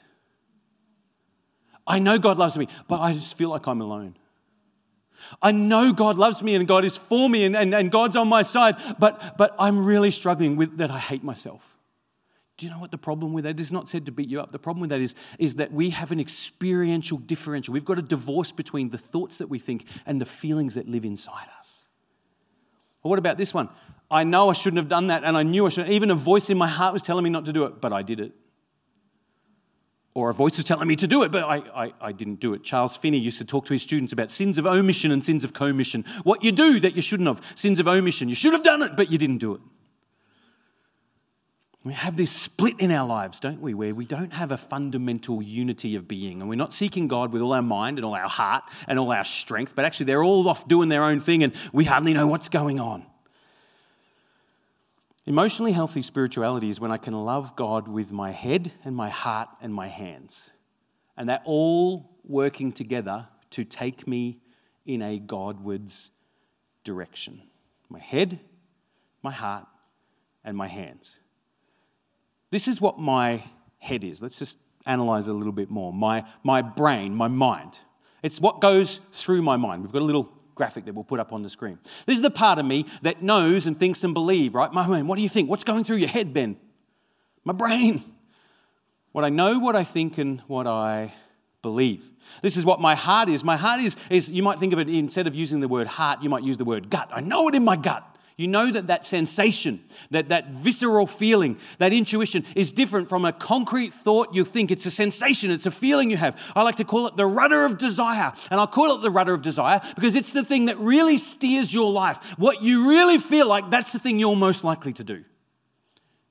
I 1.86 1.98
know 1.98 2.18
God 2.18 2.36
loves 2.36 2.58
me, 2.58 2.68
but 2.86 3.00
I 3.00 3.14
just 3.14 3.36
feel 3.36 3.48
like 3.48 3.66
I'm 3.66 3.80
alone. 3.80 4.16
I 5.42 5.52
know 5.52 5.92
God 5.92 6.18
loves 6.18 6.42
me 6.42 6.54
and 6.54 6.68
God 6.68 6.84
is 6.84 6.96
for 6.96 7.28
me 7.28 7.44
and, 7.44 7.56
and, 7.56 7.74
and 7.74 7.90
God's 7.90 8.14
on 8.14 8.28
my 8.28 8.42
side, 8.42 8.76
but, 8.98 9.36
but 9.38 9.56
I'm 9.58 9.84
really 9.84 10.10
struggling 10.10 10.56
with 10.56 10.76
that 10.76 10.90
I 10.90 10.98
hate 10.98 11.24
myself. 11.24 11.67
Do 12.59 12.66
you 12.66 12.73
know 12.73 12.81
what 12.81 12.90
the 12.90 12.99
problem 12.99 13.33
with 13.33 13.44
that 13.44 13.59
is? 13.59 13.71
Not 13.71 13.88
said 13.88 14.05
to 14.07 14.12
beat 14.12 14.29
you 14.29 14.40
up. 14.40 14.51
The 14.51 14.59
problem 14.59 14.81
with 14.81 14.90
that 14.90 15.01
is, 15.01 15.14
is 15.38 15.55
that 15.55 15.73
we 15.73 15.90
have 15.90 16.11
an 16.11 16.18
experiential 16.18 17.16
differential. 17.16 17.73
We've 17.73 17.85
got 17.85 18.01
a 18.01 18.03
divorce 18.03 18.51
between 18.51 18.90
the 18.90 18.99
thoughts 18.99 19.38
that 19.38 19.49
we 19.49 19.61
think 19.61 19.87
and 20.05 20.21
the 20.21 20.27
feelings 20.27 20.75
that 20.75 20.88
live 20.88 21.05
inside 21.05 21.47
us. 21.57 21.87
What 23.03 23.18
about 23.18 23.38
this 23.38 23.55
one? 23.55 23.68
I 24.11 24.25
know 24.25 24.51
I 24.51 24.55
shouldn't 24.55 24.79
have 24.79 24.88
done 24.88 25.07
that, 25.07 25.23
and 25.23 25.37
I 25.37 25.44
knew 25.44 25.66
I 25.66 25.68
shouldn't. 25.68 25.92
Even 25.92 26.11
a 26.11 26.16
voice 26.16 26.51
in 26.51 26.59
my 26.59 26.66
heart 26.66 26.92
was 26.92 27.03
telling 27.05 27.23
me 27.23 27.31
not 27.31 27.44
to 27.44 27.53
do 27.53 27.64
it, 27.64 27.81
but 27.81 27.92
I 27.92 28.03
did 28.03 28.18
it. 28.18 28.33
Or 30.14 30.31
a 30.31 30.35
voice 30.35 30.57
was 30.57 30.64
telling 30.64 30.88
me 30.88 30.97
to 30.97 31.07
do 31.07 31.23
it, 31.23 31.31
but 31.31 31.44
I, 31.44 31.57
I, 31.85 31.92
I 32.01 32.12
didn't 32.12 32.40
do 32.40 32.55
it. 32.55 32.64
Charles 32.64 32.97
Finney 32.97 33.18
used 33.18 33.38
to 33.38 33.44
talk 33.44 33.66
to 33.66 33.73
his 33.73 33.83
students 33.83 34.12
about 34.12 34.33
sins 34.33 34.59
of 34.59 34.66
omission 34.66 35.12
and 35.12 35.25
sins 35.25 35.44
of 35.44 35.53
commission. 35.53 36.05
What 36.25 36.42
you 36.42 36.51
do 36.51 36.81
that 36.81 36.97
you 36.97 37.03
shouldn't 37.03 37.29
have, 37.29 37.40
sins 37.55 37.79
of 37.79 37.87
omission. 37.87 38.29
You 38.29 38.35
should 38.35 38.53
have 38.53 38.64
done 38.64 38.83
it, 38.83 38.97
but 38.97 39.12
you 39.12 39.18
didn't 39.18 39.38
do 39.38 39.55
it. 39.55 39.61
We 41.88 41.94
have 41.94 42.18
this 42.18 42.31
split 42.31 42.79
in 42.81 42.90
our 42.90 43.09
lives, 43.09 43.40
don't 43.40 43.62
we, 43.62 43.72
where 43.72 43.94
we 43.94 44.05
don't 44.05 44.35
have 44.35 44.53
a 44.53 44.59
fundamental 44.59 45.40
unity 45.40 45.96
of 45.96 46.07
being 46.07 46.42
and 46.42 46.51
we're 46.51 46.55
not 46.55 46.74
seeking 46.74 47.09
God 47.09 47.33
with 47.33 47.40
all 47.40 47.55
our 47.55 47.62
mind 47.62 47.96
and 47.96 48.05
all 48.05 48.14
our 48.14 48.29
heart 48.29 48.64
and 48.87 48.98
all 48.98 49.11
our 49.11 49.24
strength, 49.24 49.74
but 49.74 49.87
actually 49.87 50.05
they're 50.05 50.22
all 50.22 50.46
off 50.51 50.68
doing 50.68 50.90
their 50.90 51.03
own 51.03 51.18
thing 51.18 51.42
and 51.42 51.55
we 51.72 51.87
hardly 51.87 52.12
know 52.12 52.27
what's 52.27 52.51
going 52.51 52.79
on. 52.79 53.07
Emotionally 55.24 55.72
healthy 55.72 56.03
spirituality 56.03 56.68
is 56.68 56.79
when 56.79 56.90
I 56.92 56.98
can 56.98 57.14
love 57.14 57.57
God 57.57 57.88
with 57.88 58.12
my 58.12 58.33
head 58.33 58.72
and 58.85 58.94
my 58.94 59.09
heart 59.09 59.48
and 59.62 59.72
my 59.72 59.88
hands. 59.88 60.51
And 61.16 61.27
they're 61.27 61.40
all 61.46 62.11
working 62.22 62.70
together 62.70 63.29
to 63.53 63.64
take 63.64 64.07
me 64.07 64.40
in 64.85 65.01
a 65.01 65.18
Godwards 65.18 66.11
direction. 66.85 67.44
My 67.88 67.98
head, 67.98 68.40
my 69.22 69.33
heart, 69.33 69.64
and 70.44 70.55
my 70.55 70.66
hands. 70.66 71.18
This 72.50 72.68
is 72.68 72.80
what 72.80 72.98
my 72.98 73.44
head 73.78 74.04
is. 74.04 74.22
Let's 74.22 74.38
just 74.38 74.58
analyze 74.87 75.28
a 75.28 75.32
little 75.32 75.52
bit 75.52 75.70
more. 75.70 75.92
My, 75.92 76.24
my 76.42 76.62
brain, 76.62 77.14
my 77.14 77.28
mind. 77.28 77.80
It's 78.22 78.40
what 78.40 78.61
goes 78.61 79.00
through 79.12 79.42
my 79.42 79.56
mind. 79.56 79.82
We've 79.82 79.92
got 79.92 80.02
a 80.02 80.04
little 80.04 80.30
graphic 80.54 80.87
that 80.87 80.94
we'll 80.94 81.04
put 81.04 81.20
up 81.20 81.32
on 81.32 81.42
the 81.42 81.50
screen. 81.50 81.78
This 82.06 82.16
is 82.16 82.22
the 82.22 82.30
part 82.30 82.58
of 82.58 82.66
me 82.66 82.87
that 83.02 83.22
knows 83.22 83.66
and 83.66 83.78
thinks 83.78 84.02
and 84.02 84.12
believes, 84.12 84.54
right? 84.54 84.72
My 84.72 84.87
mind, 84.87 85.08
what 85.08 85.16
do 85.16 85.22
you 85.22 85.28
think? 85.28 85.48
What's 85.48 85.64
going 85.64 85.84
through 85.84 85.96
your 85.96 86.08
head, 86.08 86.32
Ben? 86.32 86.56
My 87.44 87.52
brain. 87.52 88.02
What 89.12 89.24
I 89.24 89.28
know, 89.28 89.58
what 89.58 89.76
I 89.76 89.84
think, 89.84 90.18
and 90.18 90.40
what 90.48 90.66
I 90.66 91.14
believe. 91.62 92.11
This 92.42 92.56
is 92.56 92.64
what 92.64 92.80
my 92.80 92.94
heart 92.94 93.28
is. 93.28 93.44
My 93.44 93.56
heart 93.56 93.80
is, 93.80 93.96
is 94.11 94.30
you 94.30 94.42
might 94.42 94.58
think 94.58 94.72
of 94.72 94.78
it 94.78 94.88
instead 94.88 95.26
of 95.26 95.34
using 95.34 95.61
the 95.61 95.68
word 95.68 95.87
heart, 95.87 96.22
you 96.22 96.28
might 96.28 96.42
use 96.42 96.58
the 96.58 96.64
word 96.64 96.90
gut. 96.90 97.08
I 97.12 97.20
know 97.20 97.48
it 97.48 97.54
in 97.54 97.64
my 97.64 97.76
gut. 97.76 98.17
You 98.38 98.46
know 98.46 98.70
that 98.70 98.87
that 98.87 99.05
sensation, 99.05 99.81
that, 100.12 100.29
that 100.29 100.51
visceral 100.51 101.09
feeling, 101.09 101.59
that 101.79 101.92
intuition 101.92 102.44
is 102.55 102.70
different 102.70 103.09
from 103.09 103.24
a 103.24 103.33
concrete 103.33 103.92
thought 103.92 104.33
you 104.33 104.44
think. 104.44 104.70
It's 104.70 104.87
a 104.87 104.92
sensation, 104.92 105.51
it's 105.51 105.66
a 105.66 105.72
feeling 105.72 106.09
you 106.09 106.16
have. 106.18 106.40
I 106.55 106.62
like 106.62 106.77
to 106.77 106.85
call 106.85 107.09
it 107.09 107.16
the 107.16 107.27
rudder 107.27 107.64
of 107.64 107.79
desire. 107.79 108.33
And 108.53 108.61
I'll 108.61 108.68
call 108.68 108.94
it 108.94 109.03
the 109.03 109.11
rudder 109.11 109.35
of 109.35 109.42
desire 109.42 109.81
because 109.96 110.14
it's 110.14 110.33
the 110.33 110.44
thing 110.44 110.66
that 110.66 110.79
really 110.79 111.18
steers 111.18 111.74
your 111.74 111.90
life. 111.90 112.18
What 112.38 112.62
you 112.62 112.88
really 112.88 113.18
feel 113.18 113.48
like, 113.48 113.70
that's 113.70 113.92
the 113.92 113.98
thing 113.98 114.20
you're 114.20 114.37
most 114.37 114.62
likely 114.62 114.92
to 114.92 115.03
do. 115.03 115.24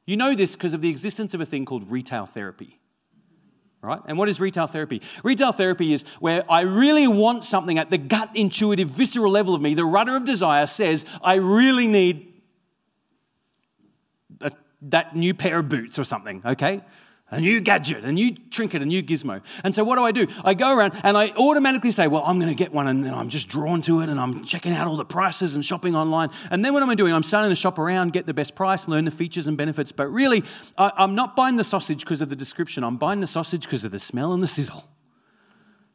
You 0.06 0.15
know 0.15 0.34
this 0.34 0.54
because 0.54 0.74
of 0.74 0.80
the 0.80 0.89
existence 0.89 1.34
of 1.34 1.41
a 1.41 1.46
thing 1.46 1.65
called 1.65 1.91
retail 1.91 2.26
therapy 2.26 2.80
right? 3.82 4.00
And 4.08 4.18
what 4.18 4.30
is 4.30 4.40
retail 4.40 4.68
therapy? 4.68 5.02
Retail 5.24 5.52
therapy 5.52 5.94
is 5.94 6.04
where 6.20 6.50
I 6.52 6.62
really 6.62 7.08
want 7.08 7.44
something 7.44 7.78
at 7.78 7.90
the 7.90 7.98
gut, 7.98 8.32
intuitive, 8.34 8.90
visceral 8.90 9.32
level 9.32 9.56
of 9.56 9.62
me. 9.62 9.74
The 9.74 9.86
rudder 9.86 10.16
of 10.16 10.26
desire 10.26 10.66
says, 10.66 11.06
I 11.24 11.36
really 11.36 11.88
need 11.88 12.34
a, 14.42 14.52
that 14.84 15.16
new 15.16 15.34
pair 15.34 15.60
of 15.60 15.70
boots 15.70 15.98
or 16.00 16.04
something, 16.04 16.42
okay? 16.46 16.82
A 17.30 17.42
new 17.42 17.60
gadget, 17.60 18.06
a 18.06 18.12
new 18.12 18.34
trinket, 18.36 18.82
a 18.82 18.86
new 18.86 19.04
gizmo. 19.04 19.42
And 19.63 19.76
so 19.76 19.84
what 19.84 19.98
do 19.98 20.04
I 20.04 20.12
do? 20.12 20.28
I 20.46 20.54
go 20.54 20.76
around 20.76 20.94
and 21.04 21.18
I 21.18 21.32
automatically 21.32 21.92
say, 21.92 22.08
well, 22.08 22.24
I'm 22.26 22.40
going 22.40 22.50
to 22.50 22.56
get 22.56 22.74
one, 22.74 22.88
and 22.88 23.04
then 23.04 23.13
I'm 23.13 23.30
just 23.30 23.50
drawn 23.50 23.82
to 23.84 24.00
it, 24.00 24.10
and 24.10 24.20
I'm 24.20 24.46
checking 24.46 24.72
out 24.72 24.88
all 24.88 24.96
the 24.96 25.06
prices 25.06 25.54
and 25.54 25.66
shopping 25.66 25.96
online. 25.96 26.30
And 26.50 26.63
then 26.63 26.74
what 26.74 26.84
am 26.84 26.90
I 26.90 26.96
doing? 26.96 27.13
I'm 27.13 27.24
starting 27.24 27.50
to 27.50 27.56
shop 27.56 27.78
around, 27.78 28.13
get 28.13 28.26
the 28.26 28.34
best 28.34 28.56
price, 28.56 28.88
learn 28.88 29.06
the 29.06 29.12
features 29.12 29.48
and 29.48 29.58
benefits. 29.58 29.92
But 29.92 30.08
really, 30.08 30.44
I'm 30.78 31.16
not 31.16 31.36
buying 31.36 31.58
the 31.58 31.66
sausage 31.66 32.00
because 32.00 32.22
of 32.22 32.30
the 32.30 32.36
description. 32.36 32.84
I'm 32.84 32.98
buying 32.98 33.20
the 33.20 33.28
sausage 33.28 33.63
because 33.63 33.84
of 33.84 33.92
the 33.92 34.00
smell 34.00 34.32
and 34.32 34.42
the 34.42 34.48
sizzle. 34.48 34.86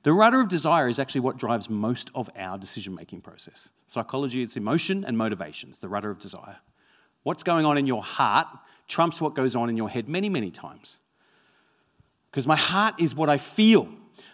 The 0.03 0.13
rudder 0.13 0.41
of 0.41 0.49
desire 0.49 0.89
is 0.89 0.99
actually 0.99 1.21
what 1.21 1.39
drives 1.39 1.71
most 1.71 2.11
of 2.15 2.29
our 2.37 2.59
decision 2.59 2.95
making 2.95 3.21
process. 3.21 3.69
Psychology, 3.87 4.43
it's 4.43 4.57
emotion 4.57 5.05
and 5.05 5.17
motivations, 5.17 5.79
the 5.79 5.89
rudder 5.89 6.11
of 6.11 6.19
desire. 6.19 6.57
What's 7.23 7.45
going 7.45 7.65
on 7.65 7.79
in 7.79 7.87
your 7.87 8.03
heart 8.03 8.49
trumps 8.89 9.21
what 9.21 9.37
goes 9.37 9.55
on 9.55 9.71
in 9.71 9.77
your 9.77 9.89
head 9.89 10.09
many, 10.09 10.29
many 10.29 10.51
times. 10.51 10.99
Because 12.33 12.47
my 12.47 12.57
heart 12.57 12.95
is 12.99 13.15
what 13.15 13.29
I 13.29 13.37
feel, 13.37 13.89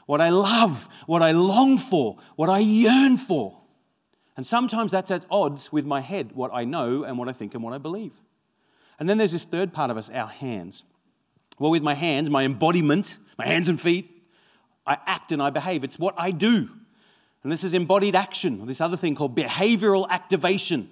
what 0.07 0.21
I 0.21 0.31
love, 0.31 0.89
what 1.07 1.21
I 1.21 1.33
long 1.33 1.77
for, 1.79 2.17
what 2.37 2.49
I 2.49 2.61
yearn 2.61 3.19
for. 3.19 3.59
And 4.37 4.47
sometimes 4.47 4.93
that's 4.93 5.11
at 5.11 5.27
odds 5.33 5.73
with 5.73 5.85
my 5.85 6.01
head, 6.01 6.31
what 6.33 6.53
I 6.55 6.65
know 6.65 7.03
and 7.03 7.19
what 7.19 7.29
I 7.29 7.33
think 7.33 7.55
and 7.55 7.63
what 7.63 7.75
I 7.75 7.79
believe. 7.79 8.13
And 9.01 9.11
then 9.11 9.19
there's 9.19 9.33
this 9.33 9.43
third 9.43 9.73
part 9.73 9.91
of 9.91 9.97
us, 9.97 10.09
our 10.11 10.29
hands. 10.29 10.85
Well, 11.59 11.73
with 11.73 11.83
my 11.83 11.95
hands, 11.95 12.31
my 12.31 12.45
embodiment, 12.45 13.19
my 13.37 13.47
hands 13.47 13.69
and 13.69 13.81
feet, 13.81 14.23
I 14.87 14.99
act 15.07 15.33
and 15.33 15.43
I 15.43 15.51
behave. 15.51 15.83
It's 15.83 15.99
what 15.99 16.15
I 16.17 16.31
do. 16.31 16.69
And 17.43 17.51
this 17.51 17.65
is 17.65 17.75
embodied 17.75 18.15
action, 18.15 18.65
this 18.67 18.81
other 18.81 18.97
thing 18.97 19.17
called 19.17 19.37
behavioral 19.37 20.09
activation, 20.09 20.89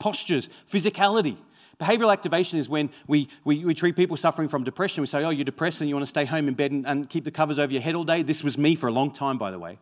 postures, 0.00 0.48
physicality. 0.70 1.36
Behavioral 1.80 2.12
activation 2.12 2.58
is 2.58 2.68
when 2.68 2.90
we, 3.06 3.28
we, 3.44 3.64
we, 3.64 3.72
treat 3.72 3.94
people 3.94 4.16
suffering 4.16 4.48
from 4.48 4.64
depression. 4.64 5.00
We 5.00 5.06
say, 5.06 5.22
oh, 5.22 5.30
you're 5.30 5.44
depressed 5.44 5.80
and 5.80 5.88
you 5.88 5.94
want 5.94 6.02
to 6.02 6.08
stay 6.08 6.24
home 6.24 6.48
in 6.48 6.54
bed 6.54 6.72
and, 6.72 6.84
and 6.84 7.08
keep 7.08 7.24
the 7.24 7.30
covers 7.30 7.58
over 7.58 7.72
your 7.72 7.82
head 7.82 7.94
all 7.94 8.02
day. 8.02 8.22
This 8.22 8.42
was 8.42 8.58
me 8.58 8.74
for 8.74 8.88
a 8.88 8.92
long 8.92 9.12
time, 9.12 9.38
by 9.38 9.52
the 9.52 9.60
way. 9.60 9.78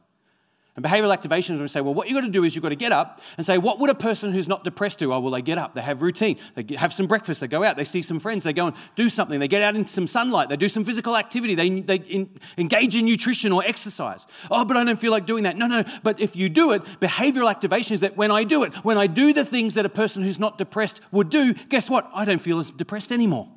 And 0.76 0.84
behavioral 0.84 1.12
activation 1.12 1.54
is 1.54 1.58
when 1.58 1.64
we 1.64 1.68
say, 1.68 1.80
well, 1.80 1.94
what 1.94 2.06
you've 2.06 2.14
got 2.14 2.26
to 2.26 2.30
do 2.30 2.44
is 2.44 2.54
you've 2.54 2.62
got 2.62 2.68
to 2.68 2.76
get 2.76 2.92
up 2.92 3.20
and 3.38 3.46
say, 3.46 3.56
what 3.56 3.78
would 3.78 3.88
a 3.88 3.94
person 3.94 4.32
who's 4.32 4.46
not 4.46 4.62
depressed 4.62 4.98
do? 4.98 5.10
Oh, 5.10 5.18
well, 5.18 5.32
they 5.32 5.40
get 5.40 5.56
up, 5.56 5.74
they 5.74 5.80
have 5.80 6.02
routine, 6.02 6.36
they 6.54 6.76
have 6.76 6.92
some 6.92 7.06
breakfast, 7.06 7.40
they 7.40 7.48
go 7.48 7.64
out, 7.64 7.76
they 7.76 7.84
see 7.84 8.02
some 8.02 8.20
friends, 8.20 8.44
they 8.44 8.52
go 8.52 8.66
and 8.66 8.76
do 8.94 9.08
something, 9.08 9.40
they 9.40 9.48
get 9.48 9.62
out 9.62 9.74
into 9.74 9.90
some 9.90 10.06
sunlight, 10.06 10.50
they 10.50 10.56
do 10.56 10.68
some 10.68 10.84
physical 10.84 11.16
activity, 11.16 11.54
they, 11.54 11.80
they 11.80 11.96
in, 11.96 12.28
engage 12.58 12.94
in 12.94 13.06
nutrition 13.06 13.52
or 13.52 13.64
exercise. 13.64 14.26
Oh, 14.50 14.66
but 14.66 14.76
I 14.76 14.84
don't 14.84 15.00
feel 15.00 15.12
like 15.12 15.24
doing 15.24 15.44
that. 15.44 15.56
No, 15.56 15.66
no, 15.66 15.82
but 16.02 16.20
if 16.20 16.36
you 16.36 16.50
do 16.50 16.72
it, 16.72 16.82
behavioral 17.00 17.50
activation 17.50 17.94
is 17.94 18.02
that 18.02 18.18
when 18.18 18.30
I 18.30 18.44
do 18.44 18.62
it, 18.62 18.74
when 18.84 18.98
I 18.98 19.06
do 19.06 19.32
the 19.32 19.46
things 19.46 19.74
that 19.74 19.86
a 19.86 19.90
person 19.90 20.22
who's 20.22 20.38
not 20.38 20.58
depressed 20.58 21.00
would 21.10 21.30
do, 21.30 21.54
guess 21.54 21.88
what? 21.88 22.10
I 22.12 22.26
don't 22.26 22.40
feel 22.40 22.58
as 22.58 22.70
depressed 22.70 23.12
anymore. 23.12 23.48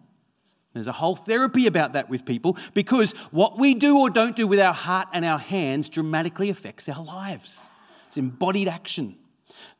There's 0.79 0.87
a 0.87 0.93
whole 0.93 1.17
therapy 1.17 1.67
about 1.67 1.93
that 1.93 2.09
with 2.09 2.25
people 2.25 2.57
because 2.73 3.11
what 3.31 3.59
we 3.59 3.73
do 3.73 3.99
or 3.99 4.09
don't 4.09 4.35
do 4.35 4.47
with 4.47 4.59
our 4.59 4.73
heart 4.73 5.09
and 5.11 5.25
our 5.25 5.37
hands 5.37 5.89
dramatically 5.89 6.49
affects 6.49 6.87
our 6.87 7.03
lives. 7.03 7.69
It's 8.07 8.15
embodied 8.15 8.69
action. 8.69 9.17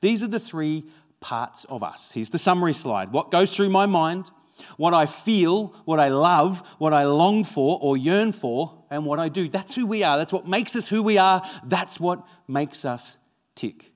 These 0.02 0.22
are 0.24 0.28
the 0.28 0.42
three 0.42 0.86
parts 1.22 1.66
of 1.70 1.84
us. 1.84 2.12
Here's 2.12 2.30
the 2.30 2.38
summary 2.38 2.74
slide 2.74 3.14
what 3.14 3.32
goes 3.32 3.56
through 3.56 3.70
my 3.70 3.86
mind, 3.86 4.30
what 4.76 4.94
I 4.94 5.06
feel, 5.06 5.74
what 5.86 6.00
I 6.00 6.10
love, 6.10 6.64
what 6.78 6.94
I 6.94 7.06
long 7.06 7.46
for 7.46 7.80
or 7.82 7.96
yearn 7.96 8.34
for, 8.34 8.84
and 8.90 9.06
what 9.06 9.20
I 9.20 9.30
do. 9.30 9.48
That's 9.48 9.76
who 9.76 9.86
we 9.86 10.04
are. 10.04 10.18
That's 10.18 10.34
what 10.34 10.48
makes 10.48 10.76
us 10.76 10.90
who 10.90 11.02
we 11.02 11.18
are. 11.18 11.42
That's 11.64 12.00
what 12.00 12.28
makes 12.48 12.84
us 12.84 13.18
tick. 13.56 13.94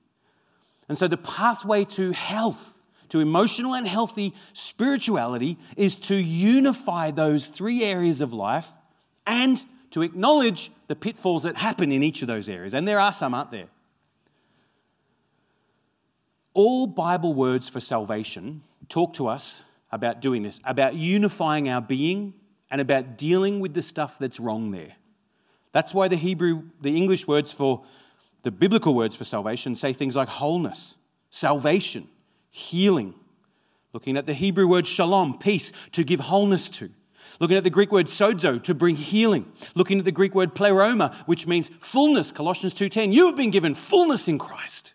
And 0.88 0.96
so 0.96 1.06
the 1.06 1.16
pathway 1.16 1.84
to 1.84 2.12
health 2.12 2.73
to 3.14 3.20
emotional 3.20 3.76
and 3.76 3.86
healthy 3.86 4.34
spirituality 4.54 5.56
is 5.76 5.94
to 5.94 6.16
unify 6.16 7.12
those 7.12 7.46
three 7.46 7.84
areas 7.84 8.20
of 8.20 8.32
life 8.32 8.72
and 9.24 9.62
to 9.92 10.02
acknowledge 10.02 10.72
the 10.88 10.96
pitfalls 10.96 11.44
that 11.44 11.56
happen 11.56 11.92
in 11.92 12.02
each 12.02 12.22
of 12.22 12.26
those 12.26 12.48
areas. 12.48 12.74
And 12.74 12.88
there 12.88 12.98
are 12.98 13.12
some, 13.12 13.32
aren't 13.32 13.52
there? 13.52 13.68
All 16.54 16.88
Bible 16.88 17.34
words 17.34 17.68
for 17.68 17.78
salvation 17.78 18.64
talk 18.88 19.14
to 19.14 19.28
us 19.28 19.62
about 19.92 20.20
doing 20.20 20.42
this, 20.42 20.60
about 20.64 20.96
unifying 20.96 21.68
our 21.68 21.80
being 21.80 22.34
and 22.68 22.80
about 22.80 23.16
dealing 23.16 23.60
with 23.60 23.74
the 23.74 23.82
stuff 23.82 24.18
that's 24.18 24.40
wrong 24.40 24.72
there. 24.72 24.94
That's 25.70 25.94
why 25.94 26.08
the 26.08 26.16
Hebrew, 26.16 26.64
the 26.80 26.96
English 26.96 27.28
words 27.28 27.52
for 27.52 27.84
the 28.42 28.50
biblical 28.50 28.92
words 28.92 29.14
for 29.14 29.22
salvation 29.22 29.76
say 29.76 29.92
things 29.92 30.16
like 30.16 30.28
wholeness, 30.28 30.96
salvation, 31.30 32.08
healing. 32.54 33.14
Looking 33.92 34.16
at 34.16 34.26
the 34.26 34.32
Hebrew 34.32 34.68
word 34.68 34.86
shalom, 34.86 35.38
peace, 35.38 35.72
to 35.90 36.04
give 36.04 36.20
wholeness 36.20 36.68
to. 36.70 36.88
Looking 37.40 37.56
at 37.56 37.64
the 37.64 37.70
Greek 37.70 37.90
word 37.90 38.06
sozo, 38.06 38.62
to 38.62 38.74
bring 38.74 38.94
healing. 38.94 39.50
Looking 39.74 39.98
at 39.98 40.04
the 40.04 40.12
Greek 40.12 40.36
word 40.36 40.54
pleroma, 40.54 41.16
which 41.26 41.48
means 41.48 41.68
fullness, 41.80 42.30
Colossians 42.30 42.72
2.10. 42.74 43.12
You 43.12 43.26
have 43.26 43.34
been 43.34 43.50
given 43.50 43.74
fullness 43.74 44.28
in 44.28 44.38
Christ. 44.38 44.94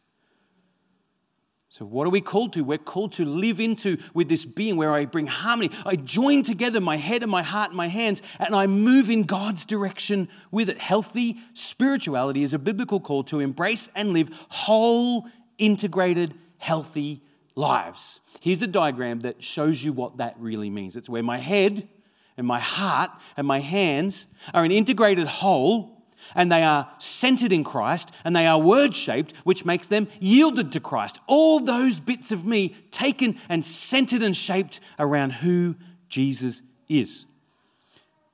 So, 1.68 1.84
what 1.84 2.08
are 2.08 2.12
we 2.12 2.22
called 2.22 2.54
to? 2.54 2.64
We're 2.64 2.78
called 2.78 3.12
to 3.14 3.26
live 3.26 3.60
into 3.60 3.98
with 4.14 4.30
this 4.30 4.46
being 4.46 4.78
where 4.78 4.94
I 4.94 5.04
bring 5.04 5.28
harmony. 5.28 5.70
I 5.86 5.98
join 5.98 6.44
together 6.44 6.80
my 6.80 6.96
head 6.96 7.24
and 7.24 7.32
my 7.32 7.44
heart 7.44 7.72
and 7.72 7.78
my 7.78 7.88
hands, 7.88 8.22
and 8.40 8.56
I 8.56 8.68
move 8.68 9.10
in 9.10 9.24
God's 9.24 9.66
direction 9.66 10.30
with 10.50 10.70
it. 10.70 10.78
Healthy 10.78 11.38
spirituality 11.54 12.42
is 12.42 12.54
a 12.54 12.60
biblical 12.60 13.02
call 13.02 13.26
to 13.26 13.42
embrace 13.42 13.90
and 13.96 14.14
live 14.14 14.30
whole, 14.48 15.28
integrated, 15.58 16.36
healthy 16.58 17.22
lives. 17.60 18.22
Here's 18.40 18.62
a 18.62 18.68
diagram 18.68 19.20
that 19.20 19.44
shows 19.44 19.84
you 19.84 19.92
what 19.92 20.18
that 20.18 20.36
really 20.40 20.70
means. 20.70 20.96
It's 20.96 21.10
where 21.10 21.22
my 21.22 21.38
head 21.38 21.88
and 22.38 22.48
my 22.48 22.60
heart 22.60 23.12
and 23.36 23.46
my 23.46 23.60
hands 23.60 24.28
are 24.54 24.64
an 24.64 24.72
integrated 24.72 25.28
whole 25.28 25.98
and 26.36 26.52
they 26.52 26.64
are 26.64 26.90
centered 27.00 27.52
in 27.52 27.64
Christ 27.64 28.12
and 28.24 28.36
they 28.36 28.48
are 28.48 28.58
word 28.58 28.96
shaped, 28.96 29.34
which 29.44 29.66
makes 29.66 29.88
them 29.88 30.08
yielded 30.20 30.72
to 30.72 30.80
Christ. 30.80 31.20
All 31.28 31.60
those 31.60 32.00
bits 32.00 32.32
of 32.32 32.46
me 32.46 32.76
taken 32.92 33.38
and 33.50 33.64
centered 33.64 34.24
and 34.24 34.36
shaped 34.36 34.80
around 34.98 35.34
who 35.34 35.76
Jesus 36.08 36.62
is. 36.88 37.26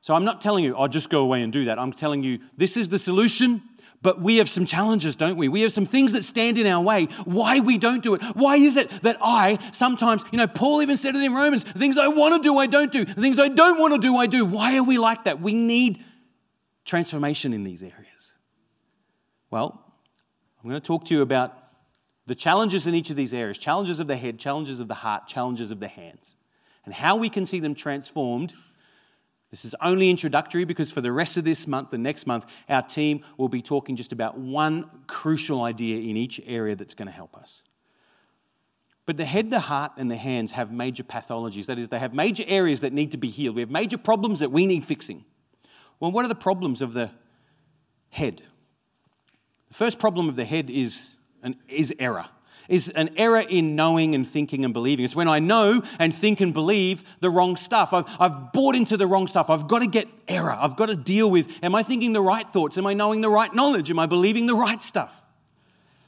So 0.02 0.14
I'm 0.14 0.24
not 0.24 0.40
telling 0.40 0.64
you, 0.64 0.76
I'll 0.76 0.84
oh, 0.84 0.88
just 0.88 1.10
go 1.10 1.22
away 1.22 1.42
and 1.42 1.52
do 1.52 1.66
that. 1.66 1.80
I'm 1.80 1.92
telling 1.92 2.22
you, 2.22 2.40
this 2.56 2.78
is 2.78 2.90
the 2.90 3.00
solution. 3.00 3.64
But 4.06 4.22
we 4.22 4.38
have 4.38 4.48
some 4.48 4.68
challenges, 4.68 5.16
don't 5.16 5.36
we? 5.36 5.48
We 5.48 5.62
have 5.62 5.74
some 5.74 5.88
things 5.88 6.12
that 6.12 6.24
stand 6.24 6.60
in 6.60 6.68
our 6.68 6.80
way. 6.80 7.06
Why 7.24 7.60
we 7.60 7.80
don't 7.80 8.04
do 8.04 8.14
it? 8.14 8.22
Why 8.36 8.56
is 8.56 8.78
it 8.78 8.92
that 9.02 9.18
I 9.20 9.58
sometimes, 9.72 10.24
you 10.32 10.38
know, 10.38 10.46
Paul 10.46 10.84
even 10.84 10.96
said 10.96 11.16
it 11.16 11.24
in 11.24 11.34
Romans 11.34 11.64
things 11.64 11.98
I 11.98 12.08
want 12.08 12.36
to 12.36 12.40
do, 12.40 12.60
I 12.60 12.68
don't 12.68 12.92
do. 12.92 13.04
Things 13.04 13.40
I 13.40 13.48
don't 13.48 13.80
want 13.80 13.96
to 13.96 13.98
do, 13.98 14.16
I 14.16 14.28
do. 14.28 14.46
Why 14.46 14.78
are 14.78 14.84
we 14.84 15.00
like 15.00 15.24
that? 15.24 15.42
We 15.42 15.54
need 15.54 16.06
transformation 16.86 17.52
in 17.52 17.64
these 17.64 17.82
areas? 17.82 18.34
Well, 19.50 19.84
I'm 20.64 20.70
going 20.70 20.80
to 20.80 20.86
talk 20.86 21.06
to 21.06 21.16
you 21.16 21.24
about 21.24 21.58
the 22.28 22.36
challenges 22.36 22.86
in 22.86 22.94
each 22.94 23.10
of 23.10 23.16
these 23.16 23.34
areas 23.34 23.58
challenges 23.58 24.00
of 24.00 24.06
the 24.06 24.18
head, 24.18 24.38
challenges 24.38 24.80
of 24.80 24.88
the 24.88 24.94
heart, 24.94 25.26
challenges 25.26 25.72
of 25.72 25.80
the 25.80 25.88
hands, 25.88 26.36
and 26.86 26.94
how 26.94 27.16
we 27.16 27.28
can 27.28 27.44
see 27.44 27.60
them 27.60 27.74
transformed. 27.74 28.54
This 29.56 29.64
is 29.64 29.76
only 29.82 30.10
introductory 30.10 30.66
because 30.66 30.92
for 30.92 31.00
the 31.00 31.14
rest 31.14 31.38
of 31.38 31.46
this 31.46 31.66
month, 31.66 31.90
the 31.90 31.98
next 31.98 32.28
month, 32.28 32.46
our 32.68 32.82
team 32.82 33.24
will 33.38 33.48
be 33.48 33.62
talking 33.62 33.96
just 33.96 34.12
about 34.12 34.38
one 34.38 34.90
crucial 35.08 35.64
idea 35.64 35.96
in 35.96 36.18
each 36.18 36.42
area 36.46 36.76
that's 36.76 36.94
going 36.94 37.06
to 37.06 37.14
help 37.14 37.38
us. 37.38 37.62
But 39.06 39.16
the 39.16 39.24
head, 39.24 39.52
the 39.52 39.62
heart, 39.62 39.94
and 39.96 40.12
the 40.12 40.18
hands 40.18 40.52
have 40.52 40.74
major 40.74 41.06
pathologies. 41.06 41.68
That 41.68 41.80
is, 41.80 41.88
they 41.88 42.00
have 42.00 42.14
major 42.14 42.44
areas 42.48 42.82
that 42.82 42.92
need 42.92 43.12
to 43.12 43.18
be 43.18 43.30
healed. 43.30 43.56
We 43.56 43.62
have 43.62 43.70
major 43.70 43.98
problems 43.98 44.42
that 44.42 44.52
we 44.52 44.68
need 44.68 44.84
fixing. 44.84 45.24
Well, 46.02 46.12
what 46.12 46.26
are 46.26 46.28
the 46.28 46.36
problems 46.36 46.82
of 46.82 46.92
the 46.92 47.12
head? 48.10 48.42
The 49.70 49.74
first 49.74 50.00
problem 50.00 50.28
of 50.28 50.36
the 50.36 50.44
head 50.44 50.70
is, 50.70 51.16
an, 51.42 51.56
is 51.70 51.94
error. 51.98 52.26
Is 52.68 52.90
an 52.90 53.12
error 53.18 53.40
in 53.40 53.76
knowing 53.76 54.16
and 54.16 54.28
thinking 54.28 54.66
and 54.66 54.74
believing. 54.74 55.06
It's 55.06 55.16
when 55.16 55.28
I 55.28 55.40
know 55.40 55.84
and 56.00 56.14
think 56.14 56.42
and 56.42 56.54
believe 56.54 57.04
the 57.20 57.30
wrong 57.30 57.58
stuff. 57.58 57.94
I've, 57.94 58.06
I've 58.20 58.52
bought 58.54 58.76
into 58.76 58.98
the 58.98 59.08
wrong 59.08 59.28
stuff. 59.28 59.50
I've 59.50 59.68
got 59.68 59.80
to 59.80 59.88
get 59.88 60.08
error. 60.28 60.52
I've 60.52 60.76
got 60.76 60.88
to 60.88 60.96
deal 60.96 61.30
with 61.30 61.48
am 61.62 61.76
I 61.76 61.84
thinking 61.84 62.14
the 62.14 62.22
right 62.22 62.50
thoughts? 62.52 62.78
Am 62.78 62.88
I 62.88 62.94
knowing 62.94 63.22
the 63.22 63.30
right 63.30 63.54
knowledge? 63.54 63.90
Am 63.90 64.00
I 64.00 64.06
believing 64.06 64.48
the 64.48 64.56
right 64.56 64.82
stuff? 64.82 65.22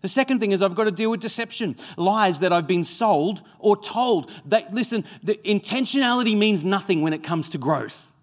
The 0.01 0.07
second 0.07 0.39
thing 0.39 0.51
is 0.51 0.61
I've 0.61 0.75
got 0.75 0.85
to 0.85 0.91
deal 0.91 1.09
with 1.09 1.19
deception, 1.19 1.75
lies 1.97 2.39
that 2.39 2.53
I've 2.53 2.67
been 2.67 2.83
sold 2.83 3.41
or 3.59 3.75
told. 3.75 4.31
That, 4.45 4.73
listen, 4.73 5.03
the 5.23 5.35
intentionality 5.43 6.37
means 6.37 6.63
nothing 6.63 7.01
when 7.01 7.13
it 7.13 7.23
comes 7.23 7.49
to 7.51 7.57
growth. 7.57 8.13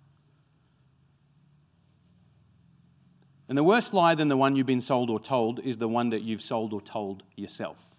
And 3.49 3.59
the 3.59 3.64
worst 3.64 3.93
lie 3.93 4.14
than 4.14 4.28
the 4.28 4.37
one 4.37 4.57
you've 4.57 4.66
been 4.66 4.80
sold 4.80 5.11
or 5.11 5.20
told 5.20 5.61
is 5.61 5.76
the 5.76 5.89
one 5.89 6.09
that 6.11 6.22
you've 6.22 6.43
sold 6.43 6.72
or 6.72 6.80
told 6.80 7.22
yourself. 7.37 7.93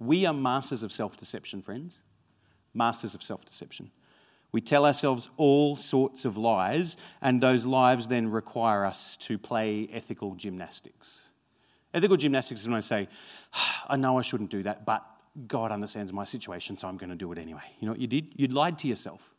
We 0.00 0.26
are 0.26 0.34
masters 0.34 0.82
of 0.82 0.92
self 0.92 1.16
deception, 1.16 1.62
friends. 1.62 2.02
Masters 2.74 3.14
of 3.14 3.22
self 3.22 3.44
deception. 3.44 3.90
We 4.52 4.60
tell 4.60 4.84
ourselves 4.84 5.28
all 5.36 5.76
sorts 5.76 6.24
of 6.24 6.36
lies, 6.36 6.96
and 7.22 7.40
those 7.40 7.66
lives 7.66 8.08
then 8.08 8.30
require 8.30 8.84
us 8.84 9.16
to 9.18 9.38
play 9.38 9.88
ethical 9.92 10.34
gymnastics. 10.34 11.28
Ethical 11.94 12.16
gymnastics 12.16 12.62
is 12.62 12.68
when 12.68 12.76
I 12.76 12.80
say, 12.80 13.08
ah, 13.54 13.86
I 13.88 13.96
know 13.96 14.18
I 14.18 14.22
shouldn't 14.22 14.50
do 14.50 14.62
that, 14.64 14.84
but 14.84 15.04
God 15.46 15.70
understands 15.70 16.12
my 16.12 16.24
situation, 16.24 16.76
so 16.76 16.88
I'm 16.88 16.96
going 16.96 17.10
to 17.10 17.16
do 17.16 17.30
it 17.30 17.38
anyway. 17.38 17.62
You 17.78 17.86
know 17.86 17.92
what 17.92 18.00
you 18.00 18.08
did? 18.08 18.32
You 18.36 18.48
lied 18.48 18.78
to 18.80 18.88
yourself. 18.88 19.34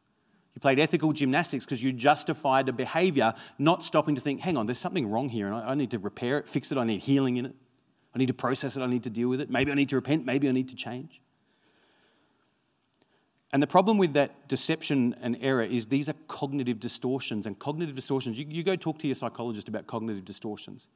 You 0.53 0.61
played 0.61 0.79
ethical 0.79 1.13
gymnastics 1.13 1.65
because 1.65 1.83
you 1.83 1.91
justified 1.91 2.69
a 2.69 2.73
behavior, 2.73 3.33
not 3.57 3.83
stopping 3.83 4.15
to 4.15 4.21
think, 4.21 4.41
hang 4.41 4.57
on, 4.57 4.65
there's 4.65 4.79
something 4.79 5.09
wrong 5.09 5.29
here, 5.29 5.47
and 5.47 5.55
I 5.55 5.73
need 5.75 5.91
to 5.91 5.99
repair 5.99 6.37
it, 6.37 6.47
fix 6.47 6.71
it, 6.71 6.77
I 6.77 6.83
need 6.83 7.01
healing 7.01 7.37
in 7.37 7.47
it. 7.47 7.55
I 8.13 8.19
need 8.19 8.27
to 8.27 8.33
process 8.33 8.75
it, 8.75 8.81
I 8.81 8.87
need 8.87 9.03
to 9.03 9.09
deal 9.09 9.29
with 9.29 9.41
it. 9.41 9.49
Maybe 9.49 9.71
I 9.71 9.75
need 9.75 9.89
to 9.89 9.95
repent, 9.95 10.25
maybe 10.25 10.49
I 10.49 10.51
need 10.51 10.69
to 10.69 10.75
change. 10.75 11.21
And 13.53 13.61
the 13.61 13.67
problem 13.67 13.97
with 13.97 14.13
that 14.13 14.47
deception 14.47 15.15
and 15.21 15.37
error 15.41 15.63
is 15.63 15.87
these 15.87 16.07
are 16.07 16.15
cognitive 16.27 16.79
distortions. 16.79 17.45
And 17.45 17.59
cognitive 17.59 17.95
distortions, 17.95 18.39
you, 18.39 18.45
you, 18.47 18.63
go 18.63 18.77
talk 18.77 18.97
to 18.99 19.07
your 19.07 19.15
psychologist 19.15 19.67
about 19.67 19.87
cognitive 19.87 20.23
distortions 20.23 20.87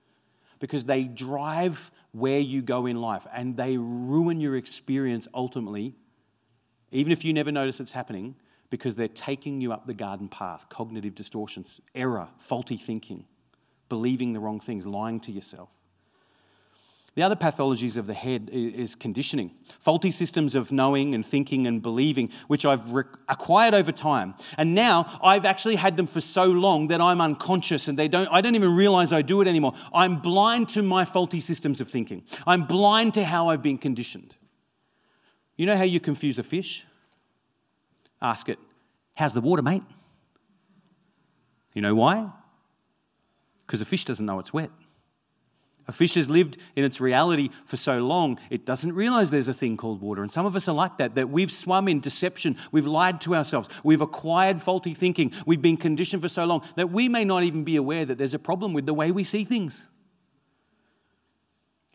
because 0.59 0.86
they 0.86 1.03
drive 1.03 1.91
where 2.13 2.39
you 2.39 2.61
go 2.61 2.86
in 2.86 3.01
life 3.01 3.28
and 3.34 3.57
they 3.57 3.76
ruin 3.76 4.39
your 4.39 4.55
experience 4.55 5.28
ultimately, 5.34 5.95
even 6.91 7.11
if 7.11 7.26
you 7.26 7.34
never 7.34 7.51
notice 7.51 7.82
it's 7.82 7.91
happening 7.91 8.36
because 8.70 8.95
they're 8.95 9.07
taking 9.09 9.59
you 9.59 9.74
up 9.74 9.86
the 9.86 9.93
garden 9.93 10.30
path 10.30 10.70
cognitive 10.70 11.13
distortions, 11.13 11.82
error, 11.93 12.30
faulty 12.39 12.78
thinking, 12.78 13.26
believing 13.89 14.32
the 14.32 14.39
wrong 14.39 14.61
things, 14.61 14.88
lying 14.88 15.20
to 15.20 15.32
yourself. 15.32 15.70
The 17.16 17.24
other 17.24 17.36
pathologies 17.36 17.95
of 17.95 18.07
the 18.07 18.13
head 18.13 18.49
is 18.51 18.93
conditioning, 18.93 19.51
faulty 19.80 20.11
systems 20.11 20.53
of 20.53 20.72
knowing 20.72 21.16
and 21.16 21.26
thinking 21.26 21.66
and 21.66 21.82
believing, 21.82 22.30
which 22.47 22.66
I've 22.66 22.84
acquired 23.30 23.74
over 23.74 23.93
time. 23.93 24.36
And 24.57 24.76
now 24.76 25.20
I've 25.24 25.45
actually 25.45 25.78
had 25.78 25.95
them 25.95 26.07
for 26.07 26.20
so 26.20 26.43
long 26.43 26.89
that 26.89 26.99
I'm 26.99 27.22
unconscious 27.22 27.88
and 27.88 27.97
they 27.97 28.09
don't, 28.09 28.28
I 28.28 28.41
don't 28.41 28.55
even 28.55 28.76
realize 28.76 29.13
I 29.13 29.22
do 29.22 29.39
it 29.39 29.47
anymore. 29.47 29.74
I'm 29.93 30.20
blind 30.20 30.68
to 30.70 30.82
my 30.82 31.05
faulty 31.05 31.39
systems 31.39 31.80
of 31.80 31.89
thinking, 31.89 32.24
I'm 32.45 32.66
blind 32.66 33.13
to 33.13 33.24
how 33.24 33.47
I've 33.47 33.61
been 33.61 33.78
conditioned. 33.78 34.36
You 35.55 35.66
know 35.66 35.78
how 35.78 35.84
you 35.84 36.01
confuse 36.01 36.38
a 36.38 36.43
fish? 36.43 36.86
Ask 38.22 38.49
it, 38.49 38.59
How's 39.16 39.34
the 39.34 39.41
water, 39.41 39.61
mate? 39.61 39.84
You 41.74 41.82
know 41.82 41.95
why? 41.95 42.30
Because 43.66 43.82
a 43.82 43.86
fish 43.86 44.05
doesn't 44.05 44.26
know 44.26 44.39
it's 44.39 44.53
wet. 44.53 44.70
A 45.88 45.91
fish 45.91 46.15
has 46.15 46.29
lived 46.29 46.57
in 46.75 46.83
its 46.83 46.99
reality 46.99 47.49
for 47.65 47.77
so 47.77 47.99
long, 47.99 48.39
it 48.49 48.65
doesn't 48.65 48.93
realize 48.93 49.29
there's 49.29 49.47
a 49.47 49.53
thing 49.53 49.77
called 49.77 50.01
water. 50.01 50.23
And 50.23 50.31
some 50.31 50.45
of 50.45 50.55
us 50.55 50.67
are 50.67 50.73
like 50.73 50.97
that, 50.97 51.13
that 51.15 51.29
we've 51.29 51.51
swum 51.51 51.88
in 51.88 51.99
deception, 51.99 52.57
we've 52.71 52.88
lied 52.88 53.21
to 53.21 53.36
ourselves, 53.36 53.69
we've 53.83 54.01
acquired 54.01 54.63
faulty 54.63 54.95
thinking, 54.95 55.31
we've 55.45 55.61
been 55.61 55.77
conditioned 55.77 56.23
for 56.23 56.29
so 56.29 56.45
long 56.45 56.63
that 56.75 56.89
we 56.89 57.07
may 57.07 57.23
not 57.23 57.43
even 57.43 57.63
be 57.63 57.75
aware 57.75 58.03
that 58.03 58.17
there's 58.17 58.33
a 58.33 58.39
problem 58.39 58.73
with 58.73 58.88
the 58.88 58.93
way 58.93 59.11
we 59.11 59.23
see 59.23 59.45
things. 59.45 59.88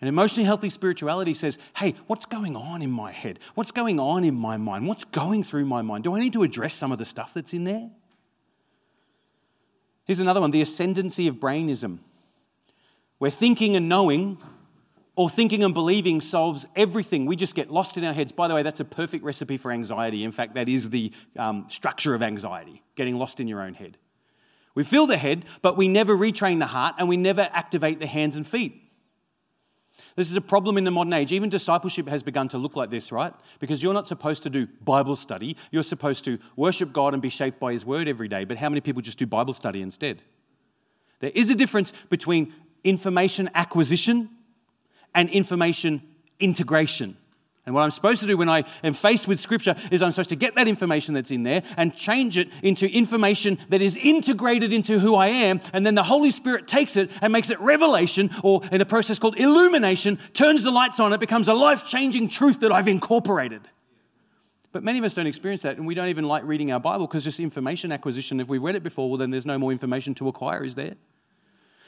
And 0.01 0.09
emotionally 0.09 0.47
healthy 0.47 0.71
spirituality 0.71 1.35
says, 1.35 1.59
hey, 1.77 1.95
what's 2.07 2.25
going 2.25 2.57
on 2.57 2.81
in 2.81 2.91
my 2.91 3.13
head? 3.13 3.39
What's 3.55 3.71
going 3.71 4.01
on 4.01 4.25
in 4.25 4.35
my 4.35 4.57
mind? 4.57 4.87
What's 4.87 5.05
going 5.05 5.45
through 5.45 5.67
my 5.67 5.83
mind? 5.83 6.05
Do 6.05 6.15
I 6.15 6.21
need 6.21 6.33
to 6.35 6.43
address 6.43 6.75
some 6.75 6.91
of 6.91 6.99
the 6.99 7.05
stuff 7.05 7.35
that's 7.35 7.53
in 7.53 7.65
there? 7.65 7.91
Here's 10.05 10.21
another 10.21 10.41
one 10.41 10.53
the 10.53 10.63
ascendancy 10.63 11.27
of 11.27 11.39
brainism, 11.39 12.01
where 13.21 13.31
thinking 13.31 13.77
and 13.77 13.87
knowing 13.87 14.39
or 15.15 15.29
thinking 15.29 15.63
and 15.63 15.75
believing 15.75 16.23
solves 16.23 16.67
everything. 16.75 17.27
We 17.27 17.37
just 17.37 17.55
get 17.55 17.71
lost 17.71 17.99
in 17.99 18.05
our 18.05 18.15
heads. 18.15 18.33
By 18.33 18.49
the 18.49 18.55
way, 18.55 18.63
that's 18.63 18.81
a 18.81 18.85
perfect 18.85 19.23
recipe 19.23 19.59
for 19.59 19.71
anxiety. 19.71 20.25
In 20.25 20.33
fact, 20.33 20.55
that 20.55 20.71
is 20.71 20.89
the 20.89 21.13
um, 21.37 21.67
structure 21.69 22.15
of 22.15 22.23
anxiety 22.23 22.83
getting 22.97 23.17
lost 23.17 23.39
in 23.39 23.47
your 23.47 23.61
own 23.61 23.75
head. 23.75 23.99
We 24.75 24.85
fill 24.85 25.07
the 25.07 25.19
head, 25.19 25.45
but 25.61 25.77
we 25.77 25.87
never 25.87 26.17
retrain 26.17 26.61
the 26.61 26.67
heart 26.67 26.95
and 26.99 27.11
we 27.11 27.19
never 27.19 27.43
activate 27.53 28.01
the 28.01 28.07
hands 28.07 28.37
and 28.37 28.47
feet. 28.47 28.83
This 30.17 30.31
is 30.31 30.37
a 30.37 30.41
problem 30.41 30.79
in 30.79 30.85
the 30.85 30.91
modern 30.91 31.13
age. 31.13 31.31
Even 31.31 31.51
discipleship 31.51 32.09
has 32.09 32.23
begun 32.23 32.49
to 32.49 32.57
look 32.57 32.75
like 32.75 32.89
this, 32.89 33.13
right? 33.13 33.35
Because 33.59 33.83
you're 33.83 33.93
not 33.93 34.09
supposed 34.09 34.43
to 34.45 34.51
do 34.51 34.67
Bible 34.83 35.15
study. 35.15 35.59
You're 35.71 35.83
supposed 35.83 36.25
to 36.25 36.39
worship 36.57 36.95
God 36.95 37.13
and 37.13 37.21
be 37.21 37.29
shaped 37.29 37.61
by 37.61 37.73
His 37.73 37.85
word 37.85 38.09
every 38.09 38.29
day. 38.29 38.45
But 38.45 38.57
how 38.57 38.71
many 38.71 38.81
people 38.81 39.03
just 39.03 39.19
do 39.19 39.27
Bible 39.27 39.53
study 39.53 39.83
instead? 39.83 40.23
There 41.19 41.33
is 41.35 41.51
a 41.51 41.55
difference 41.55 41.93
between 42.09 42.55
information 42.85 43.51
acquisition 43.55 44.31
and 45.15 45.29
information 45.31 46.03
integration. 46.39 47.17
And 47.67 47.75
what 47.75 47.83
I'm 47.83 47.91
supposed 47.91 48.21
to 48.23 48.27
do 48.27 48.37
when 48.37 48.49
I 48.49 48.65
am 48.83 48.95
faced 48.95 49.29
with 49.29 49.39
Scripture 49.39 49.77
is 49.91 50.03
I'm 50.03 50.11
supposed 50.13 50.31
to 50.31 50.37
get 50.37 50.55
that 50.55 50.67
information 50.67 51.15
that's 51.15 51.31
in 51.31 51.43
there 51.43 51.63
and 51.77 51.95
change 51.95 52.39
it 52.39 52.49
into 52.63 52.87
information 52.87 53.59
that 53.69 53.83
is 53.83 53.97
integrated 53.97 54.73
into 54.73 54.99
who 54.99 55.15
I 55.15 55.29
am. 55.29 55.61
And 55.73 55.87
then 55.87 55.95
the 55.95 56.03
Holy 56.03 56.31
Spirit 56.31 56.67
takes 56.67 56.97
it 56.97 57.11
and 57.21 57.33
makes 57.33 57.51
it 57.51 57.61
revelation, 57.61 58.31
or 58.43 58.63
in 58.73 58.81
a 58.81 58.87
process 58.87 59.19
called 59.19 59.39
illumination, 59.39 60.19
turns 60.33 60.65
the 60.65 60.71
lights 60.71 60.99
on. 60.99 61.13
It 61.13 61.21
becomes 61.21 61.49
a 61.49 61.55
life 61.55 61.85
changing 61.85 62.31
truth 62.31 62.61
that 62.61 62.73
I've 62.73 62.89
incorporated. 62.89 63.63
But 64.73 64.83
many 64.83 64.99
of 64.99 65.05
us 65.05 65.15
don't 65.15 65.27
experience 65.27 65.63
that, 65.63 65.77
and 65.77 65.87
we 65.87 65.95
don't 65.95 66.09
even 66.09 66.25
like 66.25 66.45
reading 66.45 66.73
our 66.73 66.81
Bible 66.81 67.07
because 67.07 67.25
just 67.25 67.41
information 67.41 67.93
acquisition. 67.93 68.41
If 68.41 68.49
we've 68.49 68.63
read 68.63 68.77
it 68.77 68.83
before, 68.83 69.11
well, 69.11 69.19
then 69.19 69.31
there's 69.31 69.47
no 69.47 69.59
more 69.59 69.71
information 69.71 70.15
to 70.17 70.29
acquire, 70.29 70.65
is 70.65 70.77
there? 70.77 70.95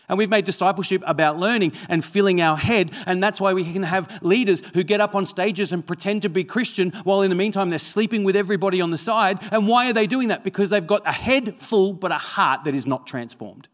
And 0.08 0.18
we've 0.18 0.28
made 0.28 0.44
discipleship 0.44 1.02
about 1.06 1.38
learning 1.38 1.72
and 1.88 2.04
filling 2.04 2.40
our 2.40 2.56
head. 2.56 2.90
And 3.06 3.22
that's 3.22 3.40
why 3.40 3.52
we 3.52 3.70
can 3.70 3.84
have 3.84 4.22
leaders 4.22 4.62
who 4.74 4.82
get 4.82 5.00
up 5.00 5.14
on 5.14 5.26
stages 5.26 5.72
and 5.72 5.86
pretend 5.86 6.22
to 6.22 6.28
be 6.28 6.44
Christian 6.44 6.90
while 7.04 7.22
in 7.22 7.30
the 7.30 7.36
meantime 7.36 7.70
they're 7.70 7.78
sleeping 7.78 8.24
with 8.24 8.36
everybody 8.36 8.80
on 8.80 8.90
the 8.90 8.98
side. 8.98 9.38
And 9.50 9.68
why 9.68 9.88
are 9.88 9.92
they 9.92 10.06
doing 10.06 10.28
that? 10.28 10.44
Because 10.44 10.70
they've 10.70 10.86
got 10.86 11.06
a 11.06 11.12
head 11.12 11.58
full 11.58 11.92
but 11.92 12.10
a 12.12 12.18
heart 12.18 12.64
that 12.64 12.74
is 12.74 12.86
not 12.86 13.06
transformed. 13.06 13.68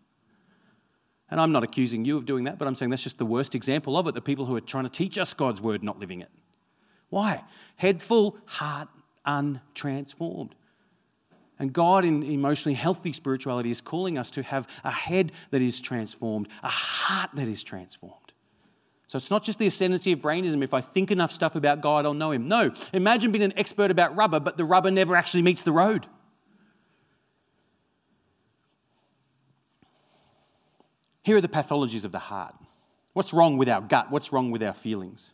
And 1.31 1.41
I'm 1.41 1.53
not 1.53 1.63
accusing 1.63 2.05
you 2.05 2.17
of 2.17 2.25
doing 2.25 2.45
that, 2.45 2.59
but 2.59 2.67
I'm 2.67 2.75
saying 2.75 2.91
that's 2.91 3.03
just 3.03 3.19
the 3.19 3.27
worst 3.27 3.55
example 3.55 3.99
of 3.99 4.07
it 4.07 4.15
the 4.15 4.21
people 4.21 4.47
who 4.47 4.57
are 4.57 4.61
trying 4.61 4.85
to 4.85 4.91
teach 4.91 5.19
us 5.19 5.35
God's 5.35 5.61
word, 5.61 5.83
not 5.83 5.99
living 5.99 6.21
it. 6.21 6.31
Why? 7.11 7.45
Head 7.77 8.03
full, 8.03 8.39
heart 8.47 8.89
untransformed. 9.27 10.53
And 11.59 11.73
God, 11.73 12.05
in 12.05 12.23
emotionally 12.23 12.75
healthy 12.75 13.13
spirituality, 13.13 13.71
is 13.71 13.81
calling 13.81 14.17
us 14.17 14.31
to 14.33 14.43
have 14.43 14.69
a 14.85 14.93
head 14.93 15.33
that 15.51 15.61
is 15.61 15.81
transformed, 15.81 16.49
a 16.63 16.69
heart 16.69 17.31
that 17.35 17.49
is 17.49 17.65
transformed. 17.65 18.33
So 19.09 19.17
it's 19.17 19.31
not 19.31 19.43
just 19.43 19.59
the 19.59 19.67
ascendancy 19.67 20.13
of 20.13 20.21
brainism. 20.21 20.63
If 20.63 20.75
I 20.75 20.83
think 20.83 21.11
enough 21.11 21.33
stuff 21.33 21.57
about 21.57 21.81
God, 21.81 22.05
I'll 22.05 22.15
know 22.15 22.31
Him. 22.31 22.47
No. 22.47 22.71
Imagine 22.93 23.33
being 23.33 23.43
an 23.43 23.55
expert 23.57 23.91
about 23.91 24.15
rubber, 24.15 24.39
but 24.39 24.57
the 24.57 24.65
rubber 24.65 24.91
never 24.91 25.17
actually 25.17 25.43
meets 25.43 25.63
the 25.63 25.73
road. 25.73 26.07
Here 31.23 31.39
are 31.39 31.41
the 31.41 31.49
pathologies 31.49 32.05
of 32.05 32.13
the 32.13 32.19
heart. 32.19 32.55
What's 33.15 33.33
wrong 33.33 33.57
with 33.57 33.69
our 33.69 33.81
gut? 33.81 34.11
What's 34.11 34.33
wrong 34.33 34.51
with 34.51 34.63
our 34.63 34.75
feelings? 34.75 35.33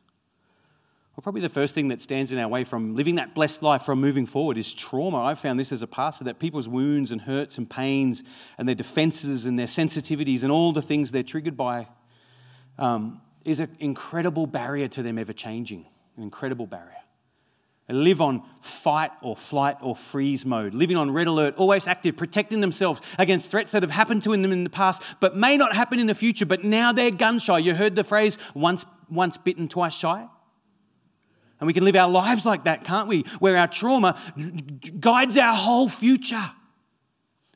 Well, 1.14 1.22
probably 1.22 1.42
the 1.42 1.48
first 1.48 1.76
thing 1.76 1.88
that 1.88 2.00
stands 2.00 2.32
in 2.32 2.38
our 2.40 2.48
way 2.48 2.64
from 2.64 2.96
living 2.96 3.14
that 3.16 3.36
blessed 3.36 3.62
life, 3.62 3.82
from 3.82 4.00
moving 4.00 4.26
forward, 4.26 4.58
is 4.58 4.74
trauma. 4.74 5.22
I 5.22 5.36
found 5.36 5.60
this 5.60 5.70
as 5.70 5.80
a 5.80 5.86
pastor 5.86 6.24
that 6.24 6.40
people's 6.40 6.68
wounds 6.68 7.12
and 7.12 7.20
hurts 7.20 7.56
and 7.56 7.70
pains 7.70 8.24
and 8.58 8.66
their 8.66 8.74
defenses 8.74 9.46
and 9.46 9.56
their 9.56 9.68
sensitivities 9.68 10.42
and 10.42 10.50
all 10.50 10.72
the 10.72 10.82
things 10.82 11.12
they're 11.12 11.22
triggered 11.22 11.56
by 11.56 11.86
um, 12.78 13.20
is 13.44 13.60
an 13.60 13.76
incredible 13.78 14.48
barrier 14.48 14.88
to 14.88 15.04
them 15.04 15.16
ever 15.16 15.32
changing. 15.32 15.86
An 16.16 16.24
incredible 16.24 16.66
barrier. 16.66 16.96
They 17.86 17.94
live 17.94 18.20
on 18.20 18.42
fight 18.60 19.12
or 19.22 19.36
flight 19.36 19.76
or 19.82 19.94
freeze 19.94 20.44
mode, 20.44 20.74
living 20.74 20.96
on 20.96 21.12
red 21.12 21.28
alert, 21.28 21.54
always 21.56 21.86
active, 21.86 22.16
protecting 22.16 22.60
themselves 22.60 23.00
against 23.20 23.52
threats 23.52 23.70
that 23.70 23.84
have 23.84 23.92
happened 23.92 24.24
to 24.24 24.30
them 24.30 24.50
in 24.50 24.64
the 24.64 24.70
past, 24.70 25.00
but 25.20 25.36
may 25.36 25.56
not 25.56 25.76
happen 25.76 26.00
in 26.00 26.08
the 26.08 26.14
future. 26.14 26.46
But 26.46 26.64
now 26.64 26.92
they're 26.92 27.12
gun 27.12 27.38
shy. 27.38 27.58
You 27.58 27.74
heard 27.74 27.94
the 27.94 28.02
phrase 28.02 28.36
once, 28.52 28.84
once 29.08 29.36
bitten, 29.36 29.68
twice 29.68 29.94
shy? 29.94 30.26
And 31.60 31.66
we 31.66 31.72
can 31.72 31.84
live 31.84 31.96
our 31.96 32.08
lives 32.08 32.44
like 32.44 32.64
that, 32.64 32.84
can't 32.84 33.08
we? 33.08 33.22
Where 33.38 33.56
our 33.56 33.68
trauma 33.68 34.20
guides 35.00 35.38
our 35.38 35.54
whole 35.54 35.88
future. 35.88 36.50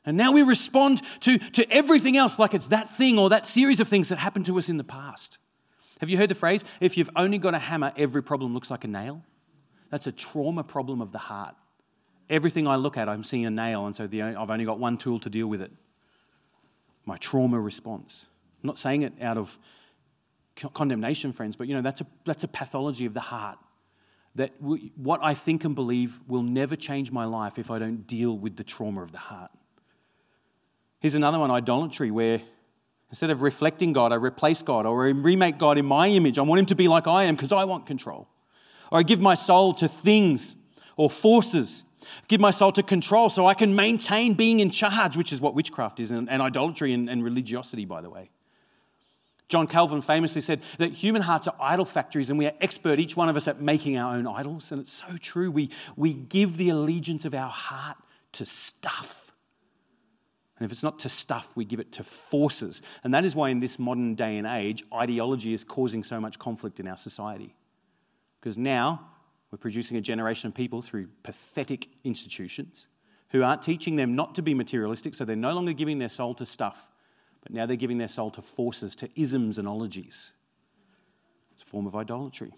And 0.05 0.17
now 0.17 0.31
we 0.31 0.41
respond 0.41 1.01
to, 1.21 1.37
to 1.37 1.69
everything 1.71 2.17
else 2.17 2.39
like 2.39 2.53
it's 2.53 2.69
that 2.69 2.95
thing 2.95 3.19
or 3.19 3.29
that 3.29 3.45
series 3.45 3.79
of 3.79 3.87
things 3.87 4.09
that 4.09 4.17
happened 4.17 4.45
to 4.45 4.57
us 4.57 4.69
in 4.69 4.77
the 4.77 4.83
past. 4.83 5.37
Have 5.99 6.09
you 6.09 6.17
heard 6.17 6.29
the 6.29 6.35
phrase, 6.35 6.63
if 6.79 6.97
you've 6.97 7.09
only 7.15 7.37
got 7.37 7.53
a 7.53 7.59
hammer, 7.59 7.91
every 7.97 8.23
problem 8.23 8.53
looks 8.53 8.71
like 8.71 8.85
a 8.85 8.87
nail? 8.87 9.21
That's 9.91 10.07
a 10.07 10.11
trauma 10.11 10.63
problem 10.63 11.01
of 11.01 11.11
the 11.11 11.17
heart. 11.17 11.55
Everything 12.29 12.67
I 12.67 12.77
look 12.77 12.95
at, 12.95 13.09
I'm 13.09 13.23
seeing 13.23 13.45
a 13.45 13.49
nail, 13.49 13.85
and 13.85 13.95
so 13.95 14.07
the, 14.07 14.21
I've 14.21 14.49
only 14.49 14.65
got 14.65 14.79
one 14.79 14.97
tool 14.97 15.19
to 15.19 15.29
deal 15.29 15.47
with 15.47 15.61
it 15.61 15.71
my 17.05 17.17
trauma 17.17 17.59
response. 17.59 18.27
I'm 18.61 18.67
not 18.67 18.77
saying 18.77 19.01
it 19.01 19.13
out 19.19 19.37
of 19.37 19.57
condemnation, 20.73 21.33
friends, 21.33 21.55
but 21.55 21.67
you 21.67 21.73
know, 21.73 21.81
that's 21.81 22.01
a, 22.01 22.07
that's 22.23 22.43
a 22.43 22.47
pathology 22.47 23.05
of 23.05 23.15
the 23.15 23.19
heart 23.19 23.57
that 24.35 24.51
what 24.61 25.19
I 25.23 25.33
think 25.33 25.65
and 25.65 25.75
believe 25.75 26.19
will 26.27 26.43
never 26.43 26.75
change 26.75 27.11
my 27.11 27.25
life 27.25 27.57
if 27.57 27.71
I 27.71 27.79
don't 27.79 28.05
deal 28.07 28.37
with 28.37 28.55
the 28.55 28.63
trauma 28.63 29.01
of 29.01 29.11
the 29.11 29.17
heart. 29.17 29.51
Here's 30.99 31.15
another 31.15 31.39
one 31.39 31.51
idolatry, 31.51 32.11
where 32.11 32.41
instead 33.09 33.29
of 33.29 33.41
reflecting 33.41 33.93
God, 33.93 34.11
I 34.11 34.15
replace 34.15 34.61
God 34.61 34.85
or 34.85 35.03
remake 35.03 35.57
God 35.57 35.77
in 35.77 35.85
my 35.85 36.07
image. 36.07 36.37
I 36.37 36.41
want 36.41 36.59
Him 36.59 36.65
to 36.67 36.75
be 36.75 36.87
like 36.87 37.07
I 37.07 37.23
am 37.23 37.35
because 37.35 37.51
I 37.51 37.63
want 37.63 37.85
control. 37.85 38.27
Or 38.91 38.99
I 38.99 39.03
give 39.03 39.21
my 39.21 39.35
soul 39.35 39.73
to 39.75 39.87
things 39.87 40.55
or 40.97 41.09
forces, 41.09 41.83
give 42.27 42.41
my 42.41 42.51
soul 42.51 42.71
to 42.73 42.83
control 42.83 43.29
so 43.29 43.45
I 43.45 43.53
can 43.53 43.75
maintain 43.75 44.33
being 44.33 44.59
in 44.59 44.71
charge, 44.71 45.15
which 45.15 45.31
is 45.31 45.39
what 45.39 45.55
witchcraft 45.55 45.99
is, 45.99 46.11
and, 46.11 46.29
and 46.29 46.41
idolatry 46.41 46.93
and, 46.93 47.09
and 47.09 47.23
religiosity, 47.23 47.85
by 47.85 48.01
the 48.01 48.09
way. 48.09 48.29
John 49.49 49.65
Calvin 49.65 50.01
famously 50.01 50.41
said 50.41 50.61
that 50.77 50.93
human 50.93 51.23
hearts 51.23 51.47
are 51.47 51.55
idol 51.59 51.85
factories 51.85 52.29
and 52.29 52.37
we 52.37 52.45
are 52.45 52.53
expert, 52.61 52.99
each 52.99 53.17
one 53.17 53.29
of 53.29 53.35
us, 53.35 53.47
at 53.47 53.59
making 53.59 53.97
our 53.97 54.15
own 54.15 54.27
idols. 54.27 54.71
And 54.71 54.79
it's 54.79 54.93
so 54.93 55.17
true. 55.17 55.49
We, 55.49 55.71
we 55.95 56.13
give 56.13 56.57
the 56.57 56.69
allegiance 56.69 57.25
of 57.25 57.33
our 57.33 57.49
heart 57.49 57.97
to 58.33 58.45
stuff. 58.45 59.31
And 60.59 60.65
if 60.65 60.71
it's 60.71 60.83
not 60.83 60.99
to 60.99 61.09
stuff, 61.09 61.47
we 61.55 61.65
give 61.65 61.79
it 61.79 61.91
to 61.93 62.03
forces. 62.03 62.83
And 63.03 63.11
that 63.13 63.25
is 63.25 63.33
why, 63.33 63.49
in 63.49 63.59
this 63.59 63.79
modern 63.79 64.13
day 64.13 64.37
and 64.37 64.45
age, 64.45 64.83
ideology 64.93 65.53
is 65.53 65.63
causing 65.63 66.03
so 66.03 66.19
much 66.19 66.37
conflict 66.37 66.79
in 66.79 66.87
our 66.87 66.97
society. 66.97 67.55
Because 68.39 68.57
now 68.57 69.07
we're 69.51 69.57
producing 69.57 69.97
a 69.97 70.01
generation 70.01 70.49
of 70.49 70.53
people 70.53 70.83
through 70.83 71.07
pathetic 71.23 71.87
institutions 72.03 72.87
who 73.31 73.41
aren't 73.41 73.63
teaching 73.63 73.95
them 73.95 74.15
not 74.15 74.35
to 74.35 74.41
be 74.43 74.53
materialistic, 74.53 75.15
so 75.15 75.25
they're 75.25 75.35
no 75.35 75.53
longer 75.53 75.73
giving 75.73 75.97
their 75.97 76.09
soul 76.09 76.35
to 76.35 76.45
stuff 76.45 76.87
but 77.41 77.53
now 77.53 77.65
they're 77.65 77.75
giving 77.75 77.97
their 77.97 78.07
soul 78.07 78.31
to 78.31 78.41
forces, 78.41 78.95
to 78.97 79.09
isms 79.15 79.57
and 79.57 79.67
ologies. 79.67 80.33
It's 81.53 81.61
a 81.61 81.65
form 81.65 81.87
of 81.87 81.95
idolatry. 81.95 82.53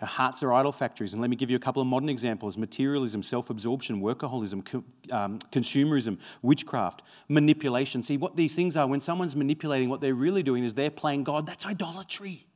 Our 0.00 0.06
hearts 0.06 0.42
are 0.42 0.52
idol 0.52 0.72
factories. 0.72 1.14
And 1.14 1.22
let 1.22 1.30
me 1.30 1.36
give 1.36 1.48
you 1.50 1.56
a 1.56 1.60
couple 1.60 1.80
of 1.80 1.88
modern 1.88 2.08
examples 2.08 2.58
materialism, 2.58 3.22
self 3.22 3.48
absorption, 3.48 4.02
workaholism, 4.02 4.64
co- 4.64 4.84
um, 5.10 5.38
consumerism, 5.50 6.18
witchcraft, 6.42 7.02
manipulation. 7.28 8.02
See, 8.02 8.18
what 8.18 8.36
these 8.36 8.54
things 8.54 8.76
are, 8.76 8.86
when 8.86 9.00
someone's 9.00 9.34
manipulating, 9.34 9.88
what 9.88 10.00
they're 10.02 10.14
really 10.14 10.42
doing 10.42 10.64
is 10.64 10.74
they're 10.74 10.90
playing 10.90 11.24
God. 11.24 11.46
That's 11.46 11.64
idolatry. 11.64 12.46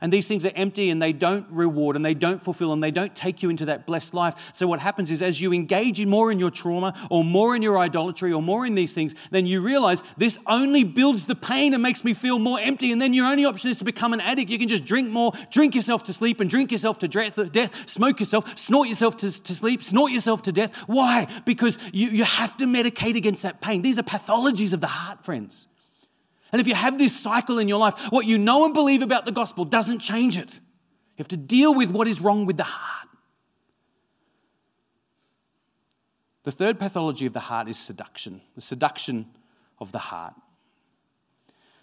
And 0.00 0.10
these 0.10 0.26
things 0.26 0.46
are 0.46 0.52
empty 0.56 0.88
and 0.88 1.00
they 1.00 1.12
don't 1.12 1.46
reward 1.50 1.94
and 1.94 2.04
they 2.04 2.14
don't 2.14 2.42
fulfill 2.42 2.72
and 2.72 2.82
they 2.82 2.90
don't 2.90 3.14
take 3.14 3.42
you 3.42 3.50
into 3.50 3.66
that 3.66 3.86
blessed 3.86 4.14
life. 4.14 4.34
So, 4.54 4.66
what 4.66 4.80
happens 4.80 5.10
is, 5.10 5.20
as 5.20 5.40
you 5.40 5.52
engage 5.52 6.00
in 6.00 6.08
more 6.08 6.32
in 6.32 6.38
your 6.38 6.50
trauma 6.50 6.94
or 7.10 7.22
more 7.22 7.54
in 7.54 7.60
your 7.60 7.78
idolatry 7.78 8.32
or 8.32 8.42
more 8.42 8.64
in 8.64 8.74
these 8.74 8.94
things, 8.94 9.14
then 9.30 9.46
you 9.46 9.60
realize 9.60 10.02
this 10.16 10.38
only 10.46 10.84
builds 10.84 11.26
the 11.26 11.34
pain 11.34 11.74
and 11.74 11.82
makes 11.82 12.02
me 12.02 12.14
feel 12.14 12.38
more 12.38 12.58
empty. 12.58 12.92
And 12.92 13.00
then 13.00 13.12
your 13.12 13.26
only 13.26 13.44
option 13.44 13.70
is 13.70 13.78
to 13.78 13.84
become 13.84 14.14
an 14.14 14.22
addict. 14.22 14.50
You 14.50 14.58
can 14.58 14.68
just 14.68 14.86
drink 14.86 15.10
more, 15.10 15.32
drink 15.50 15.74
yourself 15.74 16.04
to 16.04 16.14
sleep, 16.14 16.40
and 16.40 16.48
drink 16.48 16.72
yourself 16.72 16.98
to 17.00 17.08
death, 17.08 17.88
smoke 17.88 18.20
yourself, 18.20 18.58
snort 18.58 18.88
yourself 18.88 19.18
to, 19.18 19.42
to 19.42 19.54
sleep, 19.54 19.84
snort 19.84 20.12
yourself 20.12 20.42
to 20.42 20.52
death. 20.52 20.74
Why? 20.86 21.26
Because 21.44 21.78
you, 21.92 22.08
you 22.08 22.24
have 22.24 22.56
to 22.56 22.64
medicate 22.64 23.16
against 23.16 23.42
that 23.42 23.60
pain. 23.60 23.82
These 23.82 23.98
are 23.98 24.02
pathologies 24.02 24.72
of 24.72 24.80
the 24.80 24.86
heart, 24.86 25.24
friends. 25.24 25.68
And 26.52 26.60
if 26.60 26.66
you 26.66 26.74
have 26.74 26.98
this 26.98 27.18
cycle 27.18 27.58
in 27.58 27.68
your 27.68 27.78
life, 27.78 27.94
what 28.10 28.26
you 28.26 28.38
know 28.38 28.64
and 28.64 28.74
believe 28.74 29.02
about 29.02 29.24
the 29.24 29.32
gospel 29.32 29.64
doesn't 29.64 30.00
change 30.00 30.36
it. 30.36 30.54
You 31.16 31.22
have 31.22 31.28
to 31.28 31.36
deal 31.36 31.74
with 31.74 31.90
what 31.90 32.08
is 32.08 32.20
wrong 32.20 32.46
with 32.46 32.56
the 32.56 32.64
heart. 32.64 33.08
The 36.44 36.52
third 36.52 36.78
pathology 36.78 37.26
of 37.26 37.32
the 37.32 37.40
heart 37.40 37.68
is 37.68 37.78
seduction, 37.78 38.40
the 38.54 38.62
seduction 38.62 39.26
of 39.78 39.92
the 39.92 39.98
heart. 39.98 40.34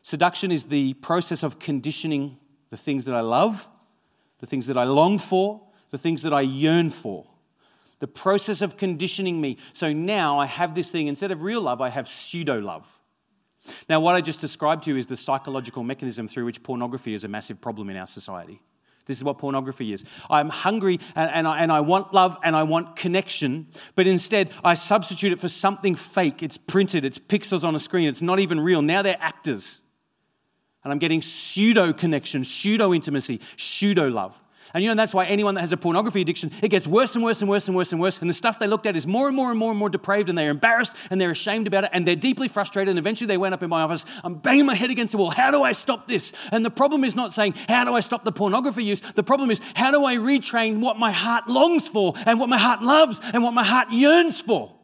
Seduction 0.02 0.52
is 0.52 0.66
the 0.66 0.94
process 0.96 1.44
of 1.44 1.60
conditioning 1.60 2.38
the 2.70 2.78
things 2.78 3.06
that 3.06 3.16
I 3.16 3.22
love, 3.22 3.68
the 4.40 4.46
things 4.46 4.68
that 4.68 4.78
I 4.78 4.84
long 4.84 5.20
for, 5.20 5.62
the 5.92 5.98
things 5.98 6.24
that 6.24 6.34
I 6.34 6.42
yearn 6.42 6.90
for. 6.90 7.28
The 8.00 8.08
process 8.08 8.62
of 8.62 8.78
conditioning 8.78 9.42
me. 9.42 9.58
So 9.74 9.94
now 9.94 10.40
I 10.40 10.46
have 10.46 10.76
this 10.76 10.92
thing, 10.92 11.08
instead 11.08 11.32
of 11.32 11.42
real 11.42 11.62
love, 11.62 11.82
I 11.82 11.90
have 11.90 12.08
pseudo 12.08 12.60
love. 12.60 12.97
Now, 13.90 14.00
what 14.00 14.16
I 14.16 14.22
just 14.22 14.40
described 14.40 14.84
to 14.84 14.92
you 14.92 14.98
is 14.98 15.08
the 15.08 15.18
psychological 15.18 15.84
mechanism 15.84 16.28
through 16.28 16.46
which 16.46 16.64
pornography 16.64 17.14
is 17.14 17.24
a 17.24 17.28
massive 17.28 17.62
problem 17.62 17.90
in 17.90 17.98
our 17.98 18.08
society. 18.08 18.62
This 19.08 19.18
is 19.18 19.24
what 19.24 19.38
pornography 19.38 19.94
is. 19.94 20.04
I'm 20.30 20.50
hungry 20.50 21.00
and, 21.16 21.32
and, 21.32 21.48
I, 21.48 21.60
and 21.60 21.72
I 21.72 21.80
want 21.80 22.14
love 22.14 22.38
and 22.44 22.56
I 22.56 22.64
want 22.64 22.98
connection, 22.98 23.68
but 23.96 24.06
instead 24.06 24.52
I 24.64 24.74
substitute 24.74 25.32
it 25.32 25.40
for 25.40 25.48
something 25.48 25.96
fake. 25.96 26.44
It's 26.44 26.58
printed, 26.58 27.06
it's 27.06 27.18
pixels 27.18 27.64
on 27.64 27.74
a 27.74 27.80
screen, 27.80 28.08
it's 28.08 28.22
not 28.22 28.40
even 28.40 28.60
real. 28.60 28.82
Now 28.82 29.02
they're 29.02 29.18
actors. 29.20 29.82
And 30.84 30.92
I'm 30.92 31.00
getting 31.00 31.22
pseudo 31.22 31.94
connection, 31.94 32.44
pseudo 32.44 32.94
intimacy, 32.94 33.40
pseudo 33.56 34.10
love. 34.10 34.40
And 34.78 34.84
you 34.84 34.92
know, 34.92 34.96
that's 34.96 35.12
why 35.12 35.26
anyone 35.26 35.56
that 35.56 35.62
has 35.62 35.74
a 35.74 35.78
pornography 35.78 36.22
addiction, 36.22 36.52
it 36.62 36.68
gets 36.68 36.86
worse 36.86 37.16
and 37.16 37.24
worse 37.24 37.42
and 37.42 37.50
worse 37.50 37.68
and 37.68 37.76
worse 37.76 37.92
and 37.92 38.00
worse. 38.00 38.20
And 38.20 38.30
the 38.30 38.34
stuff 38.36 38.60
they 38.60 38.68
looked 38.68 38.86
at 38.86 38.96
is 38.96 39.08
more 39.08 39.26
and 39.26 39.36
more 39.36 39.50
and 39.50 39.58
more 39.58 39.72
and 39.72 39.80
more 39.80 39.90
depraved, 39.90 40.30
and 40.30 40.38
they're 40.38 40.52
embarrassed 40.52 40.94
and 41.10 41.20
they're 41.20 41.32
ashamed 41.32 41.66
about 41.66 41.86
it, 41.86 41.90
and 41.94 42.08
they're 42.08 42.16
deeply 42.16 42.48
frustrated. 42.48 42.92
And 42.92 43.00
eventually 43.00 43.26
they 43.26 43.38
went 43.38 43.56
up 43.56 43.64
in 43.64 43.72
my 43.72 43.82
office, 43.82 44.06
I'm 44.24 44.36
banging 44.36 44.68
my 44.68 44.76
head 44.76 44.92
against 44.92 45.14
the 45.14 45.18
wall. 45.18 45.32
How 45.32 45.50
do 45.50 45.64
I 45.64 45.72
stop 45.72 46.08
this? 46.08 46.32
And 46.52 46.64
the 46.64 46.70
problem 46.70 47.04
is 47.04 47.16
not 47.16 47.34
saying, 47.34 47.56
How 47.68 47.86
do 47.86 47.96
I 47.96 48.02
stop 48.02 48.24
the 48.24 48.32
pornography 48.32 48.84
use? 48.84 49.02
The 49.02 49.24
problem 49.24 49.50
is, 49.50 49.60
How 49.74 49.90
do 49.90 50.06
I 50.06 50.16
retrain 50.16 50.80
what 50.80 51.00
my 51.00 51.10
heart 51.10 51.48
longs 51.48 51.88
for 51.88 52.14
and 52.28 52.40
what 52.40 52.48
my 52.48 52.60
heart 52.60 52.84
loves 52.84 53.20
and 53.34 53.42
what 53.42 53.56
my 53.56 53.64
heart 53.64 53.90
yearns 53.90 54.42
for? 54.42 54.77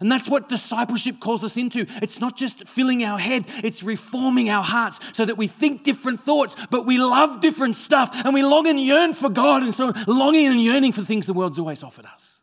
And 0.00 0.10
that's 0.10 0.28
what 0.28 0.48
discipleship 0.48 1.20
calls 1.20 1.44
us 1.44 1.56
into. 1.56 1.86
It's 2.02 2.20
not 2.20 2.36
just 2.36 2.68
filling 2.68 3.04
our 3.04 3.18
head, 3.18 3.44
it's 3.62 3.82
reforming 3.82 4.50
our 4.50 4.64
hearts 4.64 5.00
so 5.12 5.24
that 5.24 5.36
we 5.36 5.46
think 5.46 5.84
different 5.84 6.20
thoughts, 6.20 6.56
but 6.70 6.86
we 6.86 6.98
love 6.98 7.40
different 7.40 7.76
stuff 7.76 8.10
and 8.24 8.34
we 8.34 8.42
long 8.42 8.66
and 8.66 8.80
yearn 8.80 9.14
for 9.14 9.30
God 9.30 9.62
and 9.62 9.74
so 9.74 9.92
longing 10.06 10.46
and 10.46 10.62
yearning 10.62 10.92
for 10.92 11.04
things 11.04 11.26
the 11.26 11.32
world's 11.32 11.58
always 11.58 11.82
offered 11.82 12.06
us. 12.06 12.42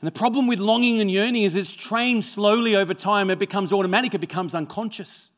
And 0.00 0.06
the 0.06 0.18
problem 0.18 0.46
with 0.46 0.58
longing 0.58 1.00
and 1.00 1.10
yearning 1.10 1.44
is 1.44 1.56
it's 1.56 1.74
trained 1.74 2.24
slowly 2.24 2.76
over 2.76 2.94
time, 2.94 3.30
it 3.30 3.38
becomes 3.38 3.72
automatic, 3.72 4.14
it 4.14 4.20
becomes 4.20 4.54
unconscious. 4.54 5.30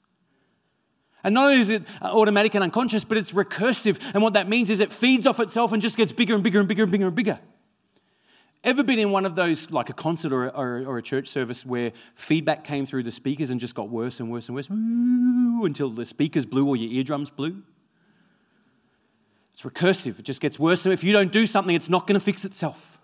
And 1.24 1.34
not 1.34 1.46
only 1.46 1.60
is 1.60 1.70
it 1.70 1.82
uh, 2.00 2.06
automatic 2.06 2.54
and 2.54 2.62
unconscious, 2.62 3.04
but 3.04 3.18
it's 3.18 3.32
recursive. 3.32 4.00
And 4.14 4.22
what 4.22 4.34
that 4.34 4.48
means 4.48 4.70
is 4.70 4.80
it 4.80 4.92
feeds 4.92 5.26
off 5.26 5.40
itself 5.40 5.72
and 5.72 5.82
just 5.82 5.96
gets 5.96 6.12
bigger 6.12 6.34
and 6.34 6.44
bigger 6.44 6.60
and 6.60 6.68
bigger 6.68 6.82
and 6.84 6.92
bigger 6.92 7.06
and 7.06 7.14
bigger. 7.14 7.38
Ever 8.64 8.82
been 8.82 8.98
in 8.98 9.12
one 9.12 9.24
of 9.24 9.36
those, 9.36 9.70
like 9.70 9.88
a 9.88 9.92
concert 9.92 10.32
or, 10.32 10.50
or, 10.50 10.98
a 10.98 11.02
church 11.02 11.28
service, 11.28 11.64
where 11.64 11.92
feedback 12.16 12.64
came 12.64 12.86
through 12.86 13.04
the 13.04 13.12
speakers 13.12 13.50
and 13.50 13.60
just 13.60 13.74
got 13.74 13.88
worse 13.88 14.18
and 14.18 14.32
worse 14.32 14.48
and 14.48 14.56
worse 14.56 14.68
until 14.68 15.90
the 15.90 16.04
speakers 16.04 16.44
blew 16.44 16.66
or 16.66 16.76
your 16.76 16.90
eardrums 16.90 17.30
blew? 17.30 17.62
It's 19.52 19.62
recursive. 19.62 20.18
It 20.18 20.24
just 20.24 20.40
gets 20.40 20.58
worse. 20.58 20.86
And 20.86 20.92
if 20.92 21.04
you 21.04 21.12
don't 21.12 21.30
do 21.30 21.46
something, 21.46 21.74
it's 21.74 21.88
not 21.88 22.08
going 22.08 22.18
to 22.18 22.24
fix 22.24 22.44
itself. 22.44 22.98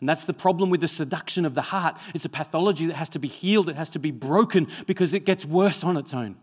And 0.00 0.08
that's 0.08 0.26
the 0.26 0.34
problem 0.34 0.68
with 0.68 0.82
the 0.82 0.88
seduction 0.88 1.46
of 1.46 1.54
the 1.54 1.62
heart. 1.62 1.96
It's 2.14 2.26
a 2.26 2.30
pathology 2.30 2.86
that 2.86 2.96
has 2.96 3.08
to 3.10 3.18
be 3.18 3.28
healed, 3.28 3.70
it 3.70 3.76
has 3.76 3.90
to 3.90 3.98
be 3.98 4.10
broken 4.10 4.66
because 4.86 5.14
it 5.14 5.24
gets 5.24 5.46
worse 5.46 5.82
on 5.82 5.96
its 5.96 6.12
own. 6.12 6.36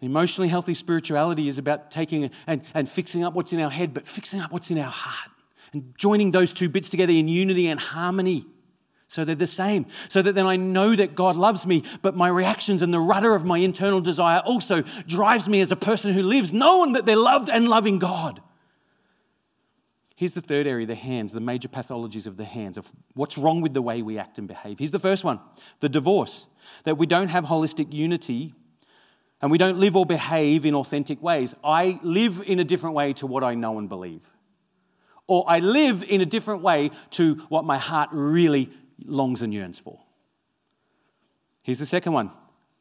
Emotionally 0.00 0.48
healthy 0.48 0.74
spirituality 0.74 1.48
is 1.48 1.58
about 1.58 1.90
taking 1.90 2.30
and, 2.46 2.62
and 2.72 2.88
fixing 2.88 3.24
up 3.24 3.34
what's 3.34 3.52
in 3.52 3.60
our 3.60 3.70
head, 3.70 3.92
but 3.92 4.06
fixing 4.06 4.40
up 4.40 4.52
what's 4.52 4.70
in 4.70 4.78
our 4.78 4.90
heart 4.90 5.30
and 5.72 5.94
joining 5.96 6.30
those 6.30 6.52
two 6.52 6.68
bits 6.68 6.88
together 6.88 7.12
in 7.12 7.28
unity 7.28 7.66
and 7.66 7.78
harmony. 7.78 8.46
So 9.08 9.24
they're 9.24 9.34
the 9.34 9.46
same. 9.46 9.86
So 10.10 10.20
that 10.20 10.34
then 10.34 10.46
I 10.46 10.56
know 10.56 10.94
that 10.94 11.14
God 11.14 11.34
loves 11.34 11.66
me, 11.66 11.82
but 12.02 12.14
my 12.14 12.28
reactions 12.28 12.82
and 12.82 12.92
the 12.92 13.00
rudder 13.00 13.34
of 13.34 13.44
my 13.44 13.58
internal 13.58 14.02
desire 14.02 14.40
also 14.40 14.82
drives 15.06 15.48
me 15.48 15.60
as 15.62 15.72
a 15.72 15.76
person 15.76 16.12
who 16.12 16.22
lives, 16.22 16.52
knowing 16.52 16.92
that 16.92 17.06
they're 17.06 17.16
loved 17.16 17.48
and 17.48 17.68
loving 17.68 17.98
God. 17.98 18.42
Here's 20.14 20.34
the 20.34 20.42
third 20.42 20.66
area 20.66 20.84
the 20.84 20.94
hands, 20.94 21.32
the 21.32 21.40
major 21.40 21.68
pathologies 21.68 22.26
of 22.26 22.36
the 22.36 22.44
hands, 22.44 22.76
of 22.76 22.90
what's 23.14 23.38
wrong 23.38 23.62
with 23.62 23.72
the 23.72 23.80
way 23.80 24.02
we 24.02 24.18
act 24.18 24.36
and 24.36 24.46
behave. 24.46 24.78
Here's 24.78 24.90
the 24.90 24.98
first 24.98 25.24
one 25.24 25.40
the 25.80 25.88
divorce, 25.88 26.46
that 26.84 26.98
we 26.98 27.06
don't 27.06 27.28
have 27.28 27.44
holistic 27.44 27.92
unity 27.92 28.52
and 29.40 29.50
we 29.50 29.58
don't 29.58 29.78
live 29.78 29.96
or 29.96 30.04
behave 30.04 30.66
in 30.66 30.74
authentic 30.74 31.22
ways. 31.22 31.54
I 31.62 32.00
live 32.02 32.42
in 32.44 32.58
a 32.58 32.64
different 32.64 32.96
way 32.96 33.12
to 33.14 33.26
what 33.26 33.44
I 33.44 33.54
know 33.54 33.78
and 33.78 33.88
believe 33.88 34.30
or 35.28 35.44
I 35.48 35.60
live 35.60 36.02
in 36.02 36.20
a 36.20 36.26
different 36.26 36.62
way 36.62 36.90
to 37.12 37.34
what 37.48 37.64
my 37.64 37.78
heart 37.78 38.08
really 38.12 38.70
longs 39.04 39.42
and 39.42 39.54
yearns 39.54 39.78
for. 39.78 40.00
Here's 41.62 41.78
the 41.78 41.86
second 41.86 42.12
one 42.12 42.32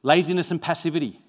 laziness 0.02 0.50
and 0.50 0.60
passivity. 0.60 1.22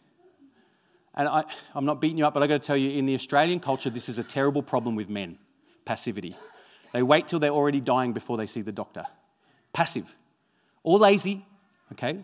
And 1.15 1.27
I, 1.27 1.45
am 1.75 1.85
not 1.85 2.01
beating 2.01 2.17
you 2.17 2.27
up, 2.27 2.33
but 2.33 2.45
I've 2.45 2.49
got 2.49 2.63
to 2.63 2.67
tell 2.67 2.77
you, 2.77 2.91
in 2.91 3.05
the 3.05 3.15
Australian 3.15 3.59
culture, 3.59 3.91
this 3.91 4.09
is 4.09 4.19
a 4.19 4.23
terrible 4.23 4.63
problem 4.63 4.95
with 4.95 5.09
men 5.09 5.37
passivity. 5.85 6.37
They 6.93 7.03
wait 7.03 7.27
till 7.27 7.41
they're 7.41 7.51
already 7.51 7.81
dying 7.81 8.13
before 8.13 8.37
they 8.37 8.47
see 8.47 8.61
the 8.61 8.71
doctor. 8.71 9.05
Passive. 9.73 10.15
Or 10.85 10.97
lazy, 10.99 11.45
okay? 11.93 12.23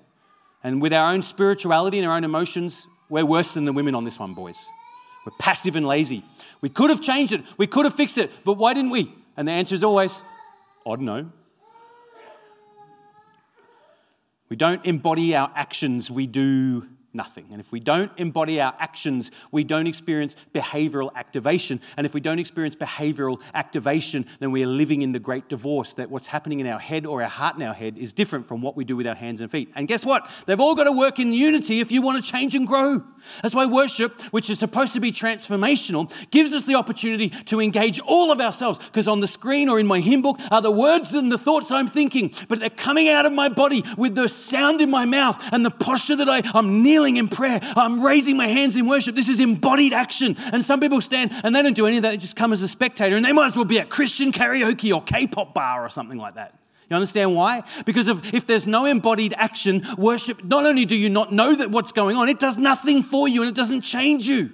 And 0.63 0.81
with 0.81 0.93
our 0.93 1.13
own 1.13 1.23
spirituality 1.23 1.99
and 1.99 2.07
our 2.07 2.17
own 2.17 2.23
emotions, 2.23 2.87
we're 3.09 3.27
worse 3.27 3.55
than 3.55 3.65
the 3.65 3.73
women 3.73 3.97
on 3.97 4.05
this 4.05 4.19
one, 4.19 4.33
boys. 4.33 4.69
We're 5.25 5.37
passive 5.39 5.77
and 5.77 5.87
lazy. 5.87 6.25
We 6.61 6.69
could 6.69 6.91
have 6.91 7.01
changed 7.01 7.33
it, 7.33 7.43
we 7.57 7.67
could 7.67 7.85
have 7.85 7.95
fixed 7.95 8.19
it, 8.19 8.31
but 8.45 8.55
why 8.55 8.75
didn't 8.75 8.91
we? 8.91 9.15
And 9.37 9.49
the 9.49 9.53
answer 9.53 9.75
is 9.75 9.83
always, 9.83 10.23
I 10.87 10.91
don't 10.91 11.05
know. 11.05 11.31
We 14.49 14.57
don't 14.57 14.85
embody 14.85 15.35
our 15.35 15.51
actions, 15.57 16.11
we 16.11 16.27
do 16.27 16.87
nothing. 17.15 17.47
And 17.51 17.61
if 17.61 17.71
we 17.73 17.81
don't 17.81 18.11
embody 18.17 18.61
our 18.61 18.75
actions, 18.79 19.31
we 19.51 19.65
don't 19.65 19.87
experience 19.87 20.37
behavioral 20.55 21.11
activation. 21.15 21.81
And 21.97 22.07
if 22.07 22.15
we 22.15 22.21
don't 22.21 22.39
experience 22.39 22.75
behavioral 22.75 23.41
activation, 23.55 24.27
then 24.41 24.51
we 24.51 24.63
are 24.63 24.69
living 24.69 25.03
in 25.03 25.13
the 25.13 25.19
great 25.19 25.49
divorce 25.49 25.95
that 25.95 26.11
what's 26.11 26.27
happening 26.27 26.61
in 26.61 26.67
our 26.67 26.79
head 26.79 27.07
or 27.07 27.23
our 27.23 27.29
heart 27.29 27.57
in 27.57 27.63
our 27.63 27.75
head 27.75 27.97
is 27.97 28.13
different 28.13 28.49
from 28.49 28.63
what 28.63 28.77
we 28.77 28.85
do 28.85 28.97
with 28.97 29.07
our 29.07 29.15
hands 29.15 29.41
and 29.41 29.51
feet. 29.51 29.71
And 29.75 29.87
guess 29.87 30.05
what? 30.05 30.29
They've 30.47 30.61
all 30.61 30.75
got 30.75 30.85
to 30.85 30.93
work 30.93 31.19
in 31.19 31.33
unity 31.33 31.81
if 31.81 31.93
you 31.93 32.03
want 32.03 32.25
to 32.25 32.31
change 32.31 32.55
and 32.55 32.67
grow. 32.67 33.03
That's 33.43 33.55
why 33.55 33.67
worship, 33.67 34.21
which 34.33 34.51
is 34.51 34.59
supposed 34.59 34.93
to 34.95 35.01
be 35.01 35.13
transformational, 35.13 36.13
gives 36.31 36.53
us 36.53 36.67
the 36.67 36.75
opportunity 36.75 37.31
to 37.31 37.61
engage 37.61 38.01
all 38.01 38.31
of 38.31 38.41
ourselves. 38.41 38.79
Because 38.79 39.09
on 39.09 39.21
the 39.21 39.27
screen 39.27 39.69
or 39.69 39.79
in 39.79 39.87
my 39.87 40.01
hymn 40.01 40.23
book 40.23 40.39
are 40.51 40.61
the 40.61 40.71
words 40.71 41.13
and 41.13 41.31
the 41.31 41.39
thoughts 41.39 41.71
I'm 41.71 41.89
thinking, 41.89 42.33
but 42.49 42.61
they're 42.61 42.71
coming 42.71 43.09
out 43.09 43.27
of 43.27 43.33
my 43.33 43.49
body 43.49 43.85
with 43.97 44.15
the 44.15 44.29
sound 44.29 44.81
in 44.81 44.91
my 44.91 45.05
mouth 45.05 45.43
and 45.53 45.65
the 45.65 45.71
posture 45.71 46.17
that 46.17 46.29
I, 46.29 46.43
I'm 46.55 46.83
kneeling 46.83 47.04
kneeling 47.05 47.17
in 47.17 47.29
prayer. 47.29 47.61
I'm 47.77 48.03
raising 48.03 48.37
my 48.37 48.49
hands 48.49 48.77
in 48.77 48.87
worship. 48.87 49.15
This 49.15 49.29
is 49.29 49.41
embodied 49.41 49.93
action. 49.93 50.37
And 50.53 50.65
some 50.65 50.81
people 50.81 51.01
stand 51.01 51.31
and 51.45 51.55
they 51.55 51.63
don't 51.63 51.75
do 51.75 51.87
any 51.87 51.97
of 51.97 52.03
that. 52.03 52.11
They 52.11 52.17
just 52.17 52.37
come 52.37 52.53
as 52.53 52.63
a 52.63 52.69
spectator. 52.69 53.17
And 53.17 53.25
they 53.25 53.33
might 53.33 53.47
as 53.47 53.57
well 53.57 53.65
be 53.65 53.79
at 53.79 53.91
Christian 53.91 54.33
karaoke 54.33 54.95
or 54.95 55.03
K 55.03 55.27
pop 55.27 55.55
bar 55.55 55.85
or 55.85 55.91
something 55.91 56.19
like 56.19 56.35
that. 56.35 56.59
You 56.89 56.97
understand 56.97 57.35
why? 57.35 57.63
Because 57.87 58.09
if, 58.09 58.35
if 58.35 58.47
there's 58.47 58.67
no 58.67 58.85
embodied 58.85 59.35
action, 59.37 59.87
worship, 59.97 60.45
not 60.45 60.67
only 60.67 60.85
do 60.85 60.97
you 60.97 61.09
not 61.09 61.33
know 61.33 61.55
that 61.55 61.71
what's 61.71 61.93
going 61.93 62.17
on, 62.17 62.29
it 62.29 62.39
does 62.39 62.59
nothing 62.59 63.03
for 63.03 63.27
you 63.27 63.43
and 63.43 63.49
it 63.49 63.55
doesn't 63.55 63.83
change 63.83 64.29
you. 64.29 64.53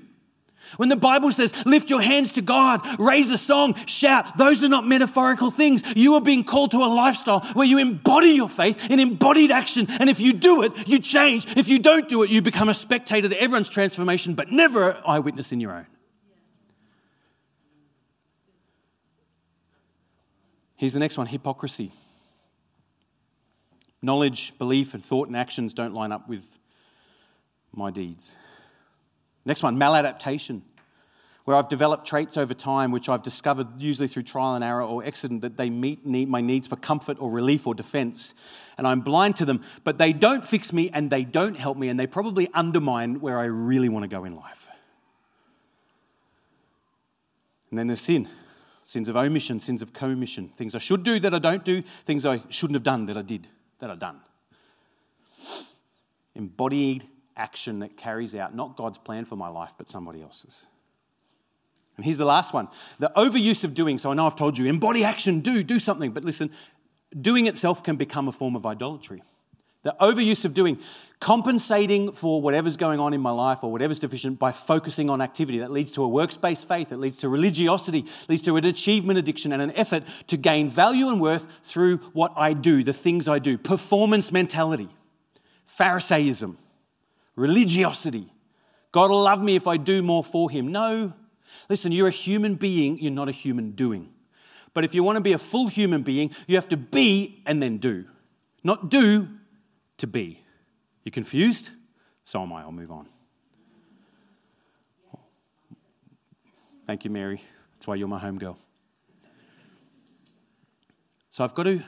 When 0.76 0.88
the 0.88 0.96
Bible 0.96 1.32
says, 1.32 1.54
lift 1.66 1.90
your 1.90 2.00
hands 2.00 2.32
to 2.34 2.42
God, 2.42 2.86
raise 2.98 3.30
a 3.30 3.38
song, 3.38 3.74
shout, 3.86 4.36
those 4.36 4.62
are 4.62 4.68
not 4.68 4.86
metaphorical 4.86 5.50
things. 5.50 5.82
You 5.96 6.14
are 6.14 6.20
being 6.20 6.44
called 6.44 6.70
to 6.72 6.78
a 6.78 6.86
lifestyle 6.86 7.40
where 7.54 7.66
you 7.66 7.78
embody 7.78 8.30
your 8.30 8.48
faith 8.48 8.90
in 8.90 9.00
embodied 9.00 9.50
action. 9.50 9.86
And 9.98 10.08
if 10.08 10.20
you 10.20 10.32
do 10.32 10.62
it, 10.62 10.88
you 10.88 10.98
change. 10.98 11.46
If 11.56 11.68
you 11.68 11.78
don't 11.78 12.08
do 12.08 12.22
it, 12.22 12.30
you 12.30 12.42
become 12.42 12.68
a 12.68 12.74
spectator 12.74 13.28
to 13.28 13.40
everyone's 13.40 13.68
transformation, 13.68 14.34
but 14.34 14.50
never 14.50 14.90
an 14.90 15.02
eyewitness 15.06 15.52
in 15.52 15.60
your 15.60 15.72
own. 15.72 15.86
Here's 20.76 20.94
the 20.94 21.00
next 21.00 21.18
one 21.18 21.26
hypocrisy. 21.26 21.92
Knowledge, 24.00 24.56
belief, 24.56 24.94
and 24.94 25.04
thought 25.04 25.28
and 25.28 25.36
actions 25.36 25.74
don't 25.74 25.92
line 25.92 26.10
up 26.10 26.26
with 26.26 26.46
my 27.72 27.90
deeds. 27.90 28.34
Next 29.44 29.62
one, 29.62 29.78
maladaptation, 29.78 30.62
where 31.44 31.56
I've 31.56 31.68
developed 31.68 32.06
traits 32.06 32.36
over 32.36 32.54
time 32.54 32.90
which 32.90 33.08
I've 33.08 33.22
discovered 33.22 33.80
usually 33.80 34.08
through 34.08 34.24
trial 34.24 34.54
and 34.54 34.62
error 34.62 34.82
or 34.82 35.04
accident 35.04 35.40
that 35.42 35.56
they 35.56 35.70
meet 35.70 36.04
need, 36.06 36.28
my 36.28 36.40
needs 36.40 36.66
for 36.66 36.76
comfort 36.76 37.16
or 37.20 37.30
relief 37.30 37.66
or 37.66 37.74
defense. 37.74 38.34
And 38.76 38.86
I'm 38.86 39.00
blind 39.00 39.36
to 39.36 39.44
them, 39.44 39.62
but 39.82 39.98
they 39.98 40.12
don't 40.12 40.44
fix 40.44 40.72
me 40.72 40.90
and 40.92 41.10
they 41.10 41.24
don't 41.24 41.56
help 41.56 41.76
me 41.76 41.88
and 41.88 41.98
they 41.98 42.06
probably 42.06 42.48
undermine 42.54 43.20
where 43.20 43.38
I 43.38 43.46
really 43.46 43.88
want 43.88 44.04
to 44.04 44.08
go 44.08 44.24
in 44.24 44.36
life. 44.36 44.68
And 47.70 47.78
then 47.78 47.86
there's 47.86 48.00
sin 48.00 48.28
sins 48.90 49.08
of 49.08 49.16
omission, 49.16 49.60
sins 49.60 49.82
of 49.82 49.92
commission, 49.92 50.48
things 50.48 50.74
I 50.74 50.78
should 50.78 51.04
do 51.04 51.20
that 51.20 51.32
I 51.32 51.38
don't 51.38 51.64
do, 51.64 51.84
things 52.04 52.26
I 52.26 52.42
shouldn't 52.48 52.74
have 52.74 52.82
done 52.82 53.06
that 53.06 53.16
I 53.16 53.22
did, 53.22 53.46
that 53.78 53.88
I've 53.88 54.00
done. 54.00 54.20
Embodied 56.34 57.06
action 57.40 57.78
that 57.78 57.96
carries 57.96 58.34
out 58.34 58.54
not 58.54 58.76
God's 58.76 58.98
plan 58.98 59.24
for 59.24 59.34
my 59.34 59.48
life, 59.48 59.72
but 59.78 59.88
somebody 59.88 60.20
else's. 60.20 60.66
And 61.96 62.04
here's 62.04 62.18
the 62.18 62.26
last 62.26 62.52
one 62.52 62.68
the 62.98 63.10
overuse 63.16 63.64
of 63.64 63.74
doing. 63.74 63.98
So 63.98 64.10
I 64.10 64.14
know 64.14 64.26
I've 64.26 64.36
told 64.36 64.58
you, 64.58 64.66
embody 64.66 65.02
action, 65.02 65.40
do, 65.40 65.62
do 65.62 65.78
something. 65.78 66.12
But 66.12 66.24
listen, 66.24 66.50
doing 67.18 67.46
itself 67.46 67.82
can 67.82 67.96
become 67.96 68.28
a 68.28 68.32
form 68.32 68.54
of 68.54 68.66
idolatry. 68.66 69.22
The 69.82 69.96
overuse 69.98 70.44
of 70.44 70.52
doing, 70.52 70.78
compensating 71.20 72.12
for 72.12 72.42
whatever's 72.42 72.76
going 72.76 73.00
on 73.00 73.14
in 73.14 73.22
my 73.22 73.30
life 73.30 73.64
or 73.64 73.72
whatever's 73.72 73.98
deficient 73.98 74.38
by 74.38 74.52
focusing 74.52 75.08
on 75.08 75.22
activity. 75.22 75.60
That 75.60 75.70
leads 75.70 75.92
to 75.92 76.02
a 76.02 76.08
works-based 76.08 76.68
faith. 76.68 76.92
It 76.92 76.98
leads 76.98 77.16
to 77.18 77.30
religiosity, 77.30 78.04
leads 78.28 78.42
to 78.42 78.56
an 78.56 78.66
achievement 78.66 79.18
addiction 79.18 79.52
and 79.52 79.62
an 79.62 79.72
effort 79.72 80.02
to 80.26 80.36
gain 80.36 80.68
value 80.68 81.08
and 81.08 81.18
worth 81.18 81.46
through 81.62 81.96
what 82.12 82.34
I 82.36 82.52
do, 82.52 82.84
the 82.84 82.92
things 82.92 83.26
I 83.26 83.38
do. 83.38 83.56
Performance 83.56 84.30
mentality, 84.30 84.90
Pharisaism 85.66 86.58
religiosity. 87.40 88.32
God 88.92 89.10
will 89.10 89.22
love 89.22 89.42
me 89.42 89.56
if 89.56 89.66
I 89.66 89.76
do 89.76 90.02
more 90.02 90.22
for 90.22 90.50
him. 90.50 90.70
No. 90.70 91.14
Listen, 91.68 91.90
you're 91.90 92.08
a 92.08 92.12
human 92.12 92.54
being, 92.54 92.98
you're 92.98 93.10
not 93.10 93.28
a 93.28 93.32
human 93.32 93.72
doing. 93.72 94.10
But 94.74 94.84
if 94.84 94.94
you 94.94 95.02
want 95.02 95.16
to 95.16 95.20
be 95.20 95.32
a 95.32 95.38
full 95.38 95.66
human 95.66 96.02
being, 96.02 96.30
you 96.46 96.56
have 96.56 96.68
to 96.68 96.76
be 96.76 97.42
and 97.46 97.62
then 97.62 97.78
do. 97.78 98.04
Not 98.62 98.90
do 98.90 99.28
to 99.98 100.06
be. 100.06 100.42
You 101.04 101.10
confused? 101.10 101.70
So 102.24 102.42
am 102.42 102.52
I. 102.52 102.60
I'll 102.60 102.72
move 102.72 102.92
on. 102.92 103.08
Thank 106.86 107.04
you, 107.04 107.10
Mary. 107.10 107.42
That's 107.74 107.86
why 107.86 107.94
you're 107.94 108.08
my 108.08 108.18
home 108.18 108.38
girl. 108.38 108.58
So 111.30 111.42
I've 111.44 111.54
got 111.54 111.62
to 111.62 111.82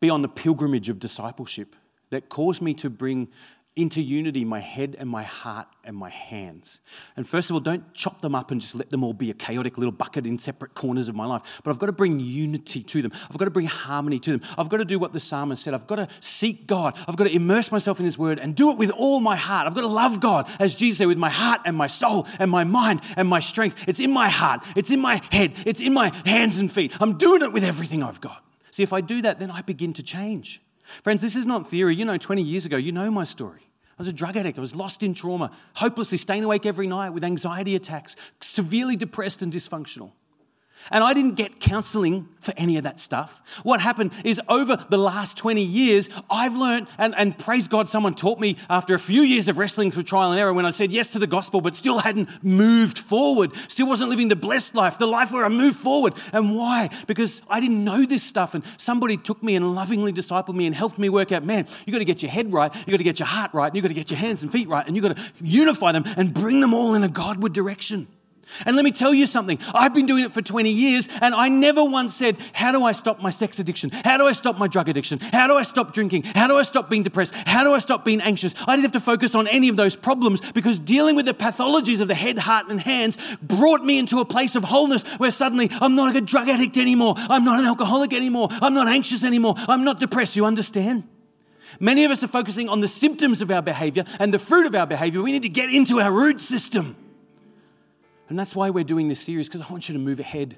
be 0.00 0.08
on 0.08 0.22
the 0.22 0.28
pilgrimage 0.28 0.88
of 0.88 0.98
discipleship 0.98 1.74
that 2.10 2.28
caused 2.28 2.62
me 2.62 2.74
to 2.74 2.90
bring 2.90 3.28
into 3.78 4.02
unity 4.02 4.44
my 4.44 4.58
head 4.58 4.96
and 4.98 5.08
my 5.08 5.22
heart 5.22 5.68
and 5.84 5.96
my 5.96 6.10
hands. 6.10 6.80
And 7.16 7.28
first 7.28 7.48
of 7.48 7.54
all, 7.54 7.60
don't 7.60 7.94
chop 7.94 8.20
them 8.22 8.34
up 8.34 8.50
and 8.50 8.60
just 8.60 8.74
let 8.74 8.90
them 8.90 9.04
all 9.04 9.12
be 9.12 9.30
a 9.30 9.34
chaotic 9.34 9.78
little 9.78 9.92
bucket 9.92 10.26
in 10.26 10.36
separate 10.36 10.74
corners 10.74 11.08
of 11.08 11.14
my 11.14 11.24
life. 11.24 11.42
But 11.62 11.70
I've 11.70 11.78
got 11.78 11.86
to 11.86 11.92
bring 11.92 12.18
unity 12.18 12.82
to 12.82 13.02
them. 13.02 13.12
I've 13.30 13.38
got 13.38 13.44
to 13.44 13.52
bring 13.52 13.66
harmony 13.66 14.18
to 14.18 14.32
them. 14.32 14.42
I've 14.58 14.68
got 14.68 14.78
to 14.78 14.84
do 14.84 14.98
what 14.98 15.12
the 15.12 15.20
psalmist 15.20 15.62
said. 15.62 15.74
I've 15.74 15.86
got 15.86 15.96
to 15.96 16.08
seek 16.20 16.66
God. 16.66 16.96
I've 17.06 17.16
got 17.16 17.24
to 17.24 17.34
immerse 17.34 17.70
myself 17.70 18.00
in 18.00 18.04
His 18.04 18.18
Word 18.18 18.40
and 18.40 18.56
do 18.56 18.70
it 18.70 18.78
with 18.78 18.90
all 18.90 19.20
my 19.20 19.36
heart. 19.36 19.68
I've 19.68 19.74
got 19.74 19.82
to 19.82 19.86
love 19.86 20.18
God, 20.18 20.50
as 20.58 20.74
Jesus 20.74 20.98
said, 20.98 21.06
with 21.06 21.18
my 21.18 21.30
heart 21.30 21.60
and 21.64 21.76
my 21.76 21.86
soul 21.86 22.26
and 22.40 22.50
my 22.50 22.64
mind 22.64 23.00
and 23.16 23.28
my 23.28 23.38
strength. 23.38 23.76
It's 23.86 24.00
in 24.00 24.10
my 24.10 24.28
heart, 24.28 24.64
it's 24.74 24.90
in 24.90 24.98
my 24.98 25.22
head, 25.30 25.52
it's 25.64 25.80
in 25.80 25.94
my 25.94 26.12
hands 26.26 26.58
and 26.58 26.70
feet. 26.70 26.92
I'm 27.00 27.16
doing 27.16 27.42
it 27.42 27.52
with 27.52 27.62
everything 27.62 28.02
I've 28.02 28.20
got. 28.20 28.44
See, 28.72 28.82
if 28.82 28.92
I 28.92 29.00
do 29.00 29.22
that, 29.22 29.38
then 29.38 29.52
I 29.52 29.62
begin 29.62 29.92
to 29.94 30.02
change. 30.02 30.62
Friends, 31.02 31.22
this 31.22 31.36
is 31.36 31.46
not 31.46 31.68
theory. 31.68 31.94
You 31.94 32.04
know, 32.04 32.16
20 32.16 32.42
years 32.42 32.66
ago, 32.66 32.76
you 32.76 32.92
know 32.92 33.10
my 33.10 33.24
story. 33.24 33.60
I 33.98 34.02
was 34.02 34.08
a 34.08 34.12
drug 34.12 34.36
addict. 34.36 34.58
I 34.58 34.60
was 34.60 34.76
lost 34.76 35.02
in 35.02 35.12
trauma, 35.12 35.50
hopelessly 35.74 36.18
staying 36.18 36.44
awake 36.44 36.64
every 36.64 36.86
night 36.86 37.10
with 37.10 37.24
anxiety 37.24 37.74
attacks, 37.74 38.14
severely 38.40 38.94
depressed 38.94 39.42
and 39.42 39.52
dysfunctional. 39.52 40.12
And 40.90 41.04
I 41.04 41.12
didn't 41.14 41.34
get 41.34 41.60
counseling 41.60 42.28
for 42.40 42.54
any 42.56 42.76
of 42.76 42.84
that 42.84 43.00
stuff. 43.00 43.40
What 43.62 43.80
happened 43.80 44.12
is 44.24 44.40
over 44.48 44.76
the 44.88 44.96
last 44.96 45.36
20 45.36 45.62
years, 45.62 46.08
I've 46.30 46.54
learned, 46.54 46.86
and, 46.96 47.14
and 47.16 47.38
praise 47.38 47.68
God, 47.68 47.88
someone 47.88 48.14
taught 48.14 48.38
me 48.38 48.56
after 48.70 48.94
a 48.94 48.98
few 48.98 49.22
years 49.22 49.48
of 49.48 49.58
wrestling 49.58 49.90
through 49.90 50.04
trial 50.04 50.30
and 50.30 50.40
error 50.40 50.52
when 50.52 50.64
I 50.64 50.70
said 50.70 50.92
yes 50.92 51.10
to 51.10 51.18
the 51.18 51.26
gospel, 51.26 51.60
but 51.60 51.76
still 51.76 51.98
hadn't 51.98 52.28
moved 52.42 52.98
forward, 52.98 53.52
still 53.68 53.86
wasn't 53.86 54.10
living 54.10 54.28
the 54.28 54.36
blessed 54.36 54.74
life, 54.74 54.98
the 54.98 55.06
life 55.06 55.30
where 55.30 55.44
I 55.44 55.48
moved 55.48 55.78
forward. 55.78 56.14
And 56.32 56.56
why? 56.56 56.90
Because 57.06 57.42
I 57.48 57.60
didn't 57.60 57.84
know 57.84 58.06
this 58.06 58.22
stuff, 58.22 58.54
and 58.54 58.64
somebody 58.76 59.16
took 59.16 59.42
me 59.42 59.56
and 59.56 59.74
lovingly 59.74 60.12
discipled 60.12 60.54
me 60.54 60.66
and 60.66 60.74
helped 60.74 60.98
me 60.98 61.08
work 61.08 61.32
out 61.32 61.44
man, 61.44 61.66
you 61.86 61.92
got 61.92 61.98
to 61.98 62.04
get 62.04 62.22
your 62.22 62.30
head 62.30 62.52
right, 62.52 62.74
you 62.74 62.90
got 62.90 62.98
to 62.98 63.04
get 63.04 63.18
your 63.18 63.28
heart 63.28 63.52
right, 63.52 63.66
and 63.66 63.76
you 63.76 63.82
got 63.82 63.88
to 63.88 63.94
get 63.94 64.10
your 64.10 64.18
hands 64.18 64.42
and 64.42 64.52
feet 64.52 64.68
right, 64.68 64.86
and 64.86 64.96
you 64.96 65.02
got 65.02 65.16
to 65.16 65.22
unify 65.40 65.92
them 65.92 66.04
and 66.16 66.34
bring 66.34 66.60
them 66.60 66.74
all 66.74 66.94
in 66.94 67.04
a 67.04 67.08
Godward 67.08 67.52
direction. 67.52 68.06
And 68.64 68.76
let 68.76 68.84
me 68.84 68.92
tell 68.92 69.14
you 69.14 69.26
something. 69.26 69.58
I've 69.74 69.94
been 69.94 70.06
doing 70.06 70.24
it 70.24 70.32
for 70.32 70.42
20 70.42 70.70
years 70.70 71.08
and 71.20 71.34
I 71.34 71.48
never 71.48 71.84
once 71.84 72.16
said, 72.16 72.36
How 72.52 72.72
do 72.72 72.84
I 72.84 72.92
stop 72.92 73.20
my 73.20 73.30
sex 73.30 73.58
addiction? 73.58 73.90
How 73.90 74.16
do 74.16 74.26
I 74.26 74.32
stop 74.32 74.58
my 74.58 74.66
drug 74.66 74.88
addiction? 74.88 75.20
How 75.20 75.46
do 75.46 75.54
I 75.54 75.62
stop 75.62 75.92
drinking? 75.92 76.24
How 76.24 76.46
do 76.46 76.56
I 76.56 76.62
stop 76.62 76.90
being 76.90 77.02
depressed? 77.02 77.34
How 77.34 77.64
do 77.64 77.72
I 77.72 77.78
stop 77.78 78.04
being 78.04 78.20
anxious? 78.20 78.54
I 78.66 78.76
didn't 78.76 78.84
have 78.84 78.92
to 78.92 79.00
focus 79.00 79.34
on 79.34 79.46
any 79.48 79.68
of 79.68 79.76
those 79.76 79.96
problems 79.96 80.40
because 80.52 80.78
dealing 80.78 81.16
with 81.16 81.26
the 81.26 81.34
pathologies 81.34 82.00
of 82.00 82.08
the 82.08 82.14
head, 82.14 82.38
heart, 82.38 82.68
and 82.68 82.80
hands 82.80 83.18
brought 83.42 83.84
me 83.84 83.98
into 83.98 84.20
a 84.20 84.24
place 84.24 84.56
of 84.56 84.64
wholeness 84.64 85.02
where 85.18 85.30
suddenly 85.30 85.70
I'm 85.80 85.94
not 85.94 86.14
a 86.16 86.20
drug 86.20 86.48
addict 86.48 86.76
anymore. 86.76 87.14
I'm 87.16 87.44
not 87.44 87.60
an 87.60 87.66
alcoholic 87.66 88.12
anymore. 88.12 88.48
I'm 88.50 88.74
not 88.74 88.88
anxious 88.88 89.24
anymore. 89.24 89.54
I'm 89.68 89.84
not 89.84 90.00
depressed. 90.00 90.36
You 90.36 90.44
understand? 90.44 91.04
Many 91.80 92.04
of 92.04 92.10
us 92.10 92.24
are 92.24 92.28
focusing 92.28 92.68
on 92.68 92.80
the 92.80 92.88
symptoms 92.88 93.42
of 93.42 93.50
our 93.50 93.62
behavior 93.62 94.04
and 94.18 94.32
the 94.32 94.38
fruit 94.38 94.66
of 94.66 94.74
our 94.74 94.86
behavior. 94.86 95.22
We 95.22 95.32
need 95.32 95.42
to 95.42 95.48
get 95.48 95.72
into 95.72 96.00
our 96.00 96.10
root 96.10 96.40
system. 96.40 96.96
And 98.28 98.38
that's 98.38 98.54
why 98.54 98.70
we're 98.70 98.84
doing 98.84 99.08
this 99.08 99.20
series, 99.20 99.48
because 99.48 99.62
I 99.62 99.68
want 99.70 99.88
you 99.88 99.92
to 99.94 99.98
move 99.98 100.20
ahead. 100.20 100.56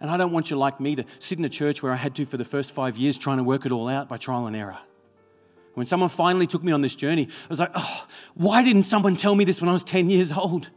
And 0.00 0.10
I 0.10 0.16
don't 0.16 0.32
want 0.32 0.50
you, 0.50 0.56
like 0.56 0.80
me, 0.80 0.96
to 0.96 1.04
sit 1.18 1.38
in 1.38 1.44
a 1.44 1.48
church 1.48 1.82
where 1.82 1.92
I 1.92 1.96
had 1.96 2.14
to 2.16 2.24
for 2.24 2.36
the 2.36 2.44
first 2.44 2.72
five 2.72 2.96
years 2.96 3.18
trying 3.18 3.38
to 3.38 3.44
work 3.44 3.66
it 3.66 3.72
all 3.72 3.88
out 3.88 4.08
by 4.08 4.16
trial 4.16 4.46
and 4.46 4.56
error. 4.56 4.78
When 5.74 5.86
someone 5.86 6.08
finally 6.08 6.46
took 6.46 6.62
me 6.62 6.72
on 6.72 6.80
this 6.80 6.94
journey, 6.94 7.24
I 7.24 7.48
was 7.48 7.60
like, 7.60 7.72
oh, 7.74 8.06
why 8.34 8.62
didn't 8.62 8.84
someone 8.84 9.16
tell 9.16 9.34
me 9.34 9.44
this 9.44 9.60
when 9.60 9.68
I 9.68 9.72
was 9.72 9.84
10 9.84 10.08
years 10.08 10.32
old? 10.32 10.70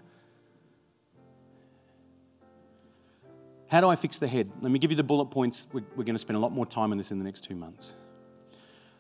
How 3.68 3.82
do 3.82 3.90
I 3.90 3.96
fix 3.96 4.18
the 4.18 4.28
head? 4.28 4.50
Let 4.62 4.72
me 4.72 4.80
give 4.80 4.92
you 4.92 4.98
the 4.98 5.04
bullet 5.04 5.26
points. 5.26 5.68
We're, 5.72 5.84
we're 5.96 6.04
going 6.04 6.16
to 6.16 6.20
spend 6.20 6.38
a 6.38 6.40
lot 6.40 6.52
more 6.52 6.66
time 6.66 6.92
on 6.92 6.98
this 6.98 7.12
in 7.12 7.20
the 7.20 7.26
next 7.26 7.42
two 7.42 7.56
months. 7.56 7.96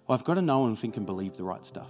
Well, 0.07 0.17
I've 0.17 0.25
got 0.25 0.35
to 0.35 0.41
know 0.41 0.65
and 0.65 0.77
think 0.77 0.97
and 0.97 1.05
believe 1.05 1.35
the 1.35 1.43
right 1.43 1.65
stuff. 1.65 1.89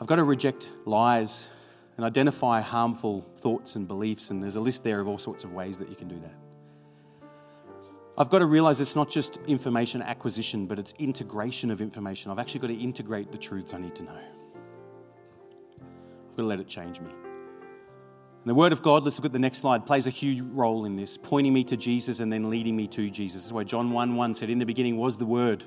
I've 0.00 0.06
got 0.06 0.16
to 0.16 0.24
reject 0.24 0.70
lies 0.84 1.48
and 1.96 2.04
identify 2.04 2.60
harmful 2.60 3.26
thoughts 3.40 3.76
and 3.76 3.88
beliefs. 3.88 4.30
And 4.30 4.42
there's 4.42 4.56
a 4.56 4.60
list 4.60 4.84
there 4.84 5.00
of 5.00 5.08
all 5.08 5.18
sorts 5.18 5.44
of 5.44 5.52
ways 5.52 5.78
that 5.78 5.88
you 5.88 5.96
can 5.96 6.08
do 6.08 6.18
that. 6.20 6.34
I've 8.18 8.30
got 8.30 8.38
to 8.38 8.46
realize 8.46 8.80
it's 8.80 8.96
not 8.96 9.10
just 9.10 9.38
information 9.46 10.00
acquisition, 10.00 10.66
but 10.66 10.78
it's 10.78 10.94
integration 10.98 11.70
of 11.70 11.82
information. 11.82 12.30
I've 12.30 12.38
actually 12.38 12.60
got 12.60 12.68
to 12.68 12.78
integrate 12.78 13.30
the 13.30 13.38
truths 13.38 13.74
I 13.74 13.78
need 13.78 13.94
to 13.96 14.04
know. 14.04 14.18
I've 15.80 16.36
got 16.36 16.42
to 16.42 16.48
let 16.48 16.60
it 16.60 16.66
change 16.66 17.00
me. 17.00 17.10
And 17.10 18.50
the 18.50 18.54
Word 18.54 18.72
of 18.72 18.80
God, 18.80 19.04
let's 19.04 19.18
look 19.18 19.26
at 19.26 19.32
the 19.32 19.38
next 19.38 19.58
slide, 19.58 19.84
plays 19.84 20.06
a 20.06 20.10
huge 20.10 20.40
role 20.40 20.84
in 20.86 20.96
this, 20.96 21.18
pointing 21.18 21.52
me 21.52 21.64
to 21.64 21.76
Jesus 21.76 22.20
and 22.20 22.32
then 22.32 22.48
leading 22.48 22.76
me 22.76 22.86
to 22.88 23.10
Jesus. 23.10 23.42
This 23.42 23.46
is 23.46 23.52
why 23.52 23.64
John 23.64 23.90
1 23.90 24.16
1 24.16 24.34
said, 24.34 24.48
In 24.48 24.60
the 24.60 24.64
beginning 24.64 24.96
was 24.96 25.18
the 25.18 25.26
Word. 25.26 25.64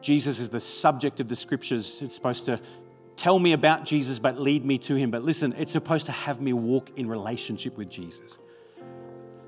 Jesus 0.00 0.40
is 0.40 0.48
the 0.48 0.58
subject 0.58 1.20
of 1.20 1.28
the 1.28 1.36
scriptures. 1.36 2.00
It's 2.00 2.14
supposed 2.14 2.46
to 2.46 2.58
tell 3.20 3.38
me 3.38 3.52
about 3.52 3.84
Jesus, 3.84 4.18
but 4.18 4.40
lead 4.40 4.64
me 4.64 4.78
to 4.78 4.94
him. 4.94 5.10
But 5.10 5.22
listen, 5.22 5.54
it's 5.58 5.72
supposed 5.72 6.06
to 6.06 6.12
have 6.12 6.40
me 6.40 6.54
walk 6.54 6.90
in 6.96 7.06
relationship 7.06 7.76
with 7.76 7.90
Jesus. 7.90 8.38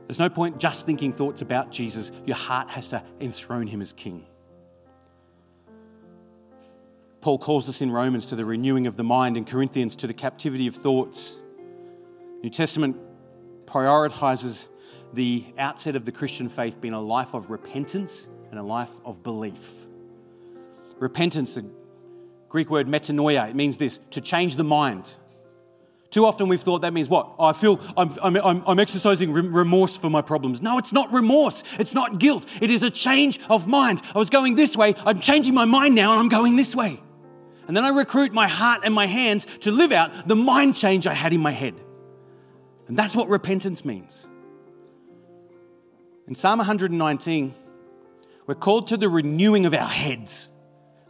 There's 0.07 0.19
no 0.19 0.29
point 0.29 0.59
just 0.59 0.85
thinking 0.85 1.11
thoughts 1.11 1.41
about 1.41 1.71
Jesus. 1.71 2.13
Your 2.27 2.37
heart 2.37 2.69
has 2.69 2.89
to 2.89 3.03
enthrone 3.19 3.67
him 3.67 3.81
as 3.81 3.95
king. 3.95 4.27
Paul 7.23 7.39
calls 7.39 7.67
us 7.67 7.81
in 7.81 7.91
Romans 7.91 8.27
to 8.27 8.37
the 8.37 8.45
renewing 8.45 8.87
of 8.87 8.99
the 8.99 9.05
mind, 9.05 9.39
in 9.39 9.47
Corinthians 9.47 9.97
to 9.97 10.07
the 10.07 10.13
captivity 10.13 10.67
of 10.67 10.75
thoughts. 10.75 11.39
New 12.43 12.51
Testament 12.51 12.99
prioritizes 13.65 14.69
the 15.15 15.47
outset 15.57 15.97
of 15.97 16.05
the 16.05 16.13
Christian 16.13 16.51
faith 16.51 16.79
being 16.79 16.93
a 16.93 17.01
life 17.01 17.33
of 17.33 17.49
repentance 17.49 18.27
and 18.51 18.61
a 18.61 18.63
life 18.63 18.91
of 19.07 19.23
belief. 19.23 19.71
Repentance, 20.99 21.57
Greek 22.53 22.69
word 22.69 22.87
metanoia, 22.87 23.49
it 23.49 23.57
means 23.57 23.79
this 23.79 23.99
to 24.11 24.21
change 24.21 24.57
the 24.57 24.65
mind. 24.65 25.15
Too 26.11 26.27
often 26.27 26.49
we've 26.49 26.61
thought 26.61 26.83
that 26.83 26.93
means 26.93 27.09
what? 27.09 27.33
Oh, 27.39 27.47
I 27.47 27.55
feel 27.55 27.81
I'm, 27.97 28.15
I'm, 28.23 28.63
I'm, 28.67 28.79
exercising 28.79 29.33
remorse 29.33 29.97
for 29.97 30.11
my 30.11 30.21
problems. 30.21 30.61
No, 30.61 30.77
it's 30.77 30.93
not 30.93 31.11
remorse. 31.11 31.63
It's 31.79 31.95
not 31.95 32.19
guilt. 32.19 32.45
It 32.61 32.71
is 32.71 32.83
a 32.83 32.91
change 32.91 33.41
of 33.49 33.67
mind. 33.67 34.03
I 34.15 34.19
was 34.19 34.29
going 34.29 34.55
this 34.55 34.77
way. 34.77 34.95
I'm 35.07 35.21
changing 35.21 35.55
my 35.55 35.65
mind 35.65 35.95
now 35.95 36.13
and 36.13 36.21
I'm 36.21 36.29
going 36.29 36.57
this 36.57 36.77
way. 36.77 37.03
And 37.67 37.75
then 37.75 37.87
I 37.87 37.89
recruit 37.89 38.35
my 38.35 38.49
heart 38.49 38.83
and 38.85 38.93
my 38.93 39.07
hands 39.07 39.47
to 39.61 39.71
live 39.71 39.91
out 39.91 40.29
the 40.29 40.37
mind 40.37 40.77
change 40.77 41.07
I 41.07 41.15
had 41.15 41.33
in 41.33 41.41
my 41.41 41.53
head. 41.53 41.81
And 42.87 42.99
that's 42.99 43.17
what 43.17 43.31
repentance 43.31 43.83
means. 43.83 44.29
In 46.29 46.35
Psalm 46.35 46.59
119, 46.59 47.55
we're 48.47 48.55
called 48.55 48.89
to 48.89 48.99
the 48.99 49.09
renewing 49.09 49.65
of 49.65 49.73
our 49.73 49.89
heads. 49.89 50.52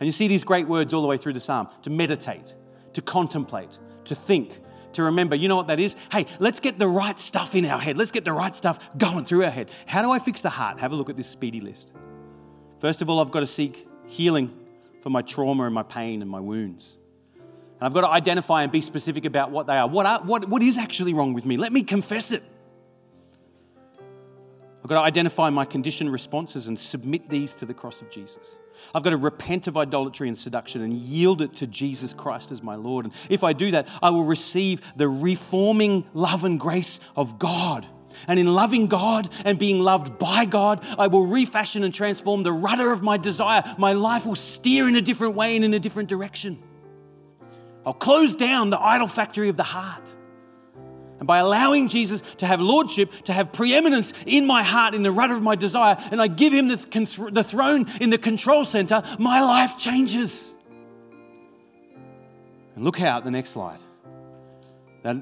And 0.00 0.06
you 0.06 0.12
see 0.12 0.28
these 0.28 0.44
great 0.44 0.68
words 0.68 0.92
all 0.92 1.02
the 1.02 1.08
way 1.08 1.16
through 1.16 1.34
the 1.34 1.40
psalm 1.40 1.68
to 1.82 1.90
meditate, 1.90 2.54
to 2.94 3.02
contemplate, 3.02 3.78
to 4.04 4.14
think, 4.14 4.60
to 4.94 5.02
remember. 5.04 5.36
You 5.36 5.48
know 5.48 5.56
what 5.56 5.68
that 5.68 5.80
is? 5.80 5.96
Hey, 6.10 6.26
let's 6.38 6.60
get 6.60 6.78
the 6.78 6.88
right 6.88 7.18
stuff 7.18 7.54
in 7.54 7.64
our 7.64 7.78
head. 7.78 7.96
Let's 7.96 8.10
get 8.10 8.24
the 8.24 8.32
right 8.32 8.54
stuff 8.54 8.78
going 8.96 9.24
through 9.24 9.44
our 9.44 9.50
head. 9.50 9.70
How 9.86 10.02
do 10.02 10.10
I 10.10 10.18
fix 10.18 10.42
the 10.42 10.50
heart? 10.50 10.80
Have 10.80 10.92
a 10.92 10.96
look 10.96 11.08
at 11.08 11.16
this 11.16 11.28
speedy 11.28 11.60
list. 11.60 11.92
First 12.80 13.00
of 13.00 13.08
all, 13.08 13.20
I've 13.20 13.30
got 13.30 13.40
to 13.40 13.46
seek 13.46 13.86
healing 14.06 14.52
for 15.02 15.10
my 15.10 15.22
trauma 15.22 15.64
and 15.64 15.74
my 15.74 15.82
pain 15.82 16.20
and 16.22 16.30
my 16.30 16.40
wounds. 16.40 16.98
And 17.34 17.86
I've 17.86 17.94
got 17.94 18.02
to 18.02 18.08
identify 18.08 18.62
and 18.62 18.70
be 18.70 18.80
specific 18.80 19.24
about 19.24 19.50
what 19.50 19.66
they 19.66 19.76
are. 19.76 19.88
What, 19.88 20.06
are, 20.06 20.20
what, 20.22 20.48
what 20.48 20.62
is 20.62 20.76
actually 20.78 21.14
wrong 21.14 21.32
with 21.32 21.44
me? 21.44 21.56
Let 21.56 21.72
me 21.72 21.82
confess 21.82 22.32
it. 22.32 22.42
I've 24.82 24.88
got 24.88 24.96
to 24.96 25.00
identify 25.00 25.48
my 25.50 25.64
conditioned 25.64 26.12
responses 26.12 26.66
and 26.66 26.78
submit 26.78 27.28
these 27.28 27.54
to 27.56 27.66
the 27.66 27.74
cross 27.74 28.02
of 28.02 28.10
Jesus. 28.10 28.56
I've 28.94 29.02
got 29.02 29.10
to 29.10 29.16
repent 29.16 29.66
of 29.66 29.76
idolatry 29.76 30.28
and 30.28 30.36
seduction 30.36 30.82
and 30.82 30.92
yield 30.92 31.42
it 31.42 31.54
to 31.56 31.66
Jesus 31.66 32.12
Christ 32.12 32.50
as 32.50 32.62
my 32.62 32.74
Lord. 32.74 33.06
And 33.06 33.14
if 33.28 33.44
I 33.44 33.52
do 33.52 33.70
that, 33.72 33.88
I 34.02 34.10
will 34.10 34.24
receive 34.24 34.80
the 34.96 35.08
reforming 35.08 36.04
love 36.14 36.44
and 36.44 36.58
grace 36.58 37.00
of 37.16 37.38
God. 37.38 37.86
And 38.28 38.38
in 38.38 38.46
loving 38.46 38.86
God 38.86 39.28
and 39.44 39.58
being 39.58 39.80
loved 39.80 40.18
by 40.18 40.44
God, 40.44 40.84
I 40.98 41.06
will 41.06 41.26
refashion 41.26 41.82
and 41.82 41.92
transform 41.92 42.42
the 42.42 42.52
rudder 42.52 42.92
of 42.92 43.02
my 43.02 43.16
desire. 43.16 43.62
My 43.78 43.92
life 43.92 44.26
will 44.26 44.36
steer 44.36 44.88
in 44.88 44.96
a 44.96 45.00
different 45.00 45.34
way 45.34 45.56
and 45.56 45.64
in 45.64 45.74
a 45.74 45.78
different 45.78 46.08
direction. 46.08 46.62
I'll 47.84 47.94
close 47.94 48.34
down 48.34 48.70
the 48.70 48.80
idol 48.80 49.08
factory 49.08 49.48
of 49.48 49.56
the 49.56 49.62
heart. 49.64 50.14
And 51.22 51.26
by 51.28 51.38
allowing 51.38 51.86
Jesus 51.86 52.20
to 52.38 52.48
have 52.48 52.60
lordship, 52.60 53.12
to 53.26 53.32
have 53.32 53.52
preeminence 53.52 54.12
in 54.26 54.44
my 54.44 54.64
heart, 54.64 54.92
in 54.92 55.04
the 55.04 55.12
rudder 55.12 55.36
of 55.36 55.42
my 55.44 55.54
desire, 55.54 55.96
and 56.10 56.20
I 56.20 56.26
give 56.26 56.52
him 56.52 56.66
the, 56.66 57.30
the 57.30 57.44
throne 57.44 57.86
in 58.00 58.10
the 58.10 58.18
control 58.18 58.64
center, 58.64 59.04
my 59.20 59.40
life 59.40 59.78
changes. 59.78 60.52
And 62.74 62.82
look 62.82 62.98
how 62.98 63.20
the 63.20 63.30
next 63.30 63.50
slide. 63.50 63.78
That 65.04 65.18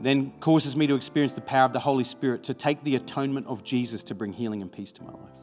then 0.00 0.32
causes 0.40 0.74
me 0.74 0.86
to 0.86 0.94
experience 0.94 1.34
the 1.34 1.42
power 1.42 1.66
of 1.66 1.74
the 1.74 1.80
Holy 1.80 2.04
Spirit 2.04 2.44
to 2.44 2.54
take 2.54 2.82
the 2.82 2.96
atonement 2.96 3.46
of 3.46 3.62
Jesus 3.62 4.02
to 4.04 4.14
bring 4.14 4.32
healing 4.32 4.62
and 4.62 4.72
peace 4.72 4.90
to 4.92 5.02
my 5.02 5.12
life. 5.12 5.38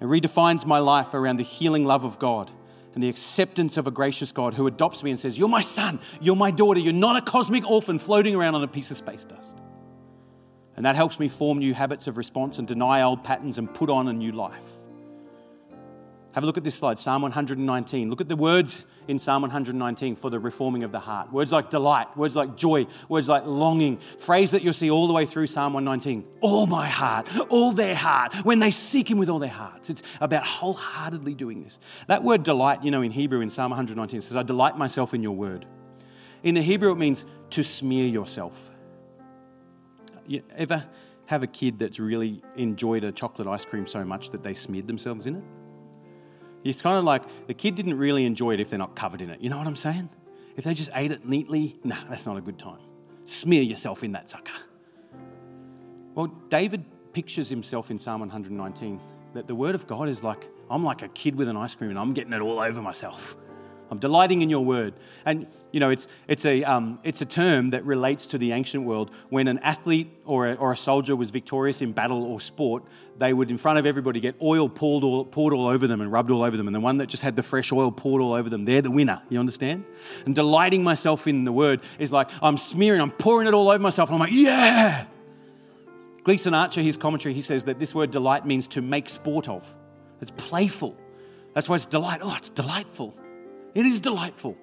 It 0.00 0.06
redefines 0.06 0.66
my 0.66 0.80
life 0.80 1.14
around 1.14 1.36
the 1.36 1.44
healing 1.44 1.84
love 1.84 2.02
of 2.02 2.18
God 2.18 2.50
and 2.94 3.02
the 3.02 3.08
acceptance 3.08 3.76
of 3.76 3.86
a 3.86 3.90
gracious 3.90 4.32
God 4.32 4.54
who 4.54 4.66
adopts 4.66 5.02
me 5.02 5.10
and 5.10 5.18
says, 5.18 5.38
You're 5.38 5.48
my 5.48 5.60
son, 5.60 6.00
you're 6.20 6.36
my 6.36 6.50
daughter, 6.50 6.80
you're 6.80 6.92
not 6.92 7.16
a 7.16 7.20
cosmic 7.20 7.68
orphan 7.68 7.98
floating 7.98 8.34
around 8.34 8.54
on 8.54 8.64
a 8.64 8.68
piece 8.68 8.90
of 8.90 8.96
space 8.96 9.24
dust. 9.24 9.56
And 10.76 10.84
that 10.86 10.96
helps 10.96 11.20
me 11.20 11.28
form 11.28 11.58
new 11.58 11.74
habits 11.74 12.06
of 12.06 12.16
response 12.16 12.58
and 12.58 12.66
deny 12.66 13.02
old 13.02 13.22
patterns 13.22 13.58
and 13.58 13.72
put 13.72 13.90
on 13.90 14.08
a 14.08 14.12
new 14.12 14.32
life. 14.32 14.66
Have 16.32 16.44
a 16.44 16.46
look 16.46 16.56
at 16.56 16.62
this 16.62 16.76
slide, 16.76 16.98
Psalm 17.00 17.22
119. 17.22 18.08
Look 18.08 18.20
at 18.20 18.28
the 18.28 18.36
words 18.36 18.84
in 19.08 19.18
Psalm 19.18 19.42
119 19.42 20.14
for 20.14 20.30
the 20.30 20.38
reforming 20.38 20.84
of 20.84 20.92
the 20.92 21.00
heart. 21.00 21.32
Words 21.32 21.50
like 21.50 21.70
delight, 21.70 22.16
words 22.16 22.36
like 22.36 22.56
joy, 22.56 22.86
words 23.08 23.28
like 23.28 23.44
longing. 23.46 23.98
Phrase 24.18 24.52
that 24.52 24.62
you'll 24.62 24.72
see 24.72 24.90
all 24.90 25.08
the 25.08 25.12
way 25.12 25.26
through 25.26 25.48
Psalm 25.48 25.72
119. 25.72 26.24
All 26.40 26.66
my 26.66 26.86
heart, 26.86 27.28
all 27.48 27.72
their 27.72 27.96
heart, 27.96 28.32
when 28.44 28.60
they 28.60 28.70
seek 28.70 29.10
Him 29.10 29.18
with 29.18 29.28
all 29.28 29.40
their 29.40 29.48
hearts. 29.48 29.90
It's 29.90 30.04
about 30.20 30.46
wholeheartedly 30.46 31.34
doing 31.34 31.64
this. 31.64 31.80
That 32.06 32.22
word 32.22 32.44
delight, 32.44 32.84
you 32.84 32.92
know, 32.92 33.02
in 33.02 33.10
Hebrew 33.10 33.40
in 33.40 33.50
Psalm 33.50 33.70
119 33.70 34.20
says, 34.20 34.36
I 34.36 34.44
delight 34.44 34.78
myself 34.78 35.12
in 35.12 35.24
your 35.24 35.34
word. 35.34 35.66
In 36.44 36.54
the 36.54 36.62
Hebrew, 36.62 36.92
it 36.92 36.96
means 36.96 37.24
to 37.50 37.64
smear 37.64 38.06
yourself. 38.06 38.70
You 40.28 40.44
ever 40.56 40.86
have 41.26 41.42
a 41.42 41.48
kid 41.48 41.80
that's 41.80 41.98
really 41.98 42.40
enjoyed 42.56 43.02
a 43.02 43.10
chocolate 43.10 43.48
ice 43.48 43.64
cream 43.64 43.88
so 43.88 44.04
much 44.04 44.30
that 44.30 44.44
they 44.44 44.54
smeared 44.54 44.86
themselves 44.86 45.26
in 45.26 45.36
it? 45.36 45.42
It's 46.64 46.82
kind 46.82 46.98
of 46.98 47.04
like 47.04 47.22
the 47.46 47.54
kid 47.54 47.74
didn't 47.74 47.96
really 47.98 48.24
enjoy 48.24 48.54
it 48.54 48.60
if 48.60 48.70
they're 48.70 48.78
not 48.78 48.94
covered 48.94 49.22
in 49.22 49.30
it. 49.30 49.40
You 49.40 49.50
know 49.50 49.58
what 49.58 49.66
I'm 49.66 49.76
saying? 49.76 50.10
If 50.56 50.64
they 50.64 50.74
just 50.74 50.90
ate 50.94 51.12
it 51.12 51.26
neatly, 51.26 51.78
nah, 51.84 51.96
that's 52.08 52.26
not 52.26 52.36
a 52.36 52.40
good 52.40 52.58
time. 52.58 52.80
Smear 53.24 53.62
yourself 53.62 54.02
in 54.02 54.12
that 54.12 54.28
sucker. 54.28 54.52
Well, 56.14 56.26
David 56.48 56.84
pictures 57.12 57.48
himself 57.48 57.90
in 57.90 57.98
Psalm 57.98 58.20
119 58.20 59.00
that 59.34 59.46
the 59.46 59.54
word 59.54 59.74
of 59.74 59.86
God 59.86 60.08
is 60.08 60.22
like, 60.22 60.48
I'm 60.68 60.84
like 60.84 61.02
a 61.02 61.08
kid 61.08 61.36
with 61.36 61.48
an 61.48 61.56
ice 61.56 61.74
cream 61.74 61.90
and 61.90 61.98
I'm 61.98 62.12
getting 62.12 62.32
it 62.32 62.40
all 62.40 62.60
over 62.60 62.82
myself. 62.82 63.36
I'm 63.90 63.98
delighting 63.98 64.40
in 64.40 64.48
your 64.48 64.64
word. 64.64 64.94
And, 65.24 65.48
you 65.72 65.80
know, 65.80 65.90
it's, 65.90 66.06
it's, 66.28 66.46
a, 66.46 66.62
um, 66.62 67.00
it's 67.02 67.20
a 67.20 67.24
term 67.24 67.70
that 67.70 67.84
relates 67.84 68.26
to 68.28 68.38
the 68.38 68.52
ancient 68.52 68.84
world. 68.84 69.10
When 69.30 69.48
an 69.48 69.58
athlete 69.58 70.10
or 70.24 70.48
a, 70.48 70.54
or 70.54 70.72
a 70.72 70.76
soldier 70.76 71.16
was 71.16 71.30
victorious 71.30 71.82
in 71.82 71.92
battle 71.92 72.22
or 72.22 72.40
sport, 72.40 72.84
they 73.18 73.32
would, 73.32 73.50
in 73.50 73.58
front 73.58 73.80
of 73.80 73.86
everybody, 73.86 74.20
get 74.20 74.36
oil 74.40 74.68
poured 74.68 75.02
all, 75.02 75.24
poured 75.24 75.52
all 75.52 75.66
over 75.66 75.88
them 75.88 76.00
and 76.00 76.12
rubbed 76.12 76.30
all 76.30 76.42
over 76.42 76.56
them. 76.56 76.68
And 76.68 76.74
the 76.74 76.80
one 76.80 76.98
that 76.98 77.08
just 77.08 77.22
had 77.22 77.34
the 77.34 77.42
fresh 77.42 77.72
oil 77.72 77.90
poured 77.90 78.22
all 78.22 78.32
over 78.32 78.48
them, 78.48 78.64
they're 78.64 78.80
the 78.80 78.92
winner. 78.92 79.22
You 79.28 79.40
understand? 79.40 79.84
And 80.24 80.34
delighting 80.34 80.84
myself 80.84 81.26
in 81.26 81.44
the 81.44 81.52
word 81.52 81.80
is 81.98 82.12
like, 82.12 82.30
I'm 82.40 82.56
smearing, 82.56 83.00
I'm 83.00 83.10
pouring 83.10 83.48
it 83.48 83.54
all 83.54 83.68
over 83.68 83.82
myself. 83.82 84.08
And 84.08 84.14
I'm 84.14 84.20
like, 84.20 84.32
yeah! 84.32 85.06
Gleason 86.22 86.54
Archer, 86.54 86.82
his 86.82 86.96
commentary, 86.96 87.34
he 87.34 87.42
says 87.42 87.64
that 87.64 87.78
this 87.78 87.94
word 87.94 88.10
delight 88.10 88.46
means 88.46 88.68
to 88.68 88.82
make 88.82 89.08
sport 89.08 89.48
of. 89.48 89.74
It's 90.20 90.30
playful. 90.30 90.96
That's 91.54 91.68
why 91.68 91.76
it's 91.76 91.86
delight. 91.86 92.20
Oh, 92.22 92.34
it's 92.36 92.50
delightful. 92.50 93.16
It 93.74 93.86
is 93.86 94.00
delightful. 94.00 94.56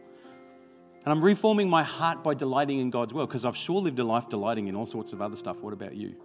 And 1.05 1.13
I'm 1.13 1.23
reforming 1.23 1.69
my 1.69 1.83
heart 1.83 2.23
by 2.23 2.33
delighting 2.33 2.79
in 2.79 2.89
God's 2.89 3.13
will 3.13 3.25
because 3.25 3.45
I've 3.45 3.55
sure 3.55 3.79
lived 3.79 3.99
a 3.99 4.03
life 4.03 4.27
delighting 4.27 4.67
in 4.67 4.75
all 4.75 4.85
sorts 4.85 5.13
of 5.13 5.21
other 5.21 5.35
stuff. 5.37 5.59
What 5.61 5.73
about 5.73 5.95
you? 5.95 6.15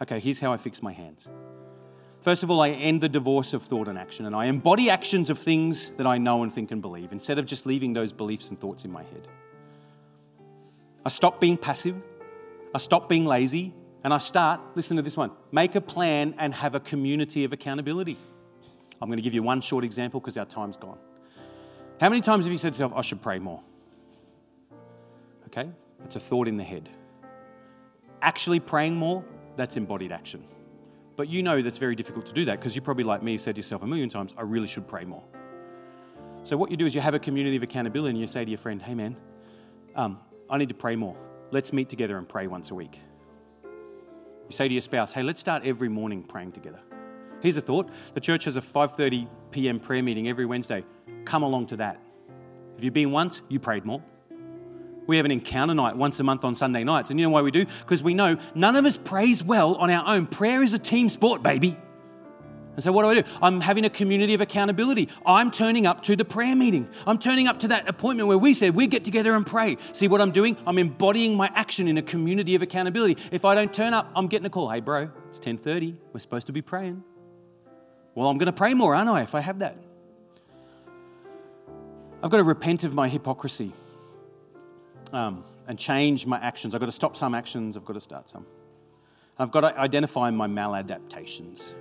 Okay, 0.00 0.20
here's 0.20 0.38
how 0.38 0.52
I 0.52 0.56
fix 0.56 0.82
my 0.82 0.92
hands. 0.92 1.28
First 2.22 2.42
of 2.42 2.50
all, 2.50 2.60
I 2.60 2.70
end 2.70 3.00
the 3.00 3.08
divorce 3.08 3.52
of 3.52 3.62
thought 3.62 3.88
and 3.88 3.98
action, 3.98 4.26
and 4.26 4.34
I 4.34 4.46
embody 4.46 4.90
actions 4.90 5.30
of 5.30 5.38
things 5.38 5.92
that 5.96 6.06
I 6.06 6.18
know 6.18 6.42
and 6.42 6.52
think 6.52 6.70
and 6.70 6.82
believe 6.82 7.12
instead 7.12 7.38
of 7.38 7.46
just 7.46 7.66
leaving 7.66 7.92
those 7.92 8.12
beliefs 8.12 8.48
and 8.48 8.58
thoughts 8.58 8.84
in 8.84 8.90
my 8.90 9.02
head. 9.02 9.28
I 11.04 11.10
stop 11.10 11.40
being 11.40 11.56
passive, 11.56 11.96
I 12.74 12.78
stop 12.78 13.08
being 13.08 13.24
lazy, 13.24 13.72
and 14.02 14.12
I 14.12 14.18
start, 14.18 14.60
listen 14.74 14.96
to 14.96 15.02
this 15.02 15.16
one, 15.16 15.30
make 15.52 15.74
a 15.74 15.80
plan 15.80 16.34
and 16.38 16.54
have 16.54 16.74
a 16.74 16.80
community 16.80 17.44
of 17.44 17.52
accountability. 17.52 18.18
I'm 19.00 19.08
going 19.08 19.18
to 19.18 19.22
give 19.22 19.34
you 19.34 19.42
one 19.42 19.60
short 19.60 19.84
example 19.84 20.20
because 20.20 20.36
our 20.36 20.44
time's 20.44 20.76
gone. 20.76 20.98
How 22.00 22.08
many 22.08 22.20
times 22.20 22.44
have 22.44 22.52
you 22.52 22.58
said 22.58 22.74
to 22.74 22.76
yourself, 22.76 22.92
I 22.94 23.02
should 23.02 23.20
pray 23.20 23.38
more? 23.38 23.60
Okay, 25.46 25.68
that's 25.98 26.14
a 26.14 26.20
thought 26.20 26.46
in 26.46 26.56
the 26.56 26.64
head. 26.64 26.88
Actually 28.22 28.60
praying 28.60 28.94
more, 28.94 29.24
that's 29.56 29.76
embodied 29.76 30.12
action. 30.12 30.44
But 31.16 31.28
you 31.28 31.42
know 31.42 31.60
that's 31.60 31.78
very 31.78 31.96
difficult 31.96 32.26
to 32.26 32.32
do 32.32 32.44
that 32.44 32.60
because 32.60 32.76
you 32.76 32.82
probably, 32.82 33.02
like 33.02 33.22
me, 33.22 33.36
said 33.38 33.56
to 33.56 33.58
yourself 33.58 33.82
a 33.82 33.86
million 33.86 34.08
times, 34.08 34.32
I 34.36 34.42
really 34.42 34.68
should 34.68 34.86
pray 34.86 35.04
more. 35.04 35.24
So, 36.44 36.56
what 36.56 36.70
you 36.70 36.76
do 36.76 36.86
is 36.86 36.94
you 36.94 37.00
have 37.00 37.14
a 37.14 37.18
community 37.18 37.56
of 37.56 37.64
accountability 37.64 38.10
and 38.10 38.20
you 38.20 38.28
say 38.28 38.44
to 38.44 38.50
your 38.50 38.58
friend, 38.58 38.80
hey 38.80 38.94
man, 38.94 39.16
um, 39.96 40.20
I 40.48 40.58
need 40.58 40.68
to 40.68 40.74
pray 40.74 40.94
more. 40.94 41.16
Let's 41.50 41.72
meet 41.72 41.88
together 41.88 42.16
and 42.16 42.28
pray 42.28 42.46
once 42.46 42.70
a 42.70 42.74
week. 42.76 43.00
You 43.64 44.52
say 44.52 44.68
to 44.68 44.72
your 44.72 44.80
spouse, 44.80 45.12
hey, 45.12 45.24
let's 45.24 45.40
start 45.40 45.64
every 45.64 45.88
morning 45.88 46.22
praying 46.22 46.52
together. 46.52 46.80
Here's 47.40 47.56
a 47.56 47.60
thought. 47.60 47.88
The 48.14 48.20
church 48.20 48.44
has 48.44 48.56
a 48.56 48.60
5:30 48.60 49.28
p.m. 49.50 49.80
prayer 49.80 50.02
meeting 50.02 50.28
every 50.28 50.46
Wednesday 50.46 50.84
come 51.24 51.42
along 51.42 51.66
to 51.66 51.76
that. 51.76 52.00
If 52.76 52.84
you've 52.84 52.94
been 52.94 53.10
once, 53.10 53.42
you 53.48 53.58
prayed 53.60 53.84
more. 53.84 54.02
We 55.06 55.16
have 55.16 55.24
an 55.24 55.32
encounter 55.32 55.74
night 55.74 55.96
once 55.96 56.20
a 56.20 56.22
month 56.22 56.44
on 56.44 56.54
Sunday 56.54 56.84
nights. 56.84 57.10
And 57.10 57.18
you 57.18 57.26
know 57.26 57.30
why 57.30 57.40
we 57.40 57.50
do? 57.50 57.64
Because 57.80 58.02
we 58.02 58.12
know 58.14 58.36
none 58.54 58.76
of 58.76 58.84
us 58.84 58.96
prays 58.96 59.42
well 59.42 59.74
on 59.76 59.90
our 59.90 60.06
own. 60.06 60.26
Prayer 60.26 60.62
is 60.62 60.74
a 60.74 60.78
team 60.78 61.08
sport, 61.08 61.42
baby. 61.42 61.78
And 62.74 62.82
so, 62.84 62.92
what 62.92 63.02
do 63.02 63.08
I 63.08 63.14
do? 63.14 63.24
I'm 63.42 63.60
having 63.60 63.84
a 63.84 63.90
community 63.90 64.34
of 64.34 64.40
accountability. 64.40 65.08
I'm 65.26 65.50
turning 65.50 65.86
up 65.86 66.02
to 66.04 66.14
the 66.14 66.24
prayer 66.24 66.54
meeting. 66.54 66.88
I'm 67.06 67.18
turning 67.18 67.48
up 67.48 67.58
to 67.60 67.68
that 67.68 67.88
appointment 67.88 68.28
where 68.28 68.38
we 68.38 68.54
said 68.54 68.76
we 68.76 68.86
get 68.86 69.04
together 69.04 69.34
and 69.34 69.44
pray. 69.44 69.78
See 69.92 70.06
what 70.06 70.20
I'm 70.20 70.30
doing? 70.30 70.56
I'm 70.64 70.78
embodying 70.78 71.34
my 71.36 71.50
action 71.54 71.88
in 71.88 71.98
a 71.98 72.02
community 72.02 72.54
of 72.54 72.62
accountability. 72.62 73.16
If 73.32 73.44
I 73.44 73.56
don't 73.56 73.74
turn 73.74 73.94
up, 73.94 74.12
I'm 74.14 74.28
getting 74.28 74.46
a 74.46 74.50
call. 74.50 74.70
Hey, 74.70 74.78
bro, 74.78 75.10
it's 75.28 75.40
10:30. 75.40 75.96
We're 76.12 76.20
supposed 76.20 76.46
to 76.46 76.52
be 76.52 76.62
praying. 76.62 77.02
Well, 78.14 78.28
I'm 78.28 78.38
going 78.38 78.46
to 78.46 78.52
pray 78.52 78.74
more, 78.74 78.94
aren't 78.94 79.10
I? 79.10 79.22
If 79.22 79.34
I 79.34 79.40
have 79.40 79.60
that. 79.60 79.76
I've 82.22 82.30
got 82.30 82.38
to 82.38 82.44
repent 82.44 82.82
of 82.82 82.94
my 82.94 83.08
hypocrisy 83.08 83.72
um, 85.12 85.44
and 85.68 85.78
change 85.78 86.26
my 86.26 86.38
actions. 86.38 86.74
I've 86.74 86.80
got 86.80 86.86
to 86.86 86.92
stop 86.92 87.16
some 87.16 87.34
actions, 87.34 87.76
I've 87.76 87.84
got 87.84 87.92
to 87.92 88.00
start 88.00 88.28
some. 88.28 88.44
I've 89.38 89.52
got 89.52 89.60
to 89.60 89.78
identify 89.78 90.30
my 90.30 90.48
maladaptations. 90.48 91.74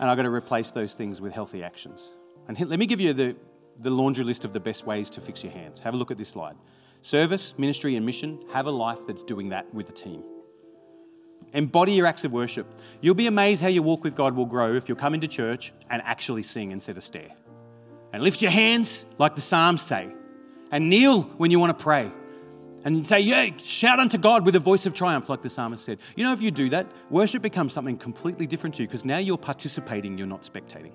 And 0.00 0.10
I've 0.10 0.16
got 0.16 0.24
to 0.24 0.30
replace 0.30 0.72
those 0.72 0.94
things 0.94 1.20
with 1.20 1.32
healthy 1.32 1.62
actions. 1.62 2.12
And 2.48 2.58
let 2.68 2.78
me 2.78 2.86
give 2.86 3.00
you 3.00 3.12
the, 3.12 3.36
the 3.80 3.90
laundry 3.90 4.24
list 4.24 4.44
of 4.44 4.52
the 4.52 4.60
best 4.60 4.86
ways 4.86 5.08
to 5.10 5.20
fix 5.20 5.44
your 5.44 5.52
hands. 5.52 5.80
Have 5.80 5.94
a 5.94 5.96
look 5.96 6.10
at 6.10 6.18
this 6.18 6.30
slide. 6.30 6.56
Service, 7.00 7.54
ministry, 7.56 7.94
and 7.94 8.04
mission. 8.04 8.40
Have 8.52 8.66
a 8.66 8.72
life 8.72 8.98
that's 9.06 9.22
doing 9.22 9.50
that 9.50 9.72
with 9.72 9.88
a 9.88 9.92
team. 9.92 10.24
Embody 11.52 11.92
your 11.92 12.06
acts 12.06 12.24
of 12.24 12.32
worship. 12.32 12.66
You'll 13.00 13.14
be 13.14 13.26
amazed 13.26 13.62
how 13.62 13.68
your 13.68 13.82
walk 13.82 14.04
with 14.04 14.14
God 14.14 14.34
will 14.34 14.46
grow 14.46 14.74
if 14.74 14.88
you'll 14.88 14.98
come 14.98 15.14
into 15.14 15.28
church 15.28 15.72
and 15.88 16.02
actually 16.04 16.42
sing 16.42 16.70
instead 16.70 16.96
of 16.96 17.04
stare 17.04 17.30
and 18.12 18.22
lift 18.22 18.40
your 18.40 18.50
hands 18.50 19.04
like 19.18 19.34
the 19.34 19.40
Psalms 19.40 19.82
say, 19.82 20.08
and 20.70 20.88
kneel 20.88 21.22
when 21.22 21.50
you 21.50 21.60
want 21.60 21.76
to 21.76 21.82
pray. 21.82 22.10
And 22.84 23.06
say, 23.06 23.20
yeah, 23.20 23.50
shout 23.62 23.98
unto 23.98 24.16
God 24.16 24.46
with 24.46 24.54
a 24.54 24.60
voice 24.60 24.86
of 24.86 24.94
triumph, 24.94 25.28
like 25.28 25.42
the 25.42 25.50
psalmist 25.50 25.84
said. 25.84 25.98
You 26.14 26.22
know, 26.22 26.32
if 26.32 26.40
you 26.40 26.52
do 26.52 26.70
that, 26.70 26.86
worship 27.10 27.42
becomes 27.42 27.72
something 27.72 27.98
completely 27.98 28.46
different 28.46 28.76
to 28.76 28.82
you 28.82 28.88
because 28.88 29.04
now 29.04 29.18
you're 29.18 29.36
participating, 29.36 30.16
you're 30.16 30.26
not 30.26 30.42
spectating. 30.42 30.92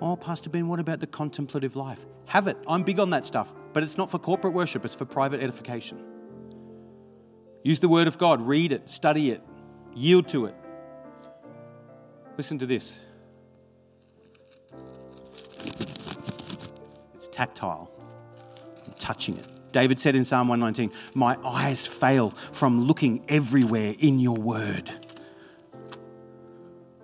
Oh, 0.00 0.16
Pastor 0.16 0.50
Ben, 0.50 0.68
what 0.68 0.78
about 0.78 1.00
the 1.00 1.08
contemplative 1.08 1.74
life? 1.74 2.06
Have 2.26 2.46
it. 2.46 2.56
I'm 2.68 2.84
big 2.84 3.00
on 3.00 3.10
that 3.10 3.26
stuff, 3.26 3.52
but 3.72 3.82
it's 3.82 3.98
not 3.98 4.08
for 4.08 4.18
corporate 4.18 4.54
worship, 4.54 4.84
it's 4.84 4.94
for 4.94 5.04
private 5.04 5.42
edification. 5.42 6.13
Use 7.64 7.80
the 7.80 7.88
Word 7.88 8.06
of 8.06 8.18
God, 8.18 8.46
read 8.46 8.72
it, 8.72 8.88
study 8.90 9.30
it, 9.30 9.42
yield 9.94 10.28
to 10.28 10.44
it. 10.44 10.54
Listen 12.36 12.58
to 12.58 12.66
this 12.66 13.00
it's 17.14 17.26
tactile, 17.28 17.90
touching 18.98 19.38
it. 19.38 19.46
David 19.72 19.98
said 19.98 20.14
in 20.14 20.24
Psalm 20.24 20.46
119, 20.46 20.96
My 21.14 21.36
eyes 21.42 21.86
fail 21.86 22.30
from 22.52 22.82
looking 22.82 23.24
everywhere 23.28 23.94
in 23.98 24.20
your 24.20 24.36
word. 24.36 24.90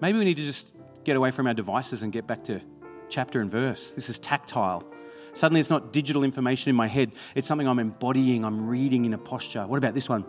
Maybe 0.00 0.18
we 0.18 0.24
need 0.24 0.36
to 0.36 0.44
just 0.44 0.76
get 1.04 1.16
away 1.16 1.30
from 1.30 1.46
our 1.46 1.54
devices 1.54 2.02
and 2.02 2.12
get 2.12 2.26
back 2.26 2.44
to 2.44 2.60
chapter 3.08 3.40
and 3.40 3.50
verse. 3.50 3.92
This 3.92 4.10
is 4.10 4.18
tactile. 4.18 4.84
Suddenly, 5.32 5.60
it's 5.60 5.70
not 5.70 5.92
digital 5.92 6.24
information 6.24 6.70
in 6.70 6.76
my 6.76 6.86
head, 6.86 7.12
it's 7.34 7.46
something 7.46 7.68
I'm 7.68 7.78
embodying, 7.78 8.44
I'm 8.44 8.66
reading 8.68 9.04
in 9.04 9.14
a 9.14 9.18
posture. 9.18 9.66
What 9.66 9.78
about 9.78 9.94
this 9.94 10.08
one? 10.08 10.24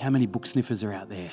How 0.00 0.10
many 0.10 0.26
book 0.26 0.46
sniffers 0.46 0.82
are 0.82 0.92
out 0.92 1.08
there? 1.08 1.30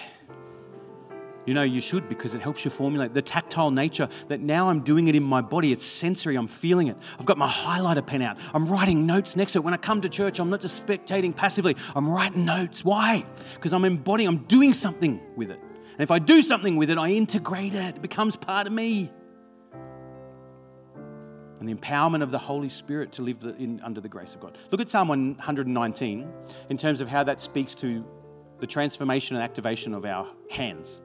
You 1.45 1.55
know, 1.55 1.63
you 1.63 1.81
should 1.81 2.07
because 2.07 2.35
it 2.35 2.41
helps 2.41 2.63
you 2.63 2.69
formulate 2.71 3.15
the 3.15 3.21
tactile 3.21 3.71
nature 3.71 4.07
that 4.27 4.41
now 4.41 4.69
I'm 4.69 4.81
doing 4.81 5.07
it 5.07 5.15
in 5.15 5.23
my 5.23 5.41
body. 5.41 5.71
It's 5.71 5.83
sensory, 5.83 6.35
I'm 6.35 6.47
feeling 6.47 6.87
it. 6.87 6.97
I've 7.19 7.25
got 7.25 7.37
my 7.37 7.49
highlighter 7.49 8.05
pen 8.05 8.21
out. 8.21 8.37
I'm 8.53 8.69
writing 8.69 9.07
notes 9.07 9.35
next 9.35 9.53
to 9.53 9.59
it. 9.59 9.63
When 9.63 9.73
I 9.73 9.77
come 9.77 10.01
to 10.01 10.09
church, 10.09 10.39
I'm 10.39 10.51
not 10.51 10.61
just 10.61 10.85
spectating 10.85 11.35
passively, 11.35 11.75
I'm 11.95 12.07
writing 12.07 12.45
notes. 12.45 12.85
Why? 12.85 13.25
Because 13.55 13.73
I'm 13.73 13.85
embodying, 13.85 14.29
I'm 14.29 14.43
doing 14.45 14.73
something 14.73 15.19
with 15.35 15.49
it. 15.49 15.59
And 15.93 16.01
if 16.01 16.11
I 16.11 16.19
do 16.19 16.41
something 16.43 16.77
with 16.77 16.89
it, 16.91 16.97
I 16.97 17.09
integrate 17.09 17.73
it, 17.73 17.95
it 17.95 18.01
becomes 18.01 18.35
part 18.35 18.67
of 18.67 18.73
me. 18.73 19.11
And 21.61 21.69
the 21.69 21.75
empowerment 21.75 22.23
of 22.23 22.31
the 22.31 22.39
Holy 22.39 22.69
Spirit 22.69 23.11
to 23.13 23.21
live 23.21 23.43
in, 23.43 23.79
under 23.83 24.01
the 24.01 24.09
grace 24.09 24.33
of 24.33 24.41
God. 24.41 24.57
Look 24.71 24.81
at 24.81 24.89
Psalm 24.89 25.09
119 25.09 26.33
in 26.69 26.77
terms 26.77 27.01
of 27.01 27.07
how 27.07 27.23
that 27.23 27.39
speaks 27.39 27.75
to 27.75 28.03
the 28.59 28.65
transformation 28.65 29.35
and 29.35 29.43
activation 29.43 29.93
of 29.93 30.03
our 30.03 30.27
hands. 30.49 31.03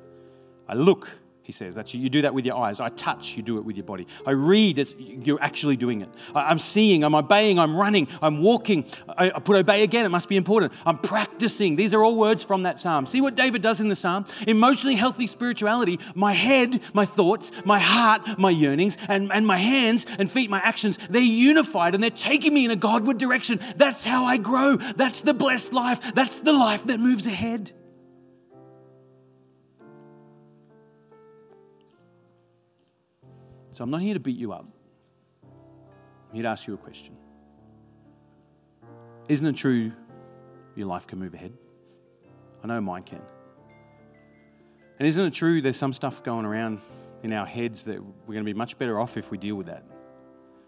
I 0.66 0.72
look. 0.72 1.10
He 1.46 1.52
says. 1.52 1.76
That's 1.76 1.94
you 1.94 2.10
do 2.10 2.22
that 2.22 2.34
with 2.34 2.44
your 2.44 2.56
eyes. 2.56 2.80
I 2.80 2.88
touch, 2.88 3.36
you 3.36 3.42
do 3.42 3.56
it 3.58 3.64
with 3.64 3.76
your 3.76 3.84
body. 3.84 4.08
I 4.26 4.32
read, 4.32 4.80
it's, 4.80 4.96
you're 4.98 5.40
actually 5.40 5.76
doing 5.76 6.00
it. 6.00 6.08
I, 6.34 6.50
am 6.50 6.58
seeing, 6.58 7.04
I'm 7.04 7.14
obeying, 7.14 7.60
I'm 7.60 7.76
running, 7.76 8.08
I'm 8.20 8.42
walking. 8.42 8.84
I, 9.08 9.30
I, 9.30 9.38
put 9.38 9.54
obey 9.54 9.84
again, 9.84 10.04
it 10.04 10.08
must 10.08 10.28
be 10.28 10.36
important. 10.36 10.72
I'm 10.84 10.98
practicing. 10.98 11.76
These 11.76 11.94
are 11.94 12.02
all 12.02 12.16
words 12.16 12.42
from 12.42 12.64
that 12.64 12.80
psalm. 12.80 13.06
See 13.06 13.20
what 13.20 13.36
David 13.36 13.62
does 13.62 13.80
in 13.80 13.88
the 13.88 13.94
psalm? 13.94 14.26
Emotionally 14.44 14.96
healthy 14.96 15.28
spirituality, 15.28 16.00
my 16.16 16.32
head, 16.32 16.80
my 16.92 17.04
thoughts, 17.04 17.52
my 17.64 17.78
heart, 17.78 18.22
my 18.38 18.50
yearnings, 18.50 18.96
and, 19.06 19.32
and 19.32 19.46
my 19.46 19.58
hands 19.58 20.04
and 20.18 20.28
feet, 20.28 20.50
my 20.50 20.58
actions, 20.58 20.98
they're 21.08 21.22
unified 21.22 21.94
and 21.94 22.02
they're 22.02 22.10
taking 22.10 22.54
me 22.54 22.64
in 22.64 22.72
a 22.72 22.76
Godward 22.76 23.18
direction. 23.18 23.60
That's 23.76 24.04
how 24.04 24.24
I 24.24 24.36
grow. 24.36 24.78
That's 24.78 25.20
the 25.20 25.32
blessed 25.32 25.72
life. 25.72 26.12
That's 26.12 26.40
the 26.40 26.52
life 26.52 26.84
that 26.88 26.98
moves 26.98 27.28
ahead. 27.28 27.70
So 33.76 33.84
I'm 33.84 33.90
not 33.90 34.00
here 34.00 34.14
to 34.14 34.20
beat 34.20 34.38
you 34.38 34.54
up. 34.54 34.64
I'm 35.44 36.34
here 36.34 36.44
to 36.44 36.48
ask 36.48 36.66
you 36.66 36.72
a 36.72 36.78
question. 36.78 37.14
Isn't 39.28 39.46
it 39.46 39.54
true 39.54 39.92
your 40.74 40.86
life 40.86 41.06
can 41.06 41.18
move 41.18 41.34
ahead? 41.34 41.52
I 42.64 42.68
know 42.68 42.80
mine 42.80 43.02
can. 43.02 43.20
And 44.98 45.06
isn't 45.06 45.22
it 45.22 45.34
true 45.34 45.60
there's 45.60 45.76
some 45.76 45.92
stuff 45.92 46.22
going 46.22 46.46
around 46.46 46.80
in 47.22 47.34
our 47.34 47.44
heads 47.44 47.84
that 47.84 48.02
we're 48.02 48.32
going 48.32 48.46
to 48.46 48.50
be 48.50 48.54
much 48.54 48.78
better 48.78 48.98
off 48.98 49.18
if 49.18 49.30
we 49.30 49.36
deal 49.36 49.56
with 49.56 49.66
that? 49.66 49.84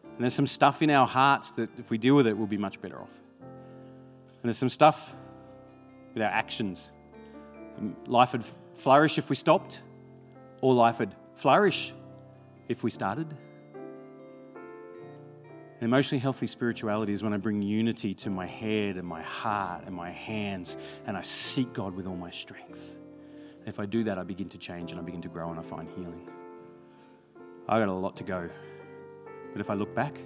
And 0.04 0.20
there's 0.20 0.34
some 0.34 0.46
stuff 0.46 0.82
in 0.82 0.90
our 0.90 1.06
hearts 1.06 1.52
that 1.52 1.70
if 1.78 1.88
we 1.88 1.96
deal 1.96 2.14
with 2.14 2.26
it, 2.26 2.36
we'll 2.36 2.46
be 2.46 2.59
much 2.59 2.78
better 2.78 3.00
off. 3.00 3.18
And 3.40 4.44
there's 4.44 4.59
some 4.59 4.68
stuff 4.68 5.14
with 6.12 6.22
our 6.22 6.28
actions. 6.28 6.92
Life 8.06 8.32
would 8.32 8.44
flourish 8.74 9.16
if 9.16 9.30
we 9.30 9.36
stopped, 9.36 9.80
or 10.61 10.74
life 10.74 10.98
would 10.98 11.14
flourish 11.36 11.94
if 12.69 12.83
we 12.83 12.91
started. 12.91 13.35
Emotionally 15.81 16.21
healthy 16.21 16.47
spirituality 16.47 17.12
is 17.12 17.23
when 17.23 17.33
I 17.33 17.37
bring 17.37 17.62
unity 17.62 18.12
to 18.14 18.31
my 18.31 18.47
head 18.47 18.97
and 18.97 19.07
my 19.07 19.23
heart 19.23 19.85
and 19.87 19.95
my 19.95 20.11
hands 20.11 20.77
and 21.07 21.16
I 21.16 21.23
seek 21.23 21.73
God 21.73 21.95
with 21.95 22.07
all 22.07 22.16
my 22.16 22.31
strength. 22.31 22.97
If 23.64 23.79
I 23.79 23.87
do 23.87 24.03
that, 24.05 24.19
I 24.19 24.25
begin 24.25 24.49
to 24.51 24.59
change 24.59 24.91
and 24.91 25.01
I 25.01 25.05
begin 25.05 25.23
to 25.23 25.29
grow 25.29 25.51
and 25.51 25.59
I 25.59 25.62
find 25.62 25.89
healing. 25.91 26.29
I 27.69 27.79
got 27.79 27.89
a 27.89 27.93
lot 27.93 28.16
to 28.16 28.25
go. 28.25 28.49
But 29.53 29.61
if 29.61 29.71
I 29.71 29.75
look 29.75 29.95
back, 29.95 30.19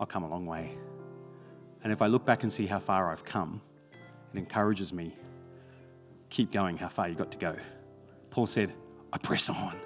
I'll 0.00 0.06
come 0.06 0.24
a 0.24 0.28
long 0.28 0.44
way. 0.44 0.76
And 1.84 1.92
if 1.92 2.02
I 2.02 2.06
look 2.06 2.24
back 2.24 2.42
and 2.42 2.52
see 2.52 2.66
how 2.66 2.80
far 2.80 3.12
I've 3.12 3.24
come, 3.24 3.60
it 4.32 4.38
encourages 4.38 4.92
me. 4.92 5.16
Keep 6.30 6.50
going 6.50 6.78
how 6.78 6.88
far 6.88 7.08
you 7.08 7.14
got 7.14 7.30
to 7.30 7.38
go. 7.38 7.54
Paul 8.30 8.46
said, 8.46 8.72
I 9.12 9.18
press 9.18 9.48
on. 9.48 9.78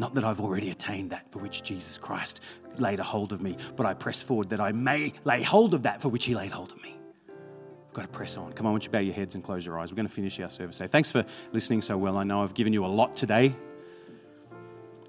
Not 0.00 0.14
that 0.14 0.24
I've 0.24 0.40
already 0.40 0.70
attained 0.70 1.10
that 1.10 1.30
for 1.30 1.40
which 1.40 1.62
Jesus 1.62 1.98
Christ 1.98 2.40
laid 2.78 3.00
a 3.00 3.02
hold 3.02 3.34
of 3.34 3.42
me, 3.42 3.58
but 3.76 3.84
I 3.84 3.92
press 3.92 4.22
forward 4.22 4.48
that 4.48 4.58
I 4.58 4.72
may 4.72 5.12
lay 5.24 5.42
hold 5.42 5.74
of 5.74 5.82
that 5.82 6.00
for 6.00 6.08
which 6.08 6.24
he 6.24 6.34
laid 6.34 6.52
hold 6.52 6.72
of 6.72 6.82
me. 6.82 6.96
I've 7.28 7.92
got 7.92 8.02
to 8.02 8.08
press 8.08 8.38
on. 8.38 8.54
Come 8.54 8.64
on, 8.64 8.72
won't 8.72 8.86
you 8.86 8.90
bow 8.90 9.00
your 9.00 9.12
heads 9.12 9.34
and 9.34 9.44
close 9.44 9.66
your 9.66 9.78
eyes? 9.78 9.92
We're 9.92 9.96
going 9.96 10.08
to 10.08 10.14
finish 10.14 10.40
our 10.40 10.48
service. 10.48 10.78
So 10.78 10.86
thanks 10.86 11.10
for 11.10 11.26
listening 11.52 11.82
so 11.82 11.98
well. 11.98 12.16
I 12.16 12.24
know 12.24 12.42
I've 12.42 12.54
given 12.54 12.72
you 12.72 12.86
a 12.86 12.88
lot 12.88 13.14
today. 13.14 13.54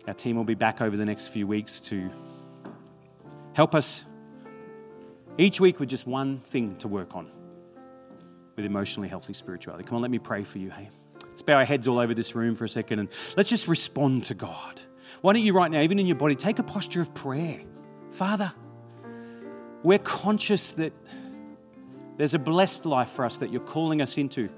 Our 0.09 0.13
team 0.13 0.35
will 0.35 0.43
be 0.43 0.55
back 0.55 0.81
over 0.81 0.97
the 0.97 1.05
next 1.05 1.27
few 1.27 1.47
weeks 1.47 1.79
to 1.81 2.11
help 3.53 3.73
us 3.73 4.03
each 5.37 5.61
week 5.61 5.79
with 5.79 5.87
just 5.87 6.05
one 6.05 6.41
thing 6.41 6.75
to 6.79 6.89
work 6.89 7.15
on 7.15 7.31
with 8.57 8.65
emotionally 8.65 9.07
healthy 9.07 9.33
spirituality. 9.33 9.85
Come 9.85 9.95
on, 9.95 10.01
let 10.01 10.11
me 10.11 10.19
pray 10.19 10.43
for 10.43 10.57
you, 10.57 10.69
hey? 10.69 10.89
Let's 11.31 11.41
bow 11.41 11.55
our 11.55 11.65
heads 11.65 11.87
all 11.87 11.97
over 11.97 12.13
this 12.13 12.35
room 12.35 12.55
for 12.55 12.65
a 12.65 12.69
second 12.69 12.99
and 12.99 13.09
let's 13.35 13.49
just 13.49 13.67
respond 13.67 14.25
to 14.25 14.33
God. 14.33 14.81
Why 15.21 15.33
don't 15.33 15.41
you, 15.41 15.53
right 15.53 15.71
now, 15.71 15.81
even 15.81 15.97
in 15.97 16.05
your 16.05 16.17
body, 16.17 16.35
take 16.35 16.59
a 16.59 16.63
posture 16.63 17.01
of 17.01 17.13
prayer? 17.13 17.61
Father, 18.11 18.51
we're 19.81 19.99
conscious 19.99 20.73
that 20.73 20.93
there's 22.17 22.33
a 22.33 22.39
blessed 22.39 22.85
life 22.85 23.09
for 23.11 23.25
us 23.25 23.37
that 23.37 23.51
you're 23.51 23.61
calling 23.61 24.01
us 24.01 24.17
into 24.17 24.49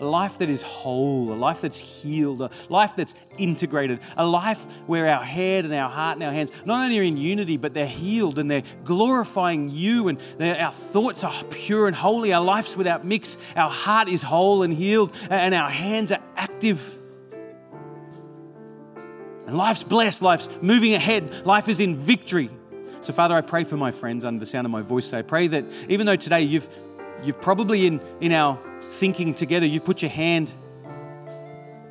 a 0.00 0.04
life 0.04 0.38
that 0.38 0.48
is 0.48 0.62
whole, 0.62 1.32
a 1.32 1.34
life 1.34 1.60
that's 1.62 1.78
healed, 1.78 2.40
a 2.40 2.50
life 2.68 2.92
that's 2.96 3.14
integrated, 3.36 4.00
a 4.16 4.24
life 4.24 4.64
where 4.86 5.08
our 5.08 5.24
head 5.24 5.64
and 5.64 5.74
our 5.74 5.90
heart 5.90 6.16
and 6.16 6.22
our 6.22 6.32
hands 6.32 6.52
not 6.64 6.84
only 6.84 6.98
are 6.98 7.02
in 7.02 7.16
unity, 7.16 7.56
but 7.56 7.74
they're 7.74 7.86
healed 7.86 8.38
and 8.38 8.50
they're 8.50 8.62
glorifying 8.84 9.70
you, 9.70 10.08
and 10.08 10.20
our 10.40 10.72
thoughts 10.72 11.24
are 11.24 11.44
pure 11.44 11.86
and 11.88 11.96
holy, 11.96 12.32
our 12.32 12.42
life's 12.42 12.76
without 12.76 13.04
mix, 13.04 13.36
our 13.56 13.70
heart 13.70 14.08
is 14.08 14.22
whole 14.22 14.62
and 14.62 14.72
healed, 14.72 15.12
and 15.30 15.54
our 15.54 15.70
hands 15.70 16.12
are 16.12 16.22
active. 16.36 16.96
And 19.46 19.56
life's 19.56 19.82
blessed, 19.82 20.22
life's 20.22 20.48
moving 20.60 20.94
ahead, 20.94 21.46
life 21.46 21.68
is 21.68 21.80
in 21.80 21.96
victory. 21.96 22.50
So, 23.00 23.12
Father, 23.12 23.34
I 23.34 23.40
pray 23.40 23.64
for 23.64 23.76
my 23.76 23.92
friends 23.92 24.24
under 24.24 24.40
the 24.40 24.46
sound 24.46 24.64
of 24.66 24.70
my 24.70 24.82
voice. 24.82 25.12
I 25.12 25.22
pray 25.22 25.46
that 25.48 25.64
even 25.88 26.04
though 26.06 26.16
today 26.16 26.42
you've, 26.42 26.68
you've 27.22 27.40
probably 27.40 27.86
in, 27.86 28.00
in 28.20 28.32
our 28.32 28.58
thinking 28.90 29.34
together, 29.34 29.66
you've 29.66 29.84
put 29.84 30.02
your 30.02 30.10
hand 30.10 30.52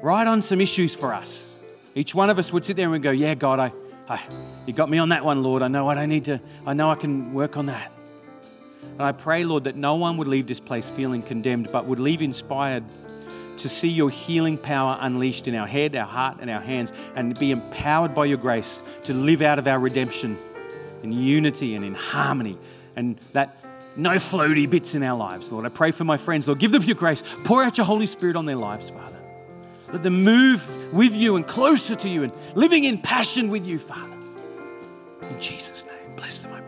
right 0.01 0.27
on 0.27 0.41
some 0.41 0.61
issues 0.61 0.95
for 0.95 1.13
us. 1.13 1.55
Each 1.95 2.13
one 2.13 2.29
of 2.29 2.37
us 2.37 2.51
would 2.53 2.63
sit 2.65 2.77
there 2.77 2.93
and 2.93 3.03
go, 3.03 3.11
Yeah, 3.11 3.33
God, 3.33 3.59
I, 3.59 3.73
I, 4.07 4.21
you 4.65 4.73
got 4.73 4.89
me 4.89 4.97
on 4.97 5.09
that 5.09 5.25
one, 5.25 5.43
Lord. 5.43 5.61
I 5.61 5.67
know 5.67 5.87
I 5.87 5.95
don't 5.95 6.09
need 6.09 6.25
to, 6.25 6.39
I 6.65 6.73
know 6.73 6.89
I 6.89 6.95
can 6.95 7.33
work 7.33 7.57
on 7.57 7.67
that. 7.67 7.91
And 8.81 9.01
I 9.01 9.11
pray, 9.11 9.43
Lord, 9.43 9.65
that 9.65 9.75
no 9.75 9.95
one 9.95 10.17
would 10.17 10.27
leave 10.27 10.47
this 10.47 10.59
place 10.59 10.89
feeling 10.89 11.21
condemned, 11.21 11.69
but 11.71 11.85
would 11.85 11.99
leave 11.99 12.21
inspired 12.21 12.83
to 13.57 13.69
see 13.69 13.87
your 13.87 14.09
healing 14.09 14.57
power 14.57 14.97
unleashed 15.01 15.47
in 15.47 15.55
our 15.55 15.67
head, 15.67 15.95
our 15.95 16.05
heart, 16.05 16.37
and 16.39 16.49
our 16.49 16.61
hands, 16.61 16.93
and 17.15 17.37
be 17.37 17.51
empowered 17.51 18.13
by 18.13 18.25
your 18.25 18.37
grace 18.37 18.81
to 19.03 19.13
live 19.13 19.41
out 19.41 19.59
of 19.59 19.67
our 19.67 19.79
redemption 19.79 20.37
in 21.03 21.11
unity 21.11 21.75
and 21.75 21.83
in 21.83 21.95
harmony. 21.95 22.57
And 22.95 23.19
that 23.33 23.57
no 23.97 24.11
floaty 24.11 24.69
bits 24.69 24.95
in 24.95 25.03
our 25.03 25.17
lives, 25.17 25.51
Lord. 25.51 25.65
I 25.65 25.69
pray 25.69 25.91
for 25.91 26.03
my 26.03 26.17
friends, 26.17 26.47
Lord. 26.47 26.59
Give 26.59 26.71
them 26.71 26.83
your 26.83 26.95
grace. 26.95 27.23
Pour 27.43 27.63
out 27.63 27.77
your 27.77 27.85
Holy 27.85 28.05
Spirit 28.05 28.35
on 28.35 28.45
their 28.45 28.55
lives, 28.55 28.89
Father. 28.89 29.17
Let 29.91 30.03
them 30.03 30.23
move 30.23 30.93
with 30.93 31.15
you 31.15 31.35
and 31.35 31.47
closer 31.47 31.95
to 31.95 32.09
you 32.09 32.23
and 32.23 32.33
living 32.55 32.83
in 32.83 32.99
passion 32.99 33.49
with 33.49 33.65
you, 33.65 33.79
Father. 33.79 34.17
In 35.21 35.39
Jesus' 35.39 35.85
name, 35.85 36.15
bless 36.15 36.43
them, 36.43 36.53
I 36.53 36.66